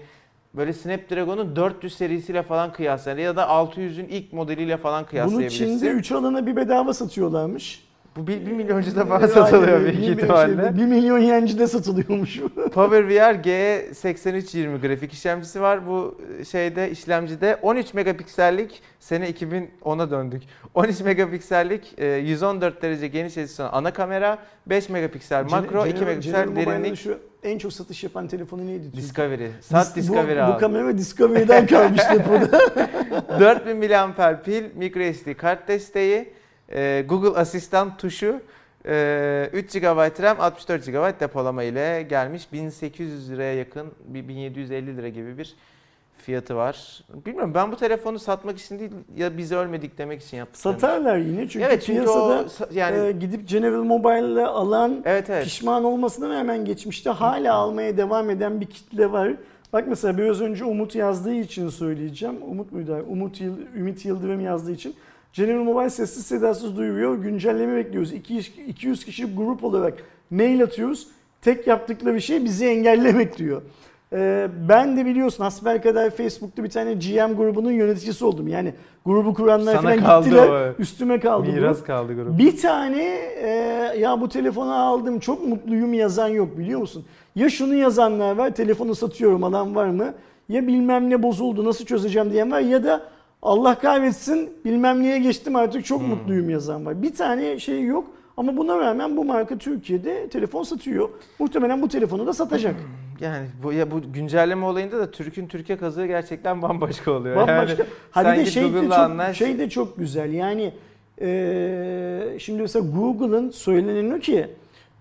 böyle 0.54 0.72
Snapdragon'un 0.72 1.56
400 1.56 1.94
serisiyle 1.94 2.42
falan 2.42 2.72
kıyaslanır 2.72 3.18
ya 3.18 3.36
da 3.36 3.42
600'ün 3.42 4.08
ilk 4.08 4.32
modeliyle 4.32 4.76
falan 4.76 5.02
Bunu 5.02 5.10
kıyaslayabilirsin. 5.10 5.78
Çin'de 5.78 5.90
3 5.90 6.12
alana 6.12 6.46
bir 6.46 6.56
bedava 6.56 6.94
satıyorlarmış. 6.94 7.87
Bu 8.18 8.26
1 8.26 8.52
milyoncuda 8.52 9.04
falan 9.04 9.26
satılıyor 9.26 9.80
büyük 9.80 9.96
ihtimalle. 9.96 10.76
1 10.76 10.86
milyon 10.86 11.18
yencide 11.18 11.66
satılıyormuş. 11.66 12.38
PowerVR 12.72 13.34
G8320 13.34 14.80
grafik 14.80 15.12
işlemcisi 15.12 15.60
var. 15.60 15.86
Bu 15.86 16.18
şeyde 16.50 16.90
işlemcide 16.90 17.58
13 17.62 17.94
megapiksellik 17.94 18.82
sene 19.00 19.30
2010'a 19.30 20.10
döndük. 20.10 20.42
13 20.74 21.00
megapiksellik 21.00 21.94
e, 21.98 22.06
114 22.06 22.82
derece 22.82 23.08
geniş 23.08 23.38
açısından 23.38 23.70
ana 23.72 23.92
kamera, 23.92 24.38
5 24.66 24.88
megapiksel 24.88 25.44
makro, 25.44 25.86
2 25.86 26.04
megapiksel 26.04 26.56
derinlik 26.56 26.96
Şu 26.96 27.18
en 27.42 27.58
çok 27.58 27.72
satış 27.72 28.04
yapan 28.04 28.28
telefonu 28.28 28.66
neydi? 28.66 28.92
Discovery. 28.96 29.48
Sat 29.60 29.86
Dis- 29.86 29.96
Discovery 29.96 30.38
bu, 30.38 30.42
abi. 30.42 30.54
bu 30.54 30.58
kamera 30.58 30.98
Discovery'den 30.98 31.66
kalmış 31.66 32.00
depoda. 32.14 32.60
4000 33.40 33.76
mAh 33.78 34.42
pil, 34.44 34.64
microSD 34.74 35.34
kart 35.34 35.68
desteği, 35.68 36.28
e, 36.72 37.04
Google 37.08 37.40
Asistan 37.40 37.96
tuşu, 37.96 38.40
e, 38.86 39.50
3 39.52 39.72
GB 39.72 40.22
RAM, 40.22 40.40
64 40.40 40.86
GB 40.86 41.20
depolama 41.20 41.62
ile 41.62 42.02
gelmiş. 42.02 42.52
1800 42.52 43.30
liraya 43.30 43.54
yakın, 43.54 43.86
bir 44.04 44.28
1750 44.28 44.96
lira 44.96 45.08
gibi 45.08 45.38
bir 45.38 45.56
fiyatı 46.18 46.56
var. 46.56 47.04
Bilmiyorum 47.26 47.54
ben 47.54 47.72
bu 47.72 47.76
telefonu 47.76 48.18
satmak 48.18 48.58
için 48.58 48.78
değil 48.78 48.90
ya 49.16 49.38
biz 49.38 49.52
ölmedik 49.52 49.98
demek 49.98 50.22
için 50.22 50.36
yaptım. 50.36 50.60
Satarlar 50.60 51.16
yine 51.16 51.48
çünkü, 51.48 51.66
Evet 51.66 51.82
çünkü 51.86 52.00
piyasada 52.00 52.44
o 52.60 52.66
yani 52.74 53.06
e, 53.06 53.12
gidip 53.12 53.48
General 53.48 53.82
Mobile'le 53.82 54.46
alan 54.46 55.02
evet 55.04 55.30
evet. 55.30 55.44
pişman 55.44 55.84
olmasına 55.84 56.34
rağmen 56.34 56.64
geçmişte 56.64 57.10
hala 57.10 57.54
almaya 57.54 57.96
devam 57.96 58.30
eden 58.30 58.60
bir 58.60 58.66
kitle 58.66 59.12
var. 59.12 59.32
Bak 59.72 59.84
mesela 59.88 60.18
biraz 60.18 60.40
önce 60.40 60.64
Umut 60.64 60.94
yazdığı 60.94 61.34
için 61.34 61.68
söyleyeceğim. 61.68 62.36
Umut 62.50 62.72
muydu? 62.72 63.04
Umut 63.08 63.40
Yıl, 63.40 63.54
Ümit 63.76 64.04
Yıldırım 64.04 64.40
yazdığı 64.40 64.72
için. 64.72 64.94
General 65.32 65.62
Mobile 65.62 65.90
sessiz 65.90 66.26
sedasız 66.26 66.76
duyuruyor. 66.76 67.14
Güncelleme 67.16 67.76
bekliyoruz. 67.76 68.12
200, 68.12 68.50
200 68.66 69.04
kişi 69.04 69.34
grup 69.34 69.64
olarak 69.64 69.94
mail 70.30 70.62
atıyoruz. 70.62 71.08
Tek 71.42 71.66
yaptıkları 71.66 72.20
şey 72.20 72.44
bizi 72.44 72.66
engellemek 72.66 73.38
diyor. 73.38 73.62
Ee, 74.12 74.48
ben 74.68 74.96
de 74.96 75.06
biliyorsun 75.06 75.44
hasbelkader 75.44 76.10
Facebook'ta 76.10 76.64
bir 76.64 76.70
tane 76.70 76.94
GM 76.94 77.32
grubunun 77.36 77.70
yöneticisi 77.72 78.24
oldum. 78.24 78.48
Yani 78.48 78.74
grubu 79.06 79.34
kuranlar 79.34 79.72
Sana 79.72 79.82
falan 79.82 80.00
kaldı 80.00 80.24
gittiler. 80.28 80.48
o. 80.48 80.82
Üstüme 80.82 81.20
kaldı 81.20 81.46
bu. 81.48 81.52
Miras 81.52 81.82
kaldı 81.82 82.14
grup. 82.14 82.38
Bir 82.38 82.56
tane 82.56 83.02
e, 83.42 83.48
ya 83.98 84.20
bu 84.20 84.28
telefonu 84.28 84.74
aldım 84.74 85.18
çok 85.18 85.46
mutluyum 85.48 85.94
yazan 85.94 86.28
yok 86.28 86.58
biliyor 86.58 86.80
musun? 86.80 87.04
Ya 87.36 87.50
şunu 87.50 87.74
yazanlar 87.74 88.36
var 88.36 88.50
telefonu 88.50 88.94
satıyorum 88.94 89.44
alan 89.44 89.74
var 89.74 89.86
mı? 89.86 90.14
Ya 90.48 90.66
bilmem 90.66 91.10
ne 91.10 91.22
bozuldu 91.22 91.64
nasıl 91.64 91.84
çözeceğim 91.84 92.30
diyen 92.30 92.50
var 92.50 92.60
ya 92.60 92.84
da 92.84 93.02
Allah 93.42 93.78
kahretsin 93.78 94.50
bilmem 94.64 95.02
neye 95.02 95.18
geçtim 95.18 95.56
artık 95.56 95.84
çok 95.84 96.00
Hmm. 96.00 96.08
mutluyum 96.08 96.50
yazan 96.50 96.86
var. 96.86 97.02
Bir 97.02 97.14
tane 97.14 97.58
şey 97.58 97.84
yok 97.84 98.04
ama 98.36 98.56
buna 98.56 98.78
rağmen 98.78 99.16
bu 99.16 99.24
marka 99.24 99.58
Türkiye'de 99.58 100.28
telefon 100.28 100.62
satıyor. 100.62 101.08
Muhtemelen 101.38 101.82
bu 101.82 101.88
telefonu 101.88 102.26
da 102.26 102.32
satacak. 102.32 102.74
Yani 103.20 103.46
bu 103.62 103.72
ya 103.72 103.90
bu 103.90 104.12
güncelleme 104.12 104.64
olayında 104.66 104.98
da 104.98 105.10
Türk'ün 105.10 105.46
Türkiye 105.46 105.78
kazığı 105.78 106.06
gerçekten 106.06 106.62
bambaşka 106.62 107.12
oluyor. 107.12 107.36
Bambaşka. 107.36 107.82
Yani 107.82 107.88
Ha 108.10 108.22
sen 108.22 108.34
bir 108.34 108.46
de 108.46 108.50
şey 108.50 108.74
de, 108.74 108.80
çok, 108.82 108.92
anlaş. 108.92 109.38
şey 109.38 109.58
de 109.58 109.70
çok 109.70 109.98
güzel. 109.98 110.32
Yani 110.32 110.72
eee, 111.20 112.36
şimdi 112.38 112.62
mesela 112.62 112.86
Google'ın 112.96 113.50
söylenen 113.50 114.10
o 114.16 114.20
ki 114.20 114.46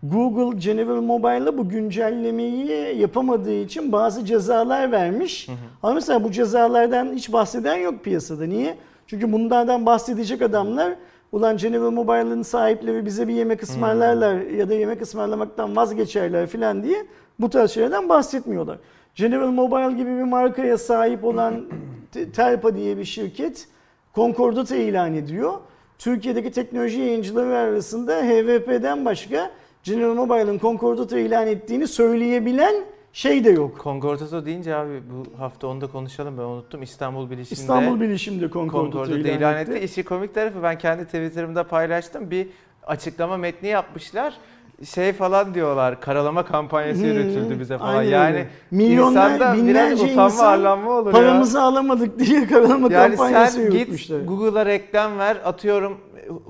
Google 0.04 0.60
General 0.60 1.02
Mobile'la 1.02 1.58
bu 1.58 1.70
güncellemeyi 1.70 2.98
yapamadığı 3.00 3.54
için 3.54 3.92
bazı 3.92 4.26
cezalar 4.26 4.92
vermiş. 4.92 5.50
Ama 5.84 5.94
mesela 5.94 6.24
bu 6.24 6.32
cezalardan 6.32 7.14
hiç 7.14 7.34
bahseden 7.34 7.76
yok 7.76 8.04
piyasada. 8.04 8.46
Niye? 8.46 8.76
Çünkü 9.08 9.32
bunlardan 9.34 9.86
bahsedecek 9.86 10.42
adamlar 10.42 10.94
ulan 11.32 11.58
General 11.58 11.92
Mobile'ın 11.92 12.42
sahipleri 12.42 13.06
bize 13.06 13.28
bir 13.28 13.34
yemek 13.34 13.64
ısmarlarlar 13.64 14.42
ya 14.42 14.70
da 14.70 14.74
yemek 14.74 15.02
ısmarlamaktan 15.02 15.76
vazgeçerler 15.76 16.48
falan 16.48 16.84
diye 16.84 17.06
bu 17.40 17.50
tarz 17.50 17.72
şeylerden 17.72 18.10
bahsetmiyorlar. 18.10 18.78
General 19.16 19.48
Mobile 19.52 19.98
gibi 19.98 20.10
bir 20.18 20.24
markaya 20.24 20.78
sahip 20.78 21.24
olan 21.26 21.66
Te- 22.12 22.32
Telpa 22.32 22.76
diye 22.76 22.98
bir 22.98 23.06
şirket 23.06 23.68
Concordat'ı 24.16 24.76
ilan 24.76 25.14
ediyor. 25.16 25.54
Türkiye'deki 26.00 26.52
teknoloji 26.52 27.00
yayıncıları 27.00 27.58
arasında 27.58 28.16
HVP'den 28.16 29.06
başka 29.06 29.52
General 29.88 30.14
Mobile'ın 30.14 30.60
Concordat'ı 30.60 31.20
ilan 31.20 31.48
ettiğini 31.48 31.88
söyleyebilen 31.88 32.76
şey 33.14 33.44
de 33.44 33.50
yok. 33.50 33.80
Concordato 33.84 34.46
deyince 34.46 34.76
abi 34.76 35.02
bu 35.10 35.40
hafta 35.40 35.68
onu 35.68 35.82
da 35.82 35.88
konuşalım 35.88 36.38
ben 36.38 36.44
unuttum. 36.44 36.84
İstanbul 36.84 37.30
Bilişim'de 37.30 37.62
İstanbul 37.62 38.00
Bilişim'de 38.02 38.50
Concordat'ı 38.50 38.92
Concordat'ı 38.92 39.20
ilan, 39.20 39.38
ilan 39.38 39.58
etti. 39.58 39.72
etti. 39.72 39.86
İşi 39.86 40.04
komik 40.04 40.34
tarafı 40.34 40.64
ben 40.64 40.78
kendi 40.78 41.06
Twitter'ımda 41.06 41.68
paylaştım. 41.68 42.32
Bir 42.32 42.48
açıklama 42.84 43.38
metni 43.38 43.68
yapmışlar. 43.68 44.38
Şey 44.86 45.14
falan 45.14 45.54
diyorlar. 45.54 46.02
Karalama 46.02 46.46
kampanyası 46.46 47.00
Hmm, 47.02 47.08
yürütüldü 47.08 47.60
bize 47.60 47.78
falan. 47.78 47.96
aynen 47.96 48.12
yani 48.12 48.34
öyle. 48.36 48.48
Milyonlar, 48.72 49.10
insanda 49.32 49.40
biraz 49.40 49.58
binlerce 49.58 50.04
utanma 50.04 50.24
insan 50.26 50.46
arlanma 50.54 50.92
olur 50.92 51.06
ya. 51.06 51.12
Paramızı 51.12 51.62
alamadık 51.62 52.20
diye 52.20 52.48
karalama 52.48 52.94
Yani 52.94 53.16
kampanyası 53.16 53.56
sen 53.58 53.62
yürütmüşler. 53.62 54.20
git 54.20 54.28
Google'a 54.30 54.66
reklam 54.66 55.20
ver. 55.20 55.38
Atıyorum 55.46 55.98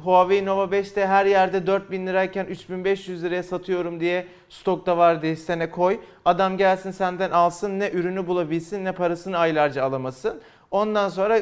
Huawei 0.04 0.46
Nova 0.46 0.64
5'te 0.64 1.08
her 1.08 1.26
yerde 1.26 1.68
4000 1.68 2.08
lirayken 2.08 2.46
3500 2.46 3.24
liraya 3.24 3.44
satıyorum 3.44 4.00
diye 4.00 4.26
stokta 4.50 4.98
var 4.98 5.22
diye 5.22 5.36
sene 5.36 5.70
koy. 5.72 6.00
Adam 6.26 6.58
gelsin 6.58 6.92
senden 6.92 7.32
alsın 7.32 7.80
ne 7.80 7.90
ürünü 7.92 8.28
bulabilsin 8.28 8.86
ne 8.86 8.92
parasını 8.92 9.38
aylarca 9.38 9.84
alamasın. 9.84 10.42
Ondan 10.72 11.10
sonra 11.10 11.40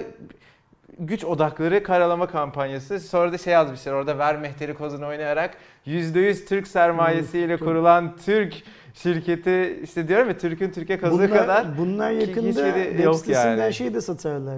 güç 0.99 1.23
odakları 1.23 1.83
karalama 1.83 2.27
kampanyası. 2.27 2.99
Sonra 2.99 3.31
da 3.31 3.37
şey 3.37 3.53
yazmışlar 3.53 3.93
orada 3.93 4.17
ver 4.17 4.39
mehteri 4.39 4.73
kozunu 4.73 5.07
oynayarak 5.07 5.57
%100 5.87 6.45
Türk 6.45 6.67
sermayesiyle 6.67 7.57
kurulan 7.57 8.15
Türk 8.25 8.53
şirketi 8.93 9.79
işte 9.83 10.07
diyorum 10.07 10.27
ya 10.27 10.37
Türk'ün 10.37 10.71
Türkiye 10.71 10.97
kazığı 10.97 11.17
bunlar, 11.17 11.29
kadar 11.29 11.77
bunlar 11.77 12.11
yakında 12.11 12.53
web 12.53 13.13
sitesinden 13.13 13.57
yani. 13.57 13.73
şey 13.73 13.93
de 13.93 14.01
satarlar. 14.01 14.57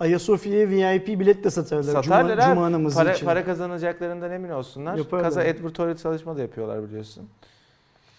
Ayasofya'ya 0.00 0.70
VIP 0.70 1.06
bilet 1.20 1.44
de 1.44 1.50
satarlar. 1.50 1.92
Satarlar 1.92 2.40
Cuma. 2.40 2.54
Cuma 2.54 2.72
namazı 2.72 2.96
para, 2.96 3.12
için. 3.12 3.26
para 3.26 3.44
kazanacaklarından 3.44 4.30
emin 4.30 4.50
olsunlar. 4.50 4.96
Yaparlar. 4.96 5.24
Kaza 5.24 5.40
advertorial 5.40 5.96
çalışma 5.96 6.36
da 6.36 6.40
yapıyorlar 6.42 6.82
biliyorsun. 6.88 7.28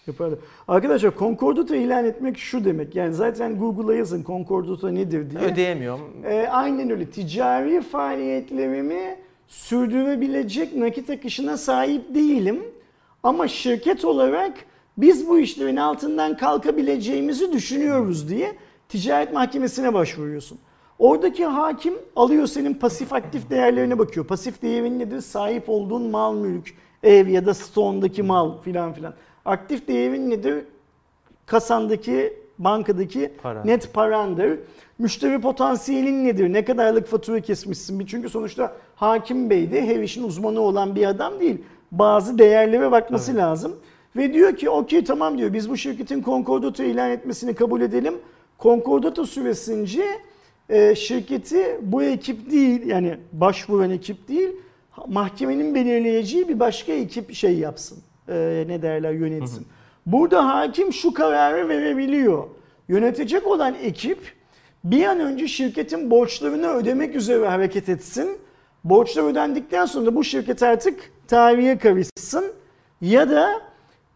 Yaparlar. 0.08 0.38
Arkadaşlar 0.68 1.12
Concordat'ı 1.18 1.76
ilan 1.76 2.04
etmek 2.04 2.38
şu 2.38 2.64
demek. 2.64 2.96
Yani 2.96 3.14
zaten 3.14 3.58
Google'a 3.58 3.94
yazın 3.94 4.24
Concordat'a 4.24 4.90
nedir 4.90 5.30
diye. 5.30 5.42
Ödeyemiyorum. 5.42 6.00
Ee, 6.24 6.46
aynen 6.50 6.90
öyle. 6.90 7.06
Ticari 7.06 7.80
faaliyetlerimi 7.80 9.16
sürdürebilecek 9.46 10.76
nakit 10.76 11.10
akışına 11.10 11.56
sahip 11.56 12.14
değilim. 12.14 12.62
Ama 13.22 13.48
şirket 13.48 14.04
olarak 14.04 14.52
biz 14.98 15.28
bu 15.28 15.38
işlerin 15.38 15.76
altından 15.76 16.36
kalkabileceğimizi 16.36 17.52
düşünüyoruz 17.52 18.28
diye 18.28 18.52
ticaret 18.88 19.32
mahkemesine 19.32 19.94
başvuruyorsun. 19.94 20.58
Oradaki 20.98 21.44
hakim 21.44 21.94
alıyor 22.16 22.46
senin 22.46 22.74
pasif 22.74 23.12
aktif 23.12 23.50
değerlerine 23.50 23.98
bakıyor. 23.98 24.26
Pasif 24.26 24.62
değerin 24.62 24.98
nedir? 24.98 25.20
Sahip 25.20 25.68
olduğun 25.68 26.02
mal 26.02 26.34
mülk, 26.34 26.74
ev 27.02 27.28
ya 27.28 27.46
da 27.46 27.54
stoğundaki 27.54 28.22
mal 28.22 28.60
filan 28.62 28.92
filan. 28.92 29.14
Aktif 29.48 29.88
değerin 29.88 30.30
nedir? 30.30 30.64
Kasandaki, 31.46 32.32
bankadaki 32.58 33.32
Para. 33.42 33.64
net 33.64 33.92
parandır. 33.92 34.58
Müşteri 34.98 35.40
potansiyelin 35.40 36.24
nedir? 36.24 36.52
Ne 36.52 36.64
kadarlık 36.64 37.06
fatura 37.06 37.40
kesmişsin? 37.40 38.06
Çünkü 38.06 38.28
sonuçta 38.28 38.72
hakim 38.94 39.50
bey 39.50 39.72
de 39.72 39.86
her 39.86 40.00
işin 40.00 40.22
uzmanı 40.22 40.60
olan 40.60 40.94
bir 40.94 41.06
adam 41.06 41.40
değil. 41.40 41.62
Bazı 41.92 42.38
değerlere 42.38 42.90
bakması 42.90 43.36
lazım. 43.36 43.76
Ve 44.16 44.34
diyor 44.34 44.56
ki 44.56 44.70
okey 44.70 45.04
tamam 45.04 45.38
diyor 45.38 45.52
biz 45.52 45.70
bu 45.70 45.76
şirketin 45.76 46.22
Concordat'ı 46.22 46.84
ilan 46.84 47.10
etmesini 47.10 47.54
kabul 47.54 47.80
edelim. 47.80 48.14
Concordato 48.60 49.26
süresince 49.26 50.04
e, 50.68 50.94
şirketi 50.94 51.78
bu 51.82 52.02
ekip 52.02 52.50
değil 52.50 52.86
yani 52.86 53.16
başvuran 53.32 53.90
ekip 53.90 54.28
değil 54.28 54.50
mahkemenin 55.06 55.74
belirleyeceği 55.74 56.48
bir 56.48 56.60
başka 56.60 56.92
ekip 56.92 57.34
şey 57.34 57.58
yapsın. 57.58 57.98
E, 58.28 58.64
ne 58.68 58.82
derler 58.82 59.12
yönetsin. 59.12 59.66
Burada 60.06 60.48
hakim 60.48 60.92
şu 60.92 61.14
kararı 61.14 61.68
verebiliyor. 61.68 62.44
Yönetecek 62.88 63.46
olan 63.46 63.74
ekip 63.82 64.18
bir 64.84 65.04
an 65.04 65.20
önce 65.20 65.48
şirketin 65.48 66.10
borçlarını 66.10 66.68
ödemek 66.68 67.14
üzere 67.16 67.46
hareket 67.48 67.88
etsin. 67.88 68.38
Borçlar 68.84 69.22
ödendikten 69.24 69.84
sonra 69.86 70.14
bu 70.14 70.24
şirket 70.24 70.62
artık 70.62 71.00
tarihe 71.28 71.78
karışsın. 71.78 72.44
Ya 73.00 73.30
da 73.30 73.48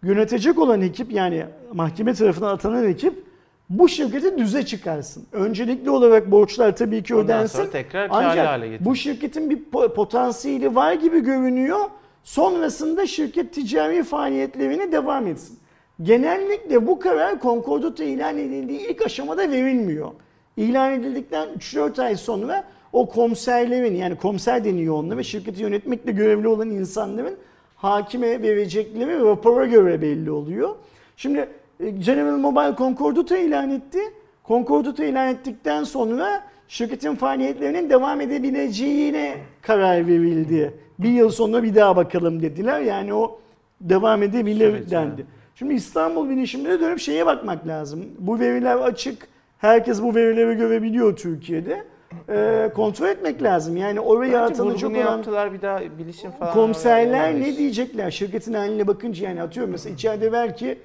yönetecek 0.03 0.59
olan 0.59 0.81
ekip 0.81 1.13
yani 1.13 1.45
mahkeme 1.73 2.15
tarafından 2.15 2.55
atanan 2.55 2.85
ekip 2.89 3.25
bu 3.71 3.89
şirketi 3.89 4.39
düze 4.39 4.67
çıkarsın. 4.67 5.27
Öncelikli 5.33 5.91
olarak 5.91 6.31
borçlar 6.31 6.77
tabii 6.77 7.03
ki 7.03 7.15
Ondan 7.15 7.25
ödensin. 7.27 7.59
sonra 7.59 7.71
tekrar 7.71 8.09
hale 8.09 8.27
Ancak 8.43 8.61
getirir. 8.63 8.85
bu 8.85 8.97
şirketin 8.97 9.51
bir 9.51 9.59
po- 9.73 9.95
potansiyeli 9.95 10.75
var 10.75 10.93
gibi 10.93 11.21
görünüyor. 11.21 11.79
Sonrasında 12.25 13.07
şirket 13.07 13.55
ticari 13.55 14.03
faaliyetlerini 14.03 14.93
devam 14.93 15.27
etsin. 15.27 15.59
Genellikle 16.03 16.87
bu 16.87 16.99
karar 16.99 17.41
konkordato 17.41 18.03
ilan 18.03 18.39
edildiği 18.39 18.89
ilk 18.89 19.07
aşamada 19.07 19.51
verilmiyor. 19.51 20.11
İlan 20.57 20.93
edildikten 20.93 21.49
3-4 21.59 22.03
ay 22.03 22.17
sonra 22.17 22.65
o 22.93 23.09
komiserlerin 23.09 23.95
yani 23.95 24.17
komiser 24.17 24.65
deniyor 24.65 24.95
onlara 24.95 25.23
şirketi 25.23 25.63
yönetmekle 25.63 26.13
görevli 26.13 26.49
olan 26.49 26.71
insanların 26.71 27.37
hakime 27.77 28.43
verecekleri 28.43 29.21
rapora 29.21 29.67
göre 29.67 30.03
belli 30.03 30.31
oluyor. 30.31 30.77
Şimdi 31.17 31.49
e, 31.81 31.91
General 31.91 32.37
Mobile 32.37 32.77
Concordato 32.77 33.37
ilan 33.37 33.71
etti. 33.71 33.99
Concordato 34.45 35.03
ilan 35.03 35.29
ettikten 35.29 35.85
sonra 35.85 36.52
şirketin 36.73 37.15
faaliyetlerinin 37.15 37.91
devam 37.91 38.21
edebileceğine 38.21 39.37
karar 39.63 40.07
verildi. 40.07 40.75
Bir 40.99 41.09
yıl 41.09 41.31
sonra 41.31 41.63
bir 41.63 41.75
daha 41.75 41.97
bakalım 41.97 42.43
dediler. 42.43 42.81
Yani 42.81 43.15
o 43.15 43.41
devam 43.81 44.23
edebilir 44.23 44.71
Süreci, 44.71 44.91
dendi. 44.91 45.27
Şimdi 45.55 45.75
İstanbul 45.75 46.29
bilişimde 46.29 46.81
dönüp 46.81 46.99
şeye 46.99 47.27
bakmak 47.27 47.67
lazım. 47.67 48.05
Bu 48.19 48.41
veriler 48.41 48.77
açık. 48.77 49.29
Herkes 49.59 50.03
bu 50.03 50.15
verileri 50.15 50.57
görebiliyor 50.57 51.17
Türkiye'de. 51.17 51.85
Ee, 52.29 52.71
kontrol 52.75 53.09
etmek 53.09 53.43
lazım. 53.43 53.77
Yani 53.77 54.01
oraya 54.01 54.33
Bence 54.33 54.39
atılacak 54.39 54.91
olan 54.91 54.99
yaptılar 54.99 55.53
bir 55.53 55.63
daha 55.63 55.81
bilişim 55.99 56.31
falan. 56.31 56.53
komiserler 56.53 57.41
ne 57.41 57.57
diyecekler? 57.57 58.11
Şirketin 58.11 58.55
haline 58.55 58.87
bakınca 58.87 59.29
yani 59.29 59.43
atıyorum 59.43 59.73
mesela 59.73 59.95
içeride 59.95 60.33
belki 60.33 60.79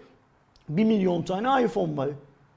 1 0.69 0.83
milyon 0.83 1.21
tane 1.21 1.63
iPhone 1.63 1.97
var. 1.97 2.09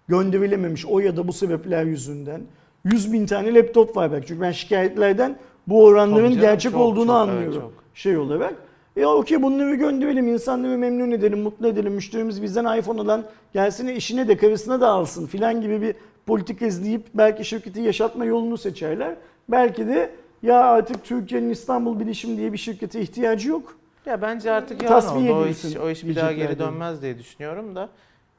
Gönderilememiş 0.09 0.87
o 0.87 0.99
ya 0.99 1.17
da 1.17 1.29
bu 1.29 1.33
sebepler 1.33 1.85
yüzünden. 1.85 2.41
100 2.85 3.13
bin 3.13 3.27
tane 3.27 3.55
laptop 3.55 3.97
var 3.97 4.13
belki. 4.13 4.27
Çünkü 4.27 4.41
ben 4.41 4.53
şikayetlerden 4.53 5.37
bu 5.67 5.85
oranların 5.85 6.31
canım, 6.31 6.41
gerçek 6.41 6.73
çok, 6.73 6.81
olduğunu 6.81 7.07
çok, 7.07 7.29
evet, 7.29 7.35
anlıyorum. 7.35 7.61
çok. 7.61 7.73
Şey 7.95 8.19
olarak. 8.19 8.55
E 8.97 9.07
okey 9.07 9.43
bunları 9.43 9.75
gönderelim, 9.75 10.29
insanları 10.29 10.79
memnun 10.79 11.11
edelim, 11.11 11.41
mutlu 11.41 11.69
edelim. 11.69 11.93
Müşterimiz 11.93 12.43
bizden 12.43 12.79
iPhone 12.79 13.01
alan 13.01 13.25
gelsin 13.53 13.89
işine 13.89 14.29
de 14.29 14.37
karısına 14.37 14.81
da 14.81 14.89
alsın 14.89 15.27
filan 15.27 15.61
gibi 15.61 15.83
bir 15.83 15.95
politika 16.27 16.67
izleyip 16.67 17.07
belki 17.15 17.45
şirketi 17.45 17.81
yaşatma 17.81 18.25
yolunu 18.25 18.59
seçerler. 18.59 19.15
Belki 19.49 19.89
de 19.89 20.11
ya 20.43 20.61
artık 20.61 21.05
Türkiye'nin 21.05 21.51
İstanbul 21.51 22.01
Bilişim 22.01 22.37
diye 22.37 22.53
bir 22.53 22.59
şirkete 22.59 23.01
ihtiyacı 23.01 23.49
yok. 23.49 23.77
Ya 24.07 24.23
bence 24.23 24.51
artık 24.51 24.83
yalan 24.83 25.17
oldu. 25.17 25.35
O 25.35 25.47
iş, 25.47 25.77
o 25.77 25.91
iş 25.91 26.05
bir 26.05 26.17
daha 26.17 26.33
geri 26.33 26.59
dönmez 26.59 27.03
diye 27.03 27.19
düşünüyorum 27.19 27.77
da 27.77 27.89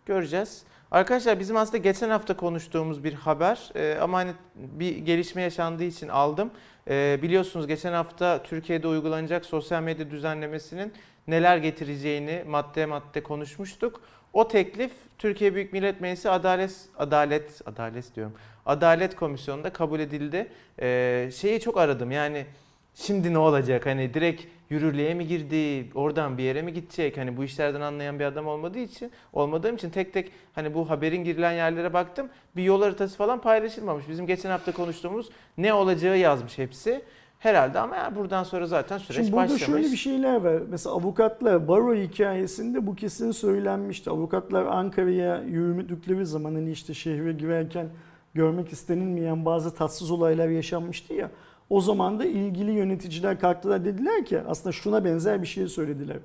göreceğiz. 0.05 0.63
Arkadaşlar 0.91 1.39
bizim 1.39 1.57
aslında 1.57 1.77
geçen 1.77 2.09
hafta 2.09 2.37
konuştuğumuz 2.37 3.03
bir 3.03 3.13
haber 3.13 3.71
Ee, 3.75 3.97
ama 4.01 4.17
hani 4.17 4.31
bir 4.55 4.97
gelişme 4.97 5.41
yaşandığı 5.41 5.83
için 5.83 6.07
aldım. 6.07 6.51
Ee, 6.89 7.19
biliyorsunuz 7.21 7.67
geçen 7.67 7.93
hafta 7.93 8.43
Türkiye'de 8.43 8.87
uygulanacak 8.87 9.45
sosyal 9.45 9.83
medya 9.83 10.11
düzenlemesinin 10.11 10.93
neler 11.27 11.57
getireceğini 11.57 12.43
madde 12.47 12.85
madde 12.85 13.23
konuşmuştuk. 13.23 14.01
O 14.33 14.47
teklif 14.47 14.91
Türkiye 15.17 15.55
Büyük 15.55 15.73
Millet 15.73 16.01
Meclisi 16.01 16.29
Adalet 16.29 16.89
Adalet 16.97 17.61
Adalet 17.65 18.15
diyorum. 18.15 18.33
Adalet 18.65 19.15
Komisyonu'nda 19.15 19.73
kabul 19.73 19.99
edildi. 19.99 20.47
Ee, 20.81 21.29
şeyi 21.35 21.59
çok 21.59 21.77
aradım 21.77 22.11
yani 22.11 22.45
şimdi 22.93 23.33
ne 23.33 23.37
olacak? 23.37 23.85
Hani 23.85 24.13
direkt 24.13 24.43
yürürlüğe 24.69 25.13
mi 25.13 25.27
girdi? 25.27 25.89
Oradan 25.95 26.37
bir 26.37 26.43
yere 26.43 26.61
mi 26.61 26.73
gidecek? 26.73 27.17
Hani 27.17 27.37
bu 27.37 27.43
işlerden 27.43 27.81
anlayan 27.81 28.19
bir 28.19 28.25
adam 28.25 28.47
olmadığı 28.47 28.79
için, 28.79 29.11
olmadığım 29.33 29.75
için 29.75 29.89
tek 29.89 30.13
tek 30.13 30.31
hani 30.55 30.73
bu 30.73 30.89
haberin 30.89 31.23
girilen 31.23 31.51
yerlere 31.51 31.93
baktım. 31.93 32.29
Bir 32.55 32.63
yol 32.63 32.81
haritası 32.81 33.17
falan 33.17 33.41
paylaşılmamış. 33.41 34.09
Bizim 34.09 34.27
geçen 34.27 34.49
hafta 34.49 34.71
konuştuğumuz 34.71 35.29
ne 35.57 35.73
olacağı 35.73 36.17
yazmış 36.17 36.57
hepsi. 36.57 37.01
Herhalde 37.39 37.79
ama 37.79 37.95
ya 37.95 38.15
buradan 38.15 38.43
sonra 38.43 38.67
zaten 38.67 38.97
süreç 38.97 39.17
Şimdi 39.17 39.31
burada 39.31 39.43
başlamış. 39.43 39.65
şöyle 39.65 39.91
bir 39.91 39.97
şeyler 39.97 40.35
var. 40.35 40.61
Mesela 40.69 40.95
avukatlar 40.95 41.67
baro 41.67 41.95
hikayesinde 41.95 42.87
bu 42.87 42.95
kesin 42.95 43.31
söylenmişti. 43.31 44.09
Avukatlar 44.09 44.65
Ankara'ya 44.65 45.41
yürüdükleri 45.41 46.25
zaman 46.25 46.55
hani 46.55 46.71
işte 46.71 46.93
şehre 46.93 47.31
girerken 47.33 47.89
görmek 48.33 48.73
istenilmeyen 48.73 49.45
bazı 49.45 49.75
tatsız 49.75 50.11
olaylar 50.11 50.47
yaşanmıştı 50.47 51.13
ya. 51.13 51.31
O 51.71 51.81
zaman 51.81 52.19
da 52.19 52.25
ilgili 52.25 52.71
yöneticiler 52.71 53.39
kalktılar 53.39 53.85
dediler 53.85 54.25
ki 54.25 54.39
aslında 54.47 54.71
şuna 54.71 55.05
benzer 55.05 55.41
bir 55.41 55.47
şey 55.47 55.67
söylediler. 55.67 56.17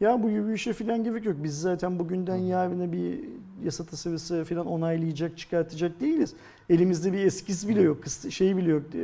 Ya 0.00 0.22
bu 0.22 0.30
yürüyüşe 0.30 0.72
falan 0.72 1.04
gerek 1.04 1.24
yok. 1.24 1.36
Biz 1.44 1.60
zaten 1.60 1.98
bugünden 1.98 2.36
yarına 2.36 2.92
bir 2.92 3.20
yasa 3.64 3.84
tasarısı 3.84 4.44
falan 4.44 4.66
onaylayacak, 4.66 5.38
çıkartacak 5.38 6.00
değiliz. 6.00 6.34
Elimizde 6.70 7.12
bir 7.12 7.24
eskiz 7.24 7.68
bile 7.68 7.82
yok, 7.82 7.98
şey 8.30 8.56
bile 8.56 8.70
yok, 8.70 8.82
e, 8.94 8.98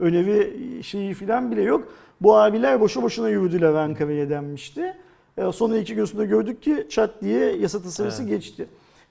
öneri 0.00 0.56
şeyi 0.82 1.14
falan 1.14 1.50
bile 1.50 1.62
yok. 1.62 1.88
Bu 2.20 2.36
abiler 2.36 2.80
boşu 2.80 3.02
boşuna 3.02 3.28
yürüdüler 3.28 3.72
Ankara'ya 3.74 4.30
denmişti. 4.30 4.94
E, 5.38 5.52
Sonra 5.52 5.78
iki 5.78 5.94
gün 5.94 6.04
sonra 6.04 6.24
gördük 6.24 6.62
ki 6.62 6.86
çat 6.90 7.22
diye 7.22 7.56
yasa 7.56 7.82
tasarısı 7.82 8.22
Evet. 8.22 8.30
geçti. 8.32 8.66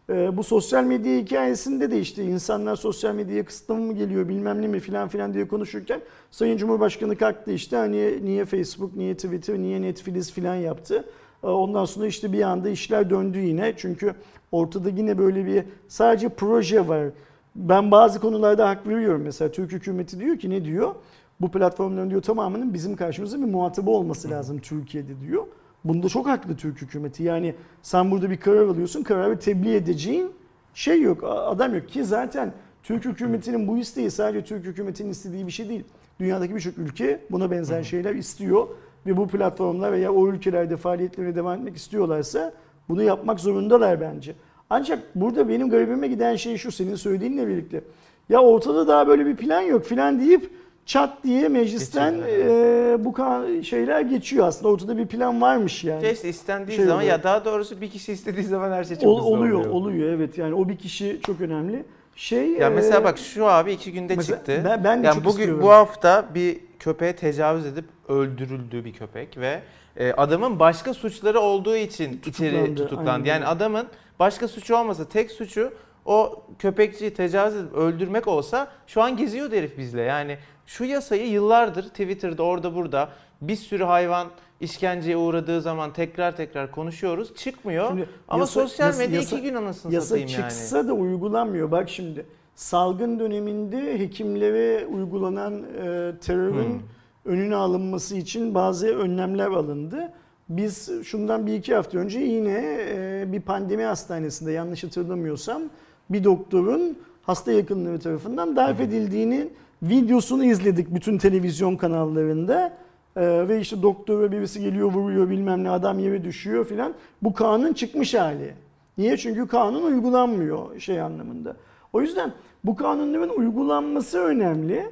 E, 0.09 0.37
Bu 0.37 0.43
sosyal 0.43 0.83
medya 0.83 1.17
hikayesinde 1.17 1.91
de 1.91 1.99
işte 1.99 2.23
insanlar 2.23 2.75
sosyal 2.75 3.15
medyaya 3.15 3.45
kısıtlama 3.45 3.85
mı 3.85 3.93
geliyor 3.93 4.27
bilmem 4.29 4.61
ne 4.61 4.67
mi 4.67 4.79
filan 4.79 5.07
filan 5.07 5.33
diye 5.33 5.47
konuşurken 5.47 6.01
Sayın 6.31 6.57
Cumhurbaşkanı 6.57 7.15
kalktı 7.15 7.51
işte 7.51 7.75
hani 7.77 8.25
niye 8.25 8.45
Facebook, 8.45 8.95
niye 8.95 9.15
Twitter, 9.15 9.57
niye 9.59 9.81
Netflix 9.81 10.31
filan 10.31 10.55
yaptı. 10.55 11.05
E, 11.43 11.47
Ondan 11.47 11.85
sonra 11.85 12.07
işte 12.07 12.33
bir 12.33 12.41
anda 12.41 12.69
işler 12.69 13.09
döndü 13.09 13.39
yine. 13.39 13.73
Çünkü 13.77 14.13
ortada 14.51 14.89
yine 14.89 15.17
böyle 15.17 15.45
bir 15.45 15.63
sadece 15.87 16.29
proje 16.29 16.87
var. 16.87 17.07
Ben 17.55 17.91
bazı 17.91 18.19
konularda 18.19 18.69
hak 18.69 18.87
veriyorum. 18.87 19.21
Mesela 19.23 19.51
Türk 19.51 19.71
hükümeti 19.71 20.19
diyor 20.19 20.37
ki 20.39 20.49
ne 20.49 20.65
diyor? 20.65 20.95
Bu 21.41 21.51
platformların 21.51 22.09
diyor 22.09 22.21
tamamının 22.21 22.73
bizim 22.73 22.95
karşımızda 22.95 23.37
bir 23.37 23.45
muhatabı 23.45 23.89
olması 23.91 24.29
lazım 24.29 24.59
Türkiye'de 24.59 25.21
diyor. 25.27 25.43
Bunda 25.85 26.09
çok 26.09 26.27
haklı 26.27 26.55
Türk 26.55 26.81
hükümeti. 26.81 27.23
Yani 27.23 27.55
sen 27.81 28.11
burada 28.11 28.29
bir 28.29 28.37
karar 28.37 28.67
alıyorsun, 28.67 29.03
kararı 29.03 29.39
tebliğ 29.39 29.75
edeceğin 29.75 30.31
şey 30.73 31.01
yok, 31.01 31.23
adam 31.23 31.75
yok 31.75 31.89
ki 31.89 32.03
zaten 32.03 32.53
Türk 32.83 33.05
hükümetinin 33.05 33.67
bu 33.67 33.77
isteği 33.77 34.11
sadece 34.11 34.43
Türk 34.45 34.65
hükümetinin 34.65 35.09
istediği 35.09 35.47
bir 35.47 35.51
şey 35.51 35.69
değil. 35.69 35.83
Dünyadaki 36.19 36.55
birçok 36.55 36.77
ülke 36.77 37.19
buna 37.31 37.51
benzer 37.51 37.83
şeyler 37.83 38.15
istiyor 38.15 38.67
ve 39.05 39.17
bu 39.17 39.27
platformlar 39.27 39.91
veya 39.91 40.13
o 40.13 40.27
ülkelerde 40.27 40.77
faaliyetlerine 40.77 41.35
devam 41.35 41.59
etmek 41.59 41.75
istiyorlarsa 41.75 42.53
bunu 42.89 43.03
yapmak 43.03 43.39
zorundalar 43.39 44.01
bence. 44.01 44.35
Ancak 44.69 45.15
burada 45.15 45.49
benim 45.49 45.69
garibime 45.69 46.07
giden 46.07 46.35
şey 46.35 46.57
şu 46.57 46.71
senin 46.71 46.95
söylediğinle 46.95 47.47
birlikte. 47.47 47.81
Ya 48.29 48.41
ortada 48.41 48.87
daha 48.87 49.07
böyle 49.07 49.25
bir 49.25 49.35
plan 49.35 49.61
yok 49.61 49.85
filan 49.85 50.19
deyip 50.19 50.49
çat 50.85 51.23
diye 51.23 51.47
meclisten 51.49 52.13
e, 52.29 52.97
bu 53.05 53.15
şeyler 53.63 54.01
geçiyor 54.01 54.47
aslında. 54.47 54.67
Ortada 54.69 54.97
bir 54.97 55.05
plan 55.07 55.41
varmış 55.41 55.83
yani. 55.83 56.05
Ya 56.05 56.11
işte 56.11 56.29
istendiği 56.29 56.75
Şey 56.75 56.85
zaman 56.85 56.97
oluyor. 56.99 57.11
ya 57.11 57.23
daha 57.23 57.45
doğrusu 57.45 57.81
bir 57.81 57.89
kişi 57.89 58.11
istediği 58.13 58.43
zaman 58.43 58.71
her 58.71 58.83
şey 58.83 58.95
çok 58.95 59.05
Ol- 59.07 59.17
hızlı 59.19 59.29
oluyor, 59.29 59.65
oluyor, 59.65 60.13
evet. 60.13 60.37
Yani 60.37 60.53
o 60.53 60.69
bir 60.69 60.77
kişi 60.77 61.19
çok 61.25 61.41
önemli. 61.41 61.83
Şey 62.15 62.51
Ya 62.51 62.69
mesela 62.69 62.99
e, 62.99 63.03
bak 63.03 63.17
şu 63.17 63.45
abi 63.47 63.71
iki 63.71 63.91
günde 63.93 64.15
mesela 64.15 64.37
çıktı. 64.37 64.61
ben- 64.65 64.83
ben 64.83 65.03
de 65.03 65.07
yani 65.07 65.15
çok 65.15 65.25
bugün 65.25 65.39
istiyorum. 65.39 65.63
bu 65.63 65.69
hafta 65.71 66.25
bir 66.35 66.57
köpeğe 66.79 67.15
tecavüz 67.15 67.65
edip 67.65 67.85
öldürüldü 68.07 68.85
bir 68.85 68.93
köpek 68.93 69.37
ve 69.37 69.59
e, 69.97 70.11
adamın 70.13 70.59
başka 70.59 70.93
suçları 70.93 71.39
olduğu 71.39 71.75
için 71.75 72.21
içeri 72.25 72.51
Tutuklandı, 72.51 72.75
tutuklandı. 72.83 73.09
aynen 73.11 73.25
Yani 73.25 73.45
adamın 73.45 73.87
başka 74.19 74.47
suçu 74.47 74.75
olmasa 74.75 75.05
tek 75.09 75.31
suçu 75.31 75.73
o 76.05 76.43
köpekçiyi 76.59 77.13
tecavüz 77.13 77.55
edip 77.55 77.73
öldürmek 77.73 78.27
olsa 78.27 78.67
şu 78.87 79.01
an 79.01 79.17
geziyor 79.17 79.51
herif 79.51 79.77
bizle. 79.77 80.01
Yani 80.01 80.37
şu 80.65 80.83
yasayı 80.83 81.27
yıllardır 81.29 81.83
Twitter'da 81.83 82.43
orada 82.43 82.75
burada 82.75 83.09
bir 83.41 83.55
sürü 83.55 83.83
hayvan 83.83 84.27
işkenceye 84.59 85.17
uğradığı 85.17 85.61
zaman 85.61 85.93
tekrar 85.93 86.35
tekrar 86.35 86.71
konuşuyoruz. 86.71 87.35
Çıkmıyor. 87.35 87.87
Şimdi 87.87 88.09
Ama 88.27 88.39
yasa- 88.39 88.61
sosyal 88.61 88.87
yasa- 88.87 88.99
medya 88.99 89.15
yasa- 89.19 89.35
iki 89.35 89.45
gün 89.49 89.55
anasını 89.55 89.93
Yasa 89.93 90.07
satayım 90.07 90.29
yani. 90.29 90.41
çıksa 90.41 90.87
da 90.87 90.93
uygulanmıyor. 90.93 91.71
Bak 91.71 91.89
şimdi 91.89 92.25
salgın 92.55 93.19
döneminde 93.19 93.99
hekimlere 93.99 94.85
uygulanan 94.85 95.63
e, 95.63 96.11
terörün 96.21 96.69
Hmm. 96.73 96.79
önüne 97.25 97.55
alınması 97.55 98.15
için 98.15 98.55
bazı 98.55 98.87
önlemler 98.87 99.47
alındı. 99.47 100.13
Biz 100.49 100.91
şundan 101.03 101.47
bir 101.47 101.53
iki 101.53 101.75
hafta 101.75 101.97
önce 101.97 102.19
yine 102.19 102.77
e, 102.89 103.23
bir 103.27 103.41
pandemi 103.41 103.83
hastanesinde 103.83 104.51
yanlış 104.51 104.83
hatırlamıyorsam 104.83 105.61
bir 106.09 106.23
doktorun 106.23 106.97
hasta 107.23 107.51
yakınları 107.51 107.99
tarafından 107.99 108.55
darp 108.55 108.81
edildiğini 108.81 109.47
videosunu 109.83 110.45
izledik 110.45 110.95
bütün 110.95 111.17
televizyon 111.17 111.75
kanallarında. 111.75 112.73
Ee, 113.17 113.47
ve 113.47 113.59
işte 113.59 113.81
doktora 113.81 114.31
birisi 114.31 114.61
geliyor 114.61 114.91
vuruyor 114.91 115.29
bilmem 115.29 115.63
ne 115.63 115.69
adam 115.69 115.99
yere 115.99 116.23
düşüyor 116.23 116.65
filan. 116.65 116.93
Bu 117.21 117.33
kanun 117.33 117.73
çıkmış 117.73 118.13
hali. 118.13 118.53
Niye? 118.97 119.17
Çünkü 119.17 119.47
kanun 119.47 119.83
uygulanmıyor 119.83 120.79
şey 120.79 121.01
anlamında. 121.01 121.55
O 121.93 122.01
yüzden 122.01 122.31
bu 122.63 122.75
kanunların 122.75 123.29
uygulanması 123.29 124.19
önemli. 124.19 124.89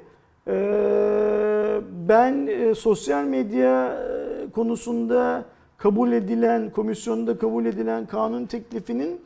Ee, 0.48 1.82
ben 2.08 2.48
e, 2.48 2.76
sosyal 2.76 3.24
medya 3.24 3.94
e, 3.94 4.50
konusunda 4.52 5.46
kabul 5.78 6.12
edilen, 6.12 6.70
komisyonda 6.70 7.38
kabul 7.38 7.66
edilen 7.66 8.06
kanun 8.06 8.46
teklifinin 8.46 9.22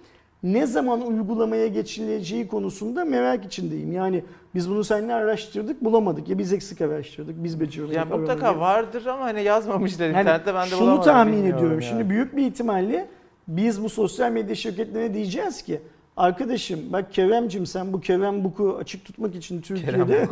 ne 0.54 0.66
zaman 0.68 1.02
uygulamaya 1.08 1.68
geçileceği 1.68 2.48
konusunda 2.48 3.06
merak 3.06 3.46
içindeyim. 3.46 3.92
Yani 3.92 4.24
biz 4.56 4.70
bunu 4.70 4.84
seninle 4.84 5.14
araştırdık 5.14 5.84
bulamadık. 5.84 6.30
Ya 6.30 6.38
biz 6.38 6.54
eksik 6.54 6.82
araştırdık, 6.82 7.44
biz 7.44 7.60
beceriyoruz. 7.60 7.96
Yani 7.96 8.14
mutlaka 8.14 8.60
vardır 8.60 9.06
ama 9.06 9.24
hani 9.26 9.44
yazmamışlar 9.44 10.06
Yani 10.06 10.20
internette 10.20 10.54
ben 10.56 10.66
de 10.66 10.70
şunu 10.70 10.82
bulamadım. 10.82 11.04
tahmin 11.04 11.34
bilmiyorum 11.34 11.58
ediyorum. 11.58 11.80
yani. 11.80 11.90
Şimdi 11.90 12.10
büyük 12.10 12.38
bir 12.38 12.46
ihtimalle 12.46 13.08
biz 13.48 13.84
bu 13.84 13.90
sosyal 13.90 14.32
medya 14.32 14.56
şirketlerine 14.56 15.14
diyeceğiz 15.14 15.62
ki 15.62 15.82
arkadaşım 16.18 16.80
bak 16.94 17.14
Kerem'cim 17.14 17.66
sen 17.66 17.94
bu 17.94 18.02
Kerem 18.02 18.44
Book'u 18.44 18.78
açık 18.80 19.06
tutmak 19.06 19.36
için 19.36 19.62
Türkiye'de 19.62 20.28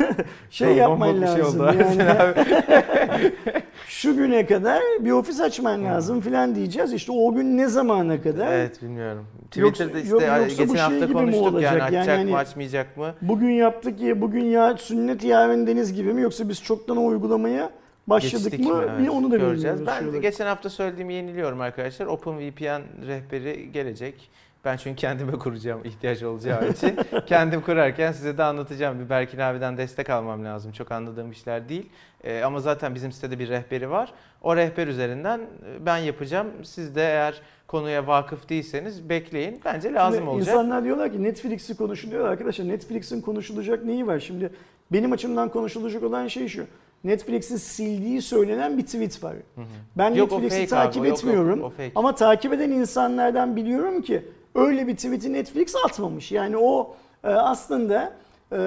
şey 0.50 0.74
yapman 0.76 1.22
bir 1.22 1.26
şey 1.26 1.38
lazım. 1.38 1.60
oldu 1.60 1.74
yani. 1.78 2.02
şu 3.88 4.16
güne 4.16 4.46
kadar 4.46 4.82
bir 5.00 5.10
ofis 5.10 5.40
açman 5.40 5.84
lazım 5.84 6.20
filan 6.20 6.54
diyeceğiz. 6.54 6.92
İşte 6.92 7.12
o 7.12 7.34
gün 7.34 7.56
ne 7.58 7.68
zamana 7.68 8.22
kadar? 8.22 8.52
Evet 8.52 8.82
bilmiyorum. 8.82 9.26
Yoksa- 9.56 9.84
Twitter'da 9.84 9.98
işte 9.98 10.10
yok- 10.10 10.22
yoksa 10.22 10.62
geçen 10.62 10.66
şey 10.74 10.76
hafta 10.82 11.06
mi 11.06 11.12
konuştuk 11.12 11.42
olacak? 11.46 11.62
yani 11.72 11.78
Yani 11.78 11.98
açacak 11.98 12.18
hani- 12.18 12.30
mı 12.30 12.36
açmayacak 12.36 12.96
mı? 12.96 13.14
Bugün 13.22 13.50
yaptık 13.50 14.00
ya 14.00 14.20
bugün 14.20 14.44
ya 14.44 14.76
sünnet 14.76 15.24
yarın 15.24 15.66
deniz 15.66 15.92
gibi 15.94 16.12
mi 16.12 16.22
yoksa 16.22 16.48
biz 16.48 16.62
çoktan 16.62 16.96
o 16.96 17.06
uygulamaya 17.06 17.70
başladık 18.06 18.50
Geçtik 18.50 18.66
mı? 18.70 18.76
mi? 18.76 18.84
Evet, 19.00 19.10
onu 19.10 19.30
da 19.30 19.36
göreceğiz. 19.36 19.86
Ben 19.86 20.20
geçen 20.20 20.46
hafta 20.46 20.70
söylediğimi 20.70 21.14
yeniliyorum 21.14 21.60
arkadaşlar. 21.60 22.06
OpenVPN 22.06 22.82
rehberi 23.06 23.72
gelecek. 23.72 24.30
Ben 24.66 24.76
çünkü 24.76 24.96
kendime 24.96 25.32
kuracağım 25.32 25.80
ihtiyaç 25.84 26.22
olacağı 26.22 26.68
için. 26.68 26.98
Kendim 27.26 27.60
kurarken 27.60 28.12
size 28.12 28.38
de 28.38 28.42
anlatacağım. 28.42 29.00
Bir 29.00 29.10
Berkin 29.10 29.38
abiden 29.38 29.76
destek 29.76 30.10
almam 30.10 30.44
lazım. 30.44 30.72
Çok 30.72 30.92
anladığım 30.92 31.30
işler 31.30 31.68
değil. 31.68 31.88
Ee, 32.24 32.42
ama 32.42 32.60
zaten 32.60 32.94
bizim 32.94 33.12
sitede 33.12 33.38
bir 33.38 33.48
rehberi 33.48 33.90
var. 33.90 34.12
O 34.42 34.56
rehber 34.56 34.86
üzerinden 34.86 35.38
e, 35.38 35.86
ben 35.86 35.96
yapacağım. 35.96 36.46
Siz 36.62 36.96
de 36.96 37.00
eğer 37.02 37.40
konuya 37.66 38.06
vakıf 38.06 38.48
değilseniz 38.48 39.08
bekleyin. 39.08 39.60
Bence 39.64 39.92
lazım 39.92 40.18
Şimdi 40.18 40.30
olacak. 40.30 40.48
İnsanlar 40.48 40.84
diyorlar 40.84 41.12
ki 41.12 41.22
Netflix'i 41.22 41.76
konuşuluyor. 41.76 42.28
Arkadaşlar 42.28 42.68
Netflix'in 42.68 43.20
konuşulacak 43.20 43.84
neyi 43.84 44.06
var? 44.06 44.20
Şimdi 44.20 44.50
benim 44.92 45.12
açımdan 45.12 45.48
konuşulacak 45.48 46.02
olan 46.02 46.26
şey 46.26 46.48
şu. 46.48 46.66
Netflix'in 47.04 47.56
sildiği 47.56 48.22
söylenen 48.22 48.78
bir 48.78 48.86
tweet 48.86 49.24
var. 49.24 49.34
Hı 49.54 49.60
hı. 49.60 49.64
Ben 49.96 50.14
Yok, 50.14 50.32
Netflix'i 50.32 50.62
abi, 50.62 50.66
takip 50.66 51.06
yok, 51.06 51.18
etmiyorum. 51.18 51.62
o 51.62 51.70
fake. 51.70 51.92
Ama 51.94 52.14
takip 52.14 52.52
eden 52.52 52.70
insanlardan 52.70 53.56
biliyorum 53.56 54.02
ki 54.02 54.22
öyle 54.56 54.86
bir 54.86 54.96
tweet'i 54.96 55.32
Netflix 55.32 55.76
atmamış. 55.84 56.32
Yani 56.32 56.56
o 56.56 56.94
e, 57.24 57.28
aslında 57.28 58.12
e, 58.52 58.58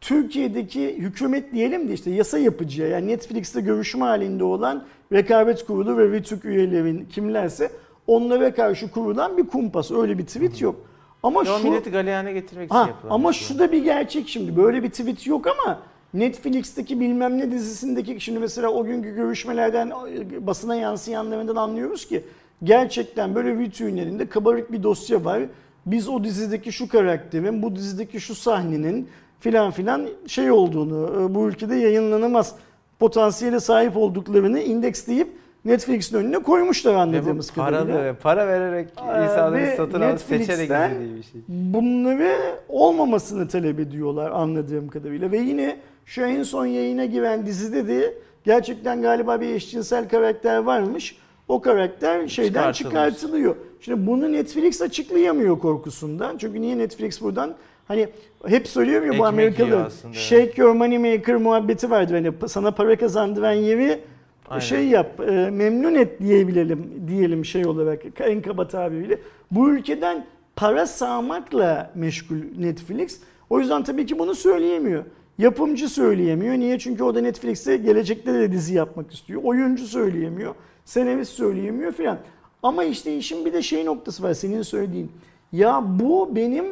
Türkiye'deki 0.00 0.94
hükümet 0.98 1.52
diyelim 1.52 1.88
de 1.88 1.92
işte 1.92 2.10
yasa 2.10 2.38
yapıcıya 2.38 2.88
yani 2.88 3.08
Netflix'te 3.08 3.60
görüşme 3.60 4.04
halinde 4.04 4.44
olan 4.44 4.84
rekabet 5.12 5.66
kurulu 5.66 5.98
ve 5.98 6.18
RTÜK 6.18 6.44
üyelerin 6.44 7.08
kimlerse 7.12 7.70
onlara 8.06 8.54
karşı 8.54 8.90
kurulan 8.90 9.36
bir 9.36 9.46
kumpas. 9.46 9.90
Öyle 9.90 10.18
bir 10.18 10.26
tweet 10.26 10.60
yok. 10.60 10.76
Ama 11.22 11.44
şu 11.44 11.58
milleti 11.64 11.90
galeyana 11.90 12.30
getirmek 12.32 12.66
için 12.66 12.74
Ha, 12.74 12.86
yapılan 12.88 13.14
ama 13.14 13.32
şey. 13.32 13.48
şu 13.48 13.58
da 13.58 13.72
bir 13.72 13.84
gerçek 13.84 14.28
şimdi. 14.28 14.56
Böyle 14.56 14.82
bir 14.82 14.90
tweet 14.90 15.26
yok 15.26 15.46
ama 15.46 15.78
Netflix'teki 16.14 17.00
bilmem 17.00 17.38
ne 17.38 17.50
dizisindeki 17.50 18.20
şimdi 18.20 18.38
mesela 18.38 18.68
o 18.68 18.84
günkü 18.84 19.14
görüşmelerden 19.14 19.92
basına 20.40 20.74
yansıyanlarından 20.74 21.56
anlıyoruz 21.56 22.08
ki 22.08 22.24
gerçekten 22.62 23.34
böyle 23.34 23.58
vitrinlerinde 23.58 24.28
kabarık 24.28 24.72
bir 24.72 24.82
dosya 24.82 25.24
var. 25.24 25.42
Biz 25.86 26.08
o 26.08 26.24
dizideki 26.24 26.72
şu 26.72 26.88
karakterin, 26.88 27.62
bu 27.62 27.76
dizideki 27.76 28.20
şu 28.20 28.34
sahnenin 28.34 29.08
filan 29.40 29.70
filan 29.70 30.08
şey 30.26 30.50
olduğunu, 30.50 31.24
e, 31.30 31.34
bu 31.34 31.48
ülkede 31.48 31.74
yayınlanamaz 31.74 32.54
potansiyele 32.98 33.60
sahip 33.60 33.96
olduklarını 33.96 34.60
indeksleyip 34.60 35.28
Netflix'in 35.64 36.16
önüne 36.16 36.38
koymuşlar 36.38 36.94
anladığımız 36.94 37.50
kadarıyla. 37.50 37.84
paralı, 37.84 38.14
para 38.22 38.46
vererek 38.48 38.88
Ee, 38.98 39.24
insanları 39.24 39.62
ve 39.62 39.76
satın 39.76 40.00
alıp 40.00 40.20
seçerek 40.20 40.64
izlediği 40.70 41.16
bir 41.16 41.22
şey. 41.22 41.40
bunları 41.48 42.32
olmamasını 42.68 43.48
talep 43.48 43.80
ediyorlar 43.80 44.30
anladığım 44.30 44.88
kadarıyla. 44.88 45.32
Ve 45.32 45.38
yine 45.38 45.76
şu 46.06 46.22
en 46.22 46.42
son 46.42 46.66
yayına 46.66 47.04
giren 47.04 47.46
dizide 47.46 47.88
de 47.88 48.14
gerçekten 48.44 49.02
galiba 49.02 49.40
bir 49.40 49.48
eşcinsel 49.54 50.08
karakter 50.08 50.58
varmış. 50.58 51.16
O 51.50 51.60
karakter 51.60 52.28
şeyden 52.28 52.72
çıkartılıyor. 52.72 53.56
Şimdi 53.80 54.06
bunu 54.06 54.32
Netflix 54.32 54.82
açıklayamıyor 54.82 55.58
korkusundan. 55.58 56.38
Çünkü 56.38 56.60
niye 56.60 56.78
Netflix 56.78 57.22
buradan 57.22 57.54
hani 57.88 58.08
hep 58.46 58.68
söylüyorum 58.68 59.12
ya 59.12 59.18
bu 59.18 59.26
Amerikalı 59.26 59.90
shake 60.12 60.52
your 60.56 60.72
money 60.72 60.98
maker 60.98 61.36
muhabbeti 61.36 61.90
vardır. 61.90 62.14
Hani 62.14 62.32
sana 62.48 62.70
para 62.70 62.96
kazandıran 62.96 63.52
yeri 63.52 64.00
Aynen. 64.48 64.60
şey 64.60 64.88
yap, 64.88 65.20
e, 65.20 65.50
memnun 65.50 65.94
et 65.94 66.20
diyebilelim 66.20 67.04
diyelim 67.08 67.44
şey 67.44 67.66
olarak 67.66 68.02
en 68.20 68.42
kaba 68.42 68.68
tabiriyle. 68.68 69.18
Bu 69.50 69.70
ülkeden 69.70 70.26
para 70.56 70.86
sağmakla 70.86 71.90
meşgul 71.94 72.36
Netflix. 72.58 73.20
O 73.50 73.60
yüzden 73.60 73.84
tabii 73.84 74.06
ki 74.06 74.18
bunu 74.18 74.34
söyleyemiyor. 74.34 75.04
Yapımcı 75.40 75.88
söyleyemiyor. 75.88 76.54
Niye? 76.54 76.78
Çünkü 76.78 77.04
o 77.04 77.14
da 77.14 77.20
Netflix'e 77.20 77.76
gelecekte 77.76 78.34
de 78.34 78.52
dizi 78.52 78.74
yapmak 78.74 79.14
istiyor. 79.14 79.40
Oyuncu 79.44 79.86
söyleyemiyor. 79.86 80.54
Senarist 80.84 81.32
söyleyemiyor 81.32 81.92
filan. 81.92 82.18
Ama 82.62 82.84
işte 82.84 83.16
işin 83.16 83.44
bir 83.44 83.52
de 83.52 83.62
şey 83.62 83.84
noktası 83.84 84.22
var 84.22 84.34
senin 84.34 84.62
söylediğin. 84.62 85.12
Ya 85.52 85.82
bu 85.86 86.36
benim 86.36 86.64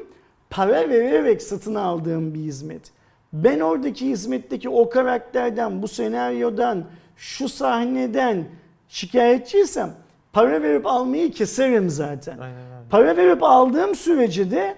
para 0.50 0.88
vererek 0.88 1.42
satın 1.42 1.74
aldığım 1.74 2.34
bir 2.34 2.40
hizmet. 2.40 2.92
Ben 3.32 3.60
oradaki 3.60 4.08
hizmetteki 4.08 4.68
o 4.68 4.90
karakterden, 4.90 5.82
bu 5.82 5.88
senaryodan, 5.88 6.84
şu 7.16 7.48
sahneden 7.48 8.44
şikayetçiysem 8.88 9.90
para 10.32 10.62
verip 10.62 10.86
almayı 10.86 11.32
keserim 11.32 11.90
zaten. 11.90 12.38
Aynen 12.38 12.56
öyle. 12.56 12.88
Para 12.90 13.16
verip 13.16 13.42
aldığım 13.42 13.94
sürece 13.94 14.50
de 14.50 14.76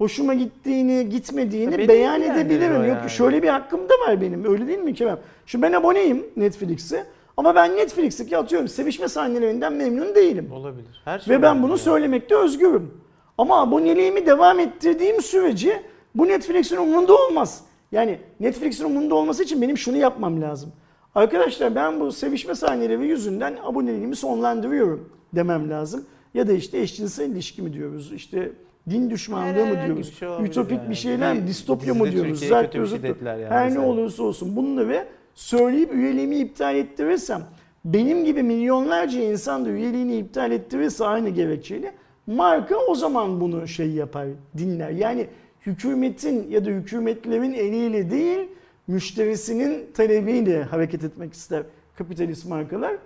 hoşuma 0.00 0.34
gittiğini, 0.34 1.08
gitmediğini 1.08 1.78
benim 1.78 1.88
beyan 1.88 2.22
edebilirim. 2.22 2.74
Yok 2.74 2.96
yani. 3.00 3.10
şöyle 3.10 3.42
bir 3.42 3.48
hakkım 3.48 3.80
da 3.80 3.94
var 4.06 4.20
benim. 4.20 4.44
Öyle 4.44 4.66
değil 4.66 4.78
mi 4.78 4.94
Kerem? 4.94 5.18
Şu 5.46 5.62
ben 5.62 5.72
aboneyim 5.72 6.26
Netflix'e. 6.36 7.06
Ama 7.36 7.54
ben 7.54 7.76
Netflix'teki 7.76 8.36
atıyorum 8.36 8.68
sevişme 8.68 9.08
sahnelerinden 9.08 9.72
memnun 9.72 10.14
değilim. 10.14 10.52
Olabilir. 10.52 11.02
Her 11.04 11.18
şey 11.18 11.36
Ve 11.36 11.42
ben 11.42 11.62
bunu 11.62 11.70
yani. 11.70 11.80
söylemekte 11.80 12.36
özgürüm. 12.36 12.94
Ama 13.38 13.60
aboneliğimi 13.60 14.26
devam 14.26 14.58
ettirdiğim 14.58 15.22
sürece 15.22 15.82
bu 16.14 16.28
Netflix'in 16.28 16.76
umurunda 16.76 17.14
olmaz. 17.16 17.64
Yani 17.92 18.18
Netflix'in 18.40 18.84
umurunda 18.84 19.14
olması 19.14 19.42
için 19.42 19.62
benim 19.62 19.78
şunu 19.78 19.96
yapmam 19.96 20.42
lazım. 20.42 20.72
Arkadaşlar 21.14 21.74
ben 21.74 22.00
bu 22.00 22.12
sevişme 22.12 22.54
sahneleri 22.54 23.06
yüzünden 23.06 23.56
aboneliğimi 23.64 24.16
sonlandırıyorum 24.16 25.08
demem 25.34 25.70
lazım. 25.70 26.04
Ya 26.34 26.48
da 26.48 26.52
işte 26.52 26.78
eşcinsel 26.78 27.30
ilişki 27.30 27.62
mi 27.62 27.72
diyoruz, 27.72 28.12
işte 28.12 28.52
din 28.90 29.10
düşmanlığı 29.10 29.66
mı 29.66 29.86
diyoruz, 29.86 30.18
şey 30.18 30.28
ütopik 30.44 30.78
yani. 30.78 30.90
bir 30.90 30.94
şeyler 30.94 31.34
mi, 31.34 31.46
distopya 31.46 31.94
mı 31.94 32.12
diyoruz, 32.12 32.48
zart 32.48 32.64
şey 32.64 32.72
diyoruz, 32.72 32.92
yani 33.24 33.44
her 33.44 33.64
ne 33.64 33.68
mesela. 33.68 33.86
olursa 33.86 34.22
olsun 34.22 34.56
bunları 34.56 35.06
söyleyip 35.34 35.94
üyeliğimi 35.94 36.36
iptal 36.36 36.76
ettirirsem 36.76 37.42
benim 37.84 38.24
gibi 38.24 38.42
milyonlarca 38.42 39.20
insan 39.20 39.64
da 39.64 39.68
üyeliğini 39.68 40.16
iptal 40.16 40.52
ettirirse 40.52 41.04
aynı 41.04 41.28
gerekçeyle 41.28 41.94
marka 42.26 42.76
o 42.76 42.94
zaman 42.94 43.40
bunu 43.40 43.68
şey 43.68 43.90
yapar, 43.90 44.26
dinler. 44.58 44.90
Yani 44.90 45.26
hükümetin 45.66 46.50
ya 46.50 46.64
da 46.64 46.70
hükümetlerin 46.70 47.52
eliyle 47.52 48.10
değil, 48.10 48.48
müşterisinin 48.86 49.92
talebiyle 49.94 50.62
hareket 50.62 51.04
etmek 51.04 51.32
ister 51.32 51.62
kapitalist 51.94 52.46
markalar. 52.46 52.96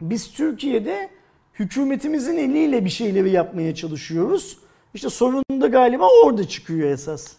Biz 0.00 0.32
Türkiye'de 0.32 1.08
hükümetimizin 1.58 2.36
eliyle 2.36 2.84
bir 2.84 2.90
şeyleri 2.90 3.30
yapmaya 3.30 3.74
çalışıyoruz. 3.74 4.58
İşte 4.94 5.10
sorun 5.10 5.42
da 5.60 5.66
galiba 5.66 6.08
orada 6.24 6.48
çıkıyor 6.48 6.88
esas. 6.90 7.32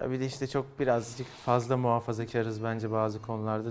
Ya 0.00 0.10
bir 0.10 0.20
de 0.20 0.26
işte 0.26 0.46
çok 0.46 0.66
birazcık 0.80 1.26
fazla 1.26 1.76
muhafazakarız 1.76 2.64
bence 2.64 2.90
bazı 2.90 3.22
konularda. 3.22 3.68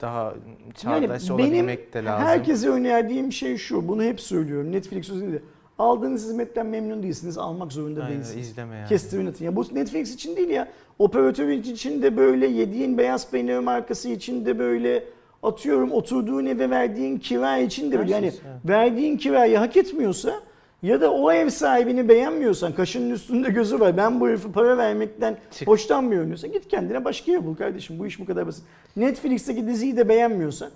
Daha 0.00 0.34
çağdaş 0.76 1.28
Yani 1.28 1.38
benim 1.38 1.50
olabilmek 1.50 1.94
de 1.94 2.04
lazım. 2.04 2.26
herkese 2.26 2.68
önerdiğim 2.68 3.32
şey 3.32 3.56
şu. 3.56 3.88
Bunu 3.88 4.02
hep 4.02 4.20
söylüyorum. 4.20 4.72
Netflix 4.72 5.10
özelinde. 5.10 5.42
Aldığınız 5.78 6.24
hizmetten 6.24 6.66
memnun 6.66 7.02
değilsiniz. 7.02 7.38
Almak 7.38 7.72
zorunda 7.72 8.04
Aynen, 8.04 8.16
değilsiniz. 8.16 8.48
izleme 8.48 8.76
yani. 8.76 8.88
Kestirin 8.88 9.26
atın. 9.26 9.44
Ya 9.44 9.56
bu 9.56 9.64
Netflix 9.72 10.14
için 10.14 10.36
değil 10.36 10.48
ya. 10.48 10.68
Operatör 10.98 11.48
için 11.48 12.02
de 12.02 12.16
böyle, 12.16 12.46
yediğin 12.46 12.98
beyaz 12.98 13.30
peynir 13.30 13.58
markası 13.58 14.08
için 14.08 14.46
de 14.46 14.58
böyle, 14.58 15.04
atıyorum 15.42 15.92
oturduğun 15.92 16.46
eve 16.46 16.70
verdiğin 16.70 17.18
kira 17.18 17.58
için 17.58 17.92
de 17.92 17.98
böyle. 17.98 18.12
Yani 18.12 18.30
şey, 18.30 18.40
verdiğin 18.64 19.16
kirayı 19.16 19.56
hak 19.58 19.76
etmiyorsa 19.76 20.40
ya 20.84 21.00
da 21.00 21.12
o 21.12 21.32
ev 21.32 21.50
sahibini 21.50 22.08
beğenmiyorsan, 22.08 22.72
kaşının 22.72 23.10
üstünde 23.10 23.50
gözü 23.50 23.80
var, 23.80 23.96
ben 23.96 24.20
bu 24.20 24.28
herife 24.28 24.52
para 24.52 24.78
vermekten 24.78 25.38
Çık. 25.58 25.68
hoşlanmıyorum 25.68 26.26
diyorsan 26.28 26.52
git 26.52 26.68
kendine 26.68 27.04
başka 27.04 27.32
ev 27.32 27.44
bul 27.44 27.56
kardeşim. 27.56 27.98
Bu 27.98 28.06
iş 28.06 28.20
bu 28.20 28.26
kadar 28.26 28.46
basit. 28.46 28.64
Netflix'teki 28.96 29.66
diziyi 29.66 29.96
de 29.96 30.08
beğenmiyorsan 30.08 30.70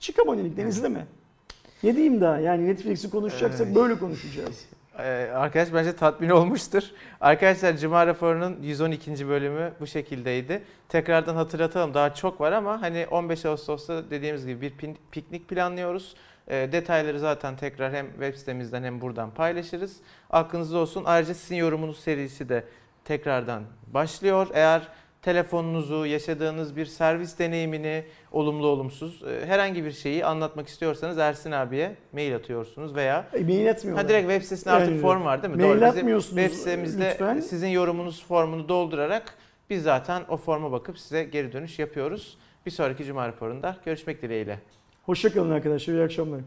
çık 0.00 0.18
abonelikten 0.18 0.66
izleme. 0.66 1.06
Ne 1.82 1.94
diyeyim 1.96 2.20
daha 2.20 2.38
yani 2.38 2.66
Netflix'i 2.66 3.10
konuşacaksak 3.10 3.66
Evet. 3.66 3.76
böyle 3.76 3.98
konuşacağız. 3.98 4.64
Arkadaş 5.34 5.74
bence 5.74 5.96
tatmin 5.96 6.28
olmuştur. 6.28 6.82
Arkadaşlar 7.20 7.76
Cuma 7.76 8.06
raporunun 8.06 8.56
112. 8.62 9.28
bölümü 9.28 9.72
bu 9.80 9.86
şekildeydi. 9.86 10.62
Tekrardan 10.88 11.34
hatırlatalım 11.36 11.94
daha 11.94 12.14
çok 12.14 12.40
var 12.40 12.52
ama 12.52 12.82
hani 12.82 13.06
15 13.10 13.46
Ağustos'ta 13.46 14.10
dediğimiz 14.10 14.46
gibi 14.46 14.60
bir 14.60 14.94
piknik 15.10 15.48
planlıyoruz. 15.48 16.14
E, 16.52 16.72
detayları 16.72 17.18
zaten 17.18 17.56
tekrar 17.56 17.92
hem 17.92 18.10
web 18.10 18.34
sitemizden 18.34 18.82
hem 18.82 19.00
buradan 19.00 19.30
paylaşırız. 19.30 19.96
Aklınızda 20.30 20.78
olsun. 20.78 21.02
Ayrıca 21.06 21.34
sizin 21.34 21.56
yorumunuz 21.56 21.98
serisi 22.00 22.48
de 22.48 22.64
tekrardan 23.04 23.62
başlıyor. 23.86 24.46
Eğer 24.54 24.88
telefonunuzu, 25.22 26.06
yaşadığınız 26.06 26.76
bir 26.76 26.86
servis 26.86 27.38
deneyimini, 27.38 28.04
olumlu 28.32 28.66
olumsuz 28.66 29.22
e, 29.22 29.46
herhangi 29.46 29.84
bir 29.84 29.92
şeyi 29.92 30.24
anlatmak 30.26 30.68
istiyorsanız 30.68 31.18
Ersin 31.18 31.52
abiye 31.52 31.96
mail 32.12 32.36
atıyorsunuz 32.36 32.94
veya 32.94 33.26
E, 33.32 33.40
mail 33.44 33.66
etmiyorlar. 33.66 34.04
ha 34.04 34.08
direkt 34.08 34.28
web 34.28 34.42
sitesinde 34.42 34.70
artık 34.74 34.88
Yani, 34.90 35.00
form 35.00 35.24
var 35.24 35.42
değil 35.42 35.54
mi? 35.54 35.62
mail 35.62 35.68
Doğru. 35.70 35.76
Bizim 35.80 35.88
atmıyorsunuz 35.98 36.42
web 36.42 36.58
sitemizde 36.58 37.10
lütfen. 37.10 37.40
sizin 37.40 37.68
yorumunuz 37.68 38.24
formunu 38.26 38.68
doldurarak 38.68 39.34
biz 39.70 39.82
zaten 39.82 40.22
o 40.28 40.36
forma 40.36 40.72
bakıp 40.72 40.98
size 40.98 41.24
geri 41.24 41.52
dönüş 41.52 41.78
yapıyoruz. 41.78 42.38
Bir 42.66 42.70
sonraki 42.70 43.04
cuma 43.04 43.28
raporunda 43.28 43.76
görüşmek 43.84 44.22
dileğiyle. 44.22 44.58
Hoşçakalın 45.02 45.50
arkadaşlar. 45.50 45.94
İyi 45.94 46.02
akşamlar. 46.02 46.40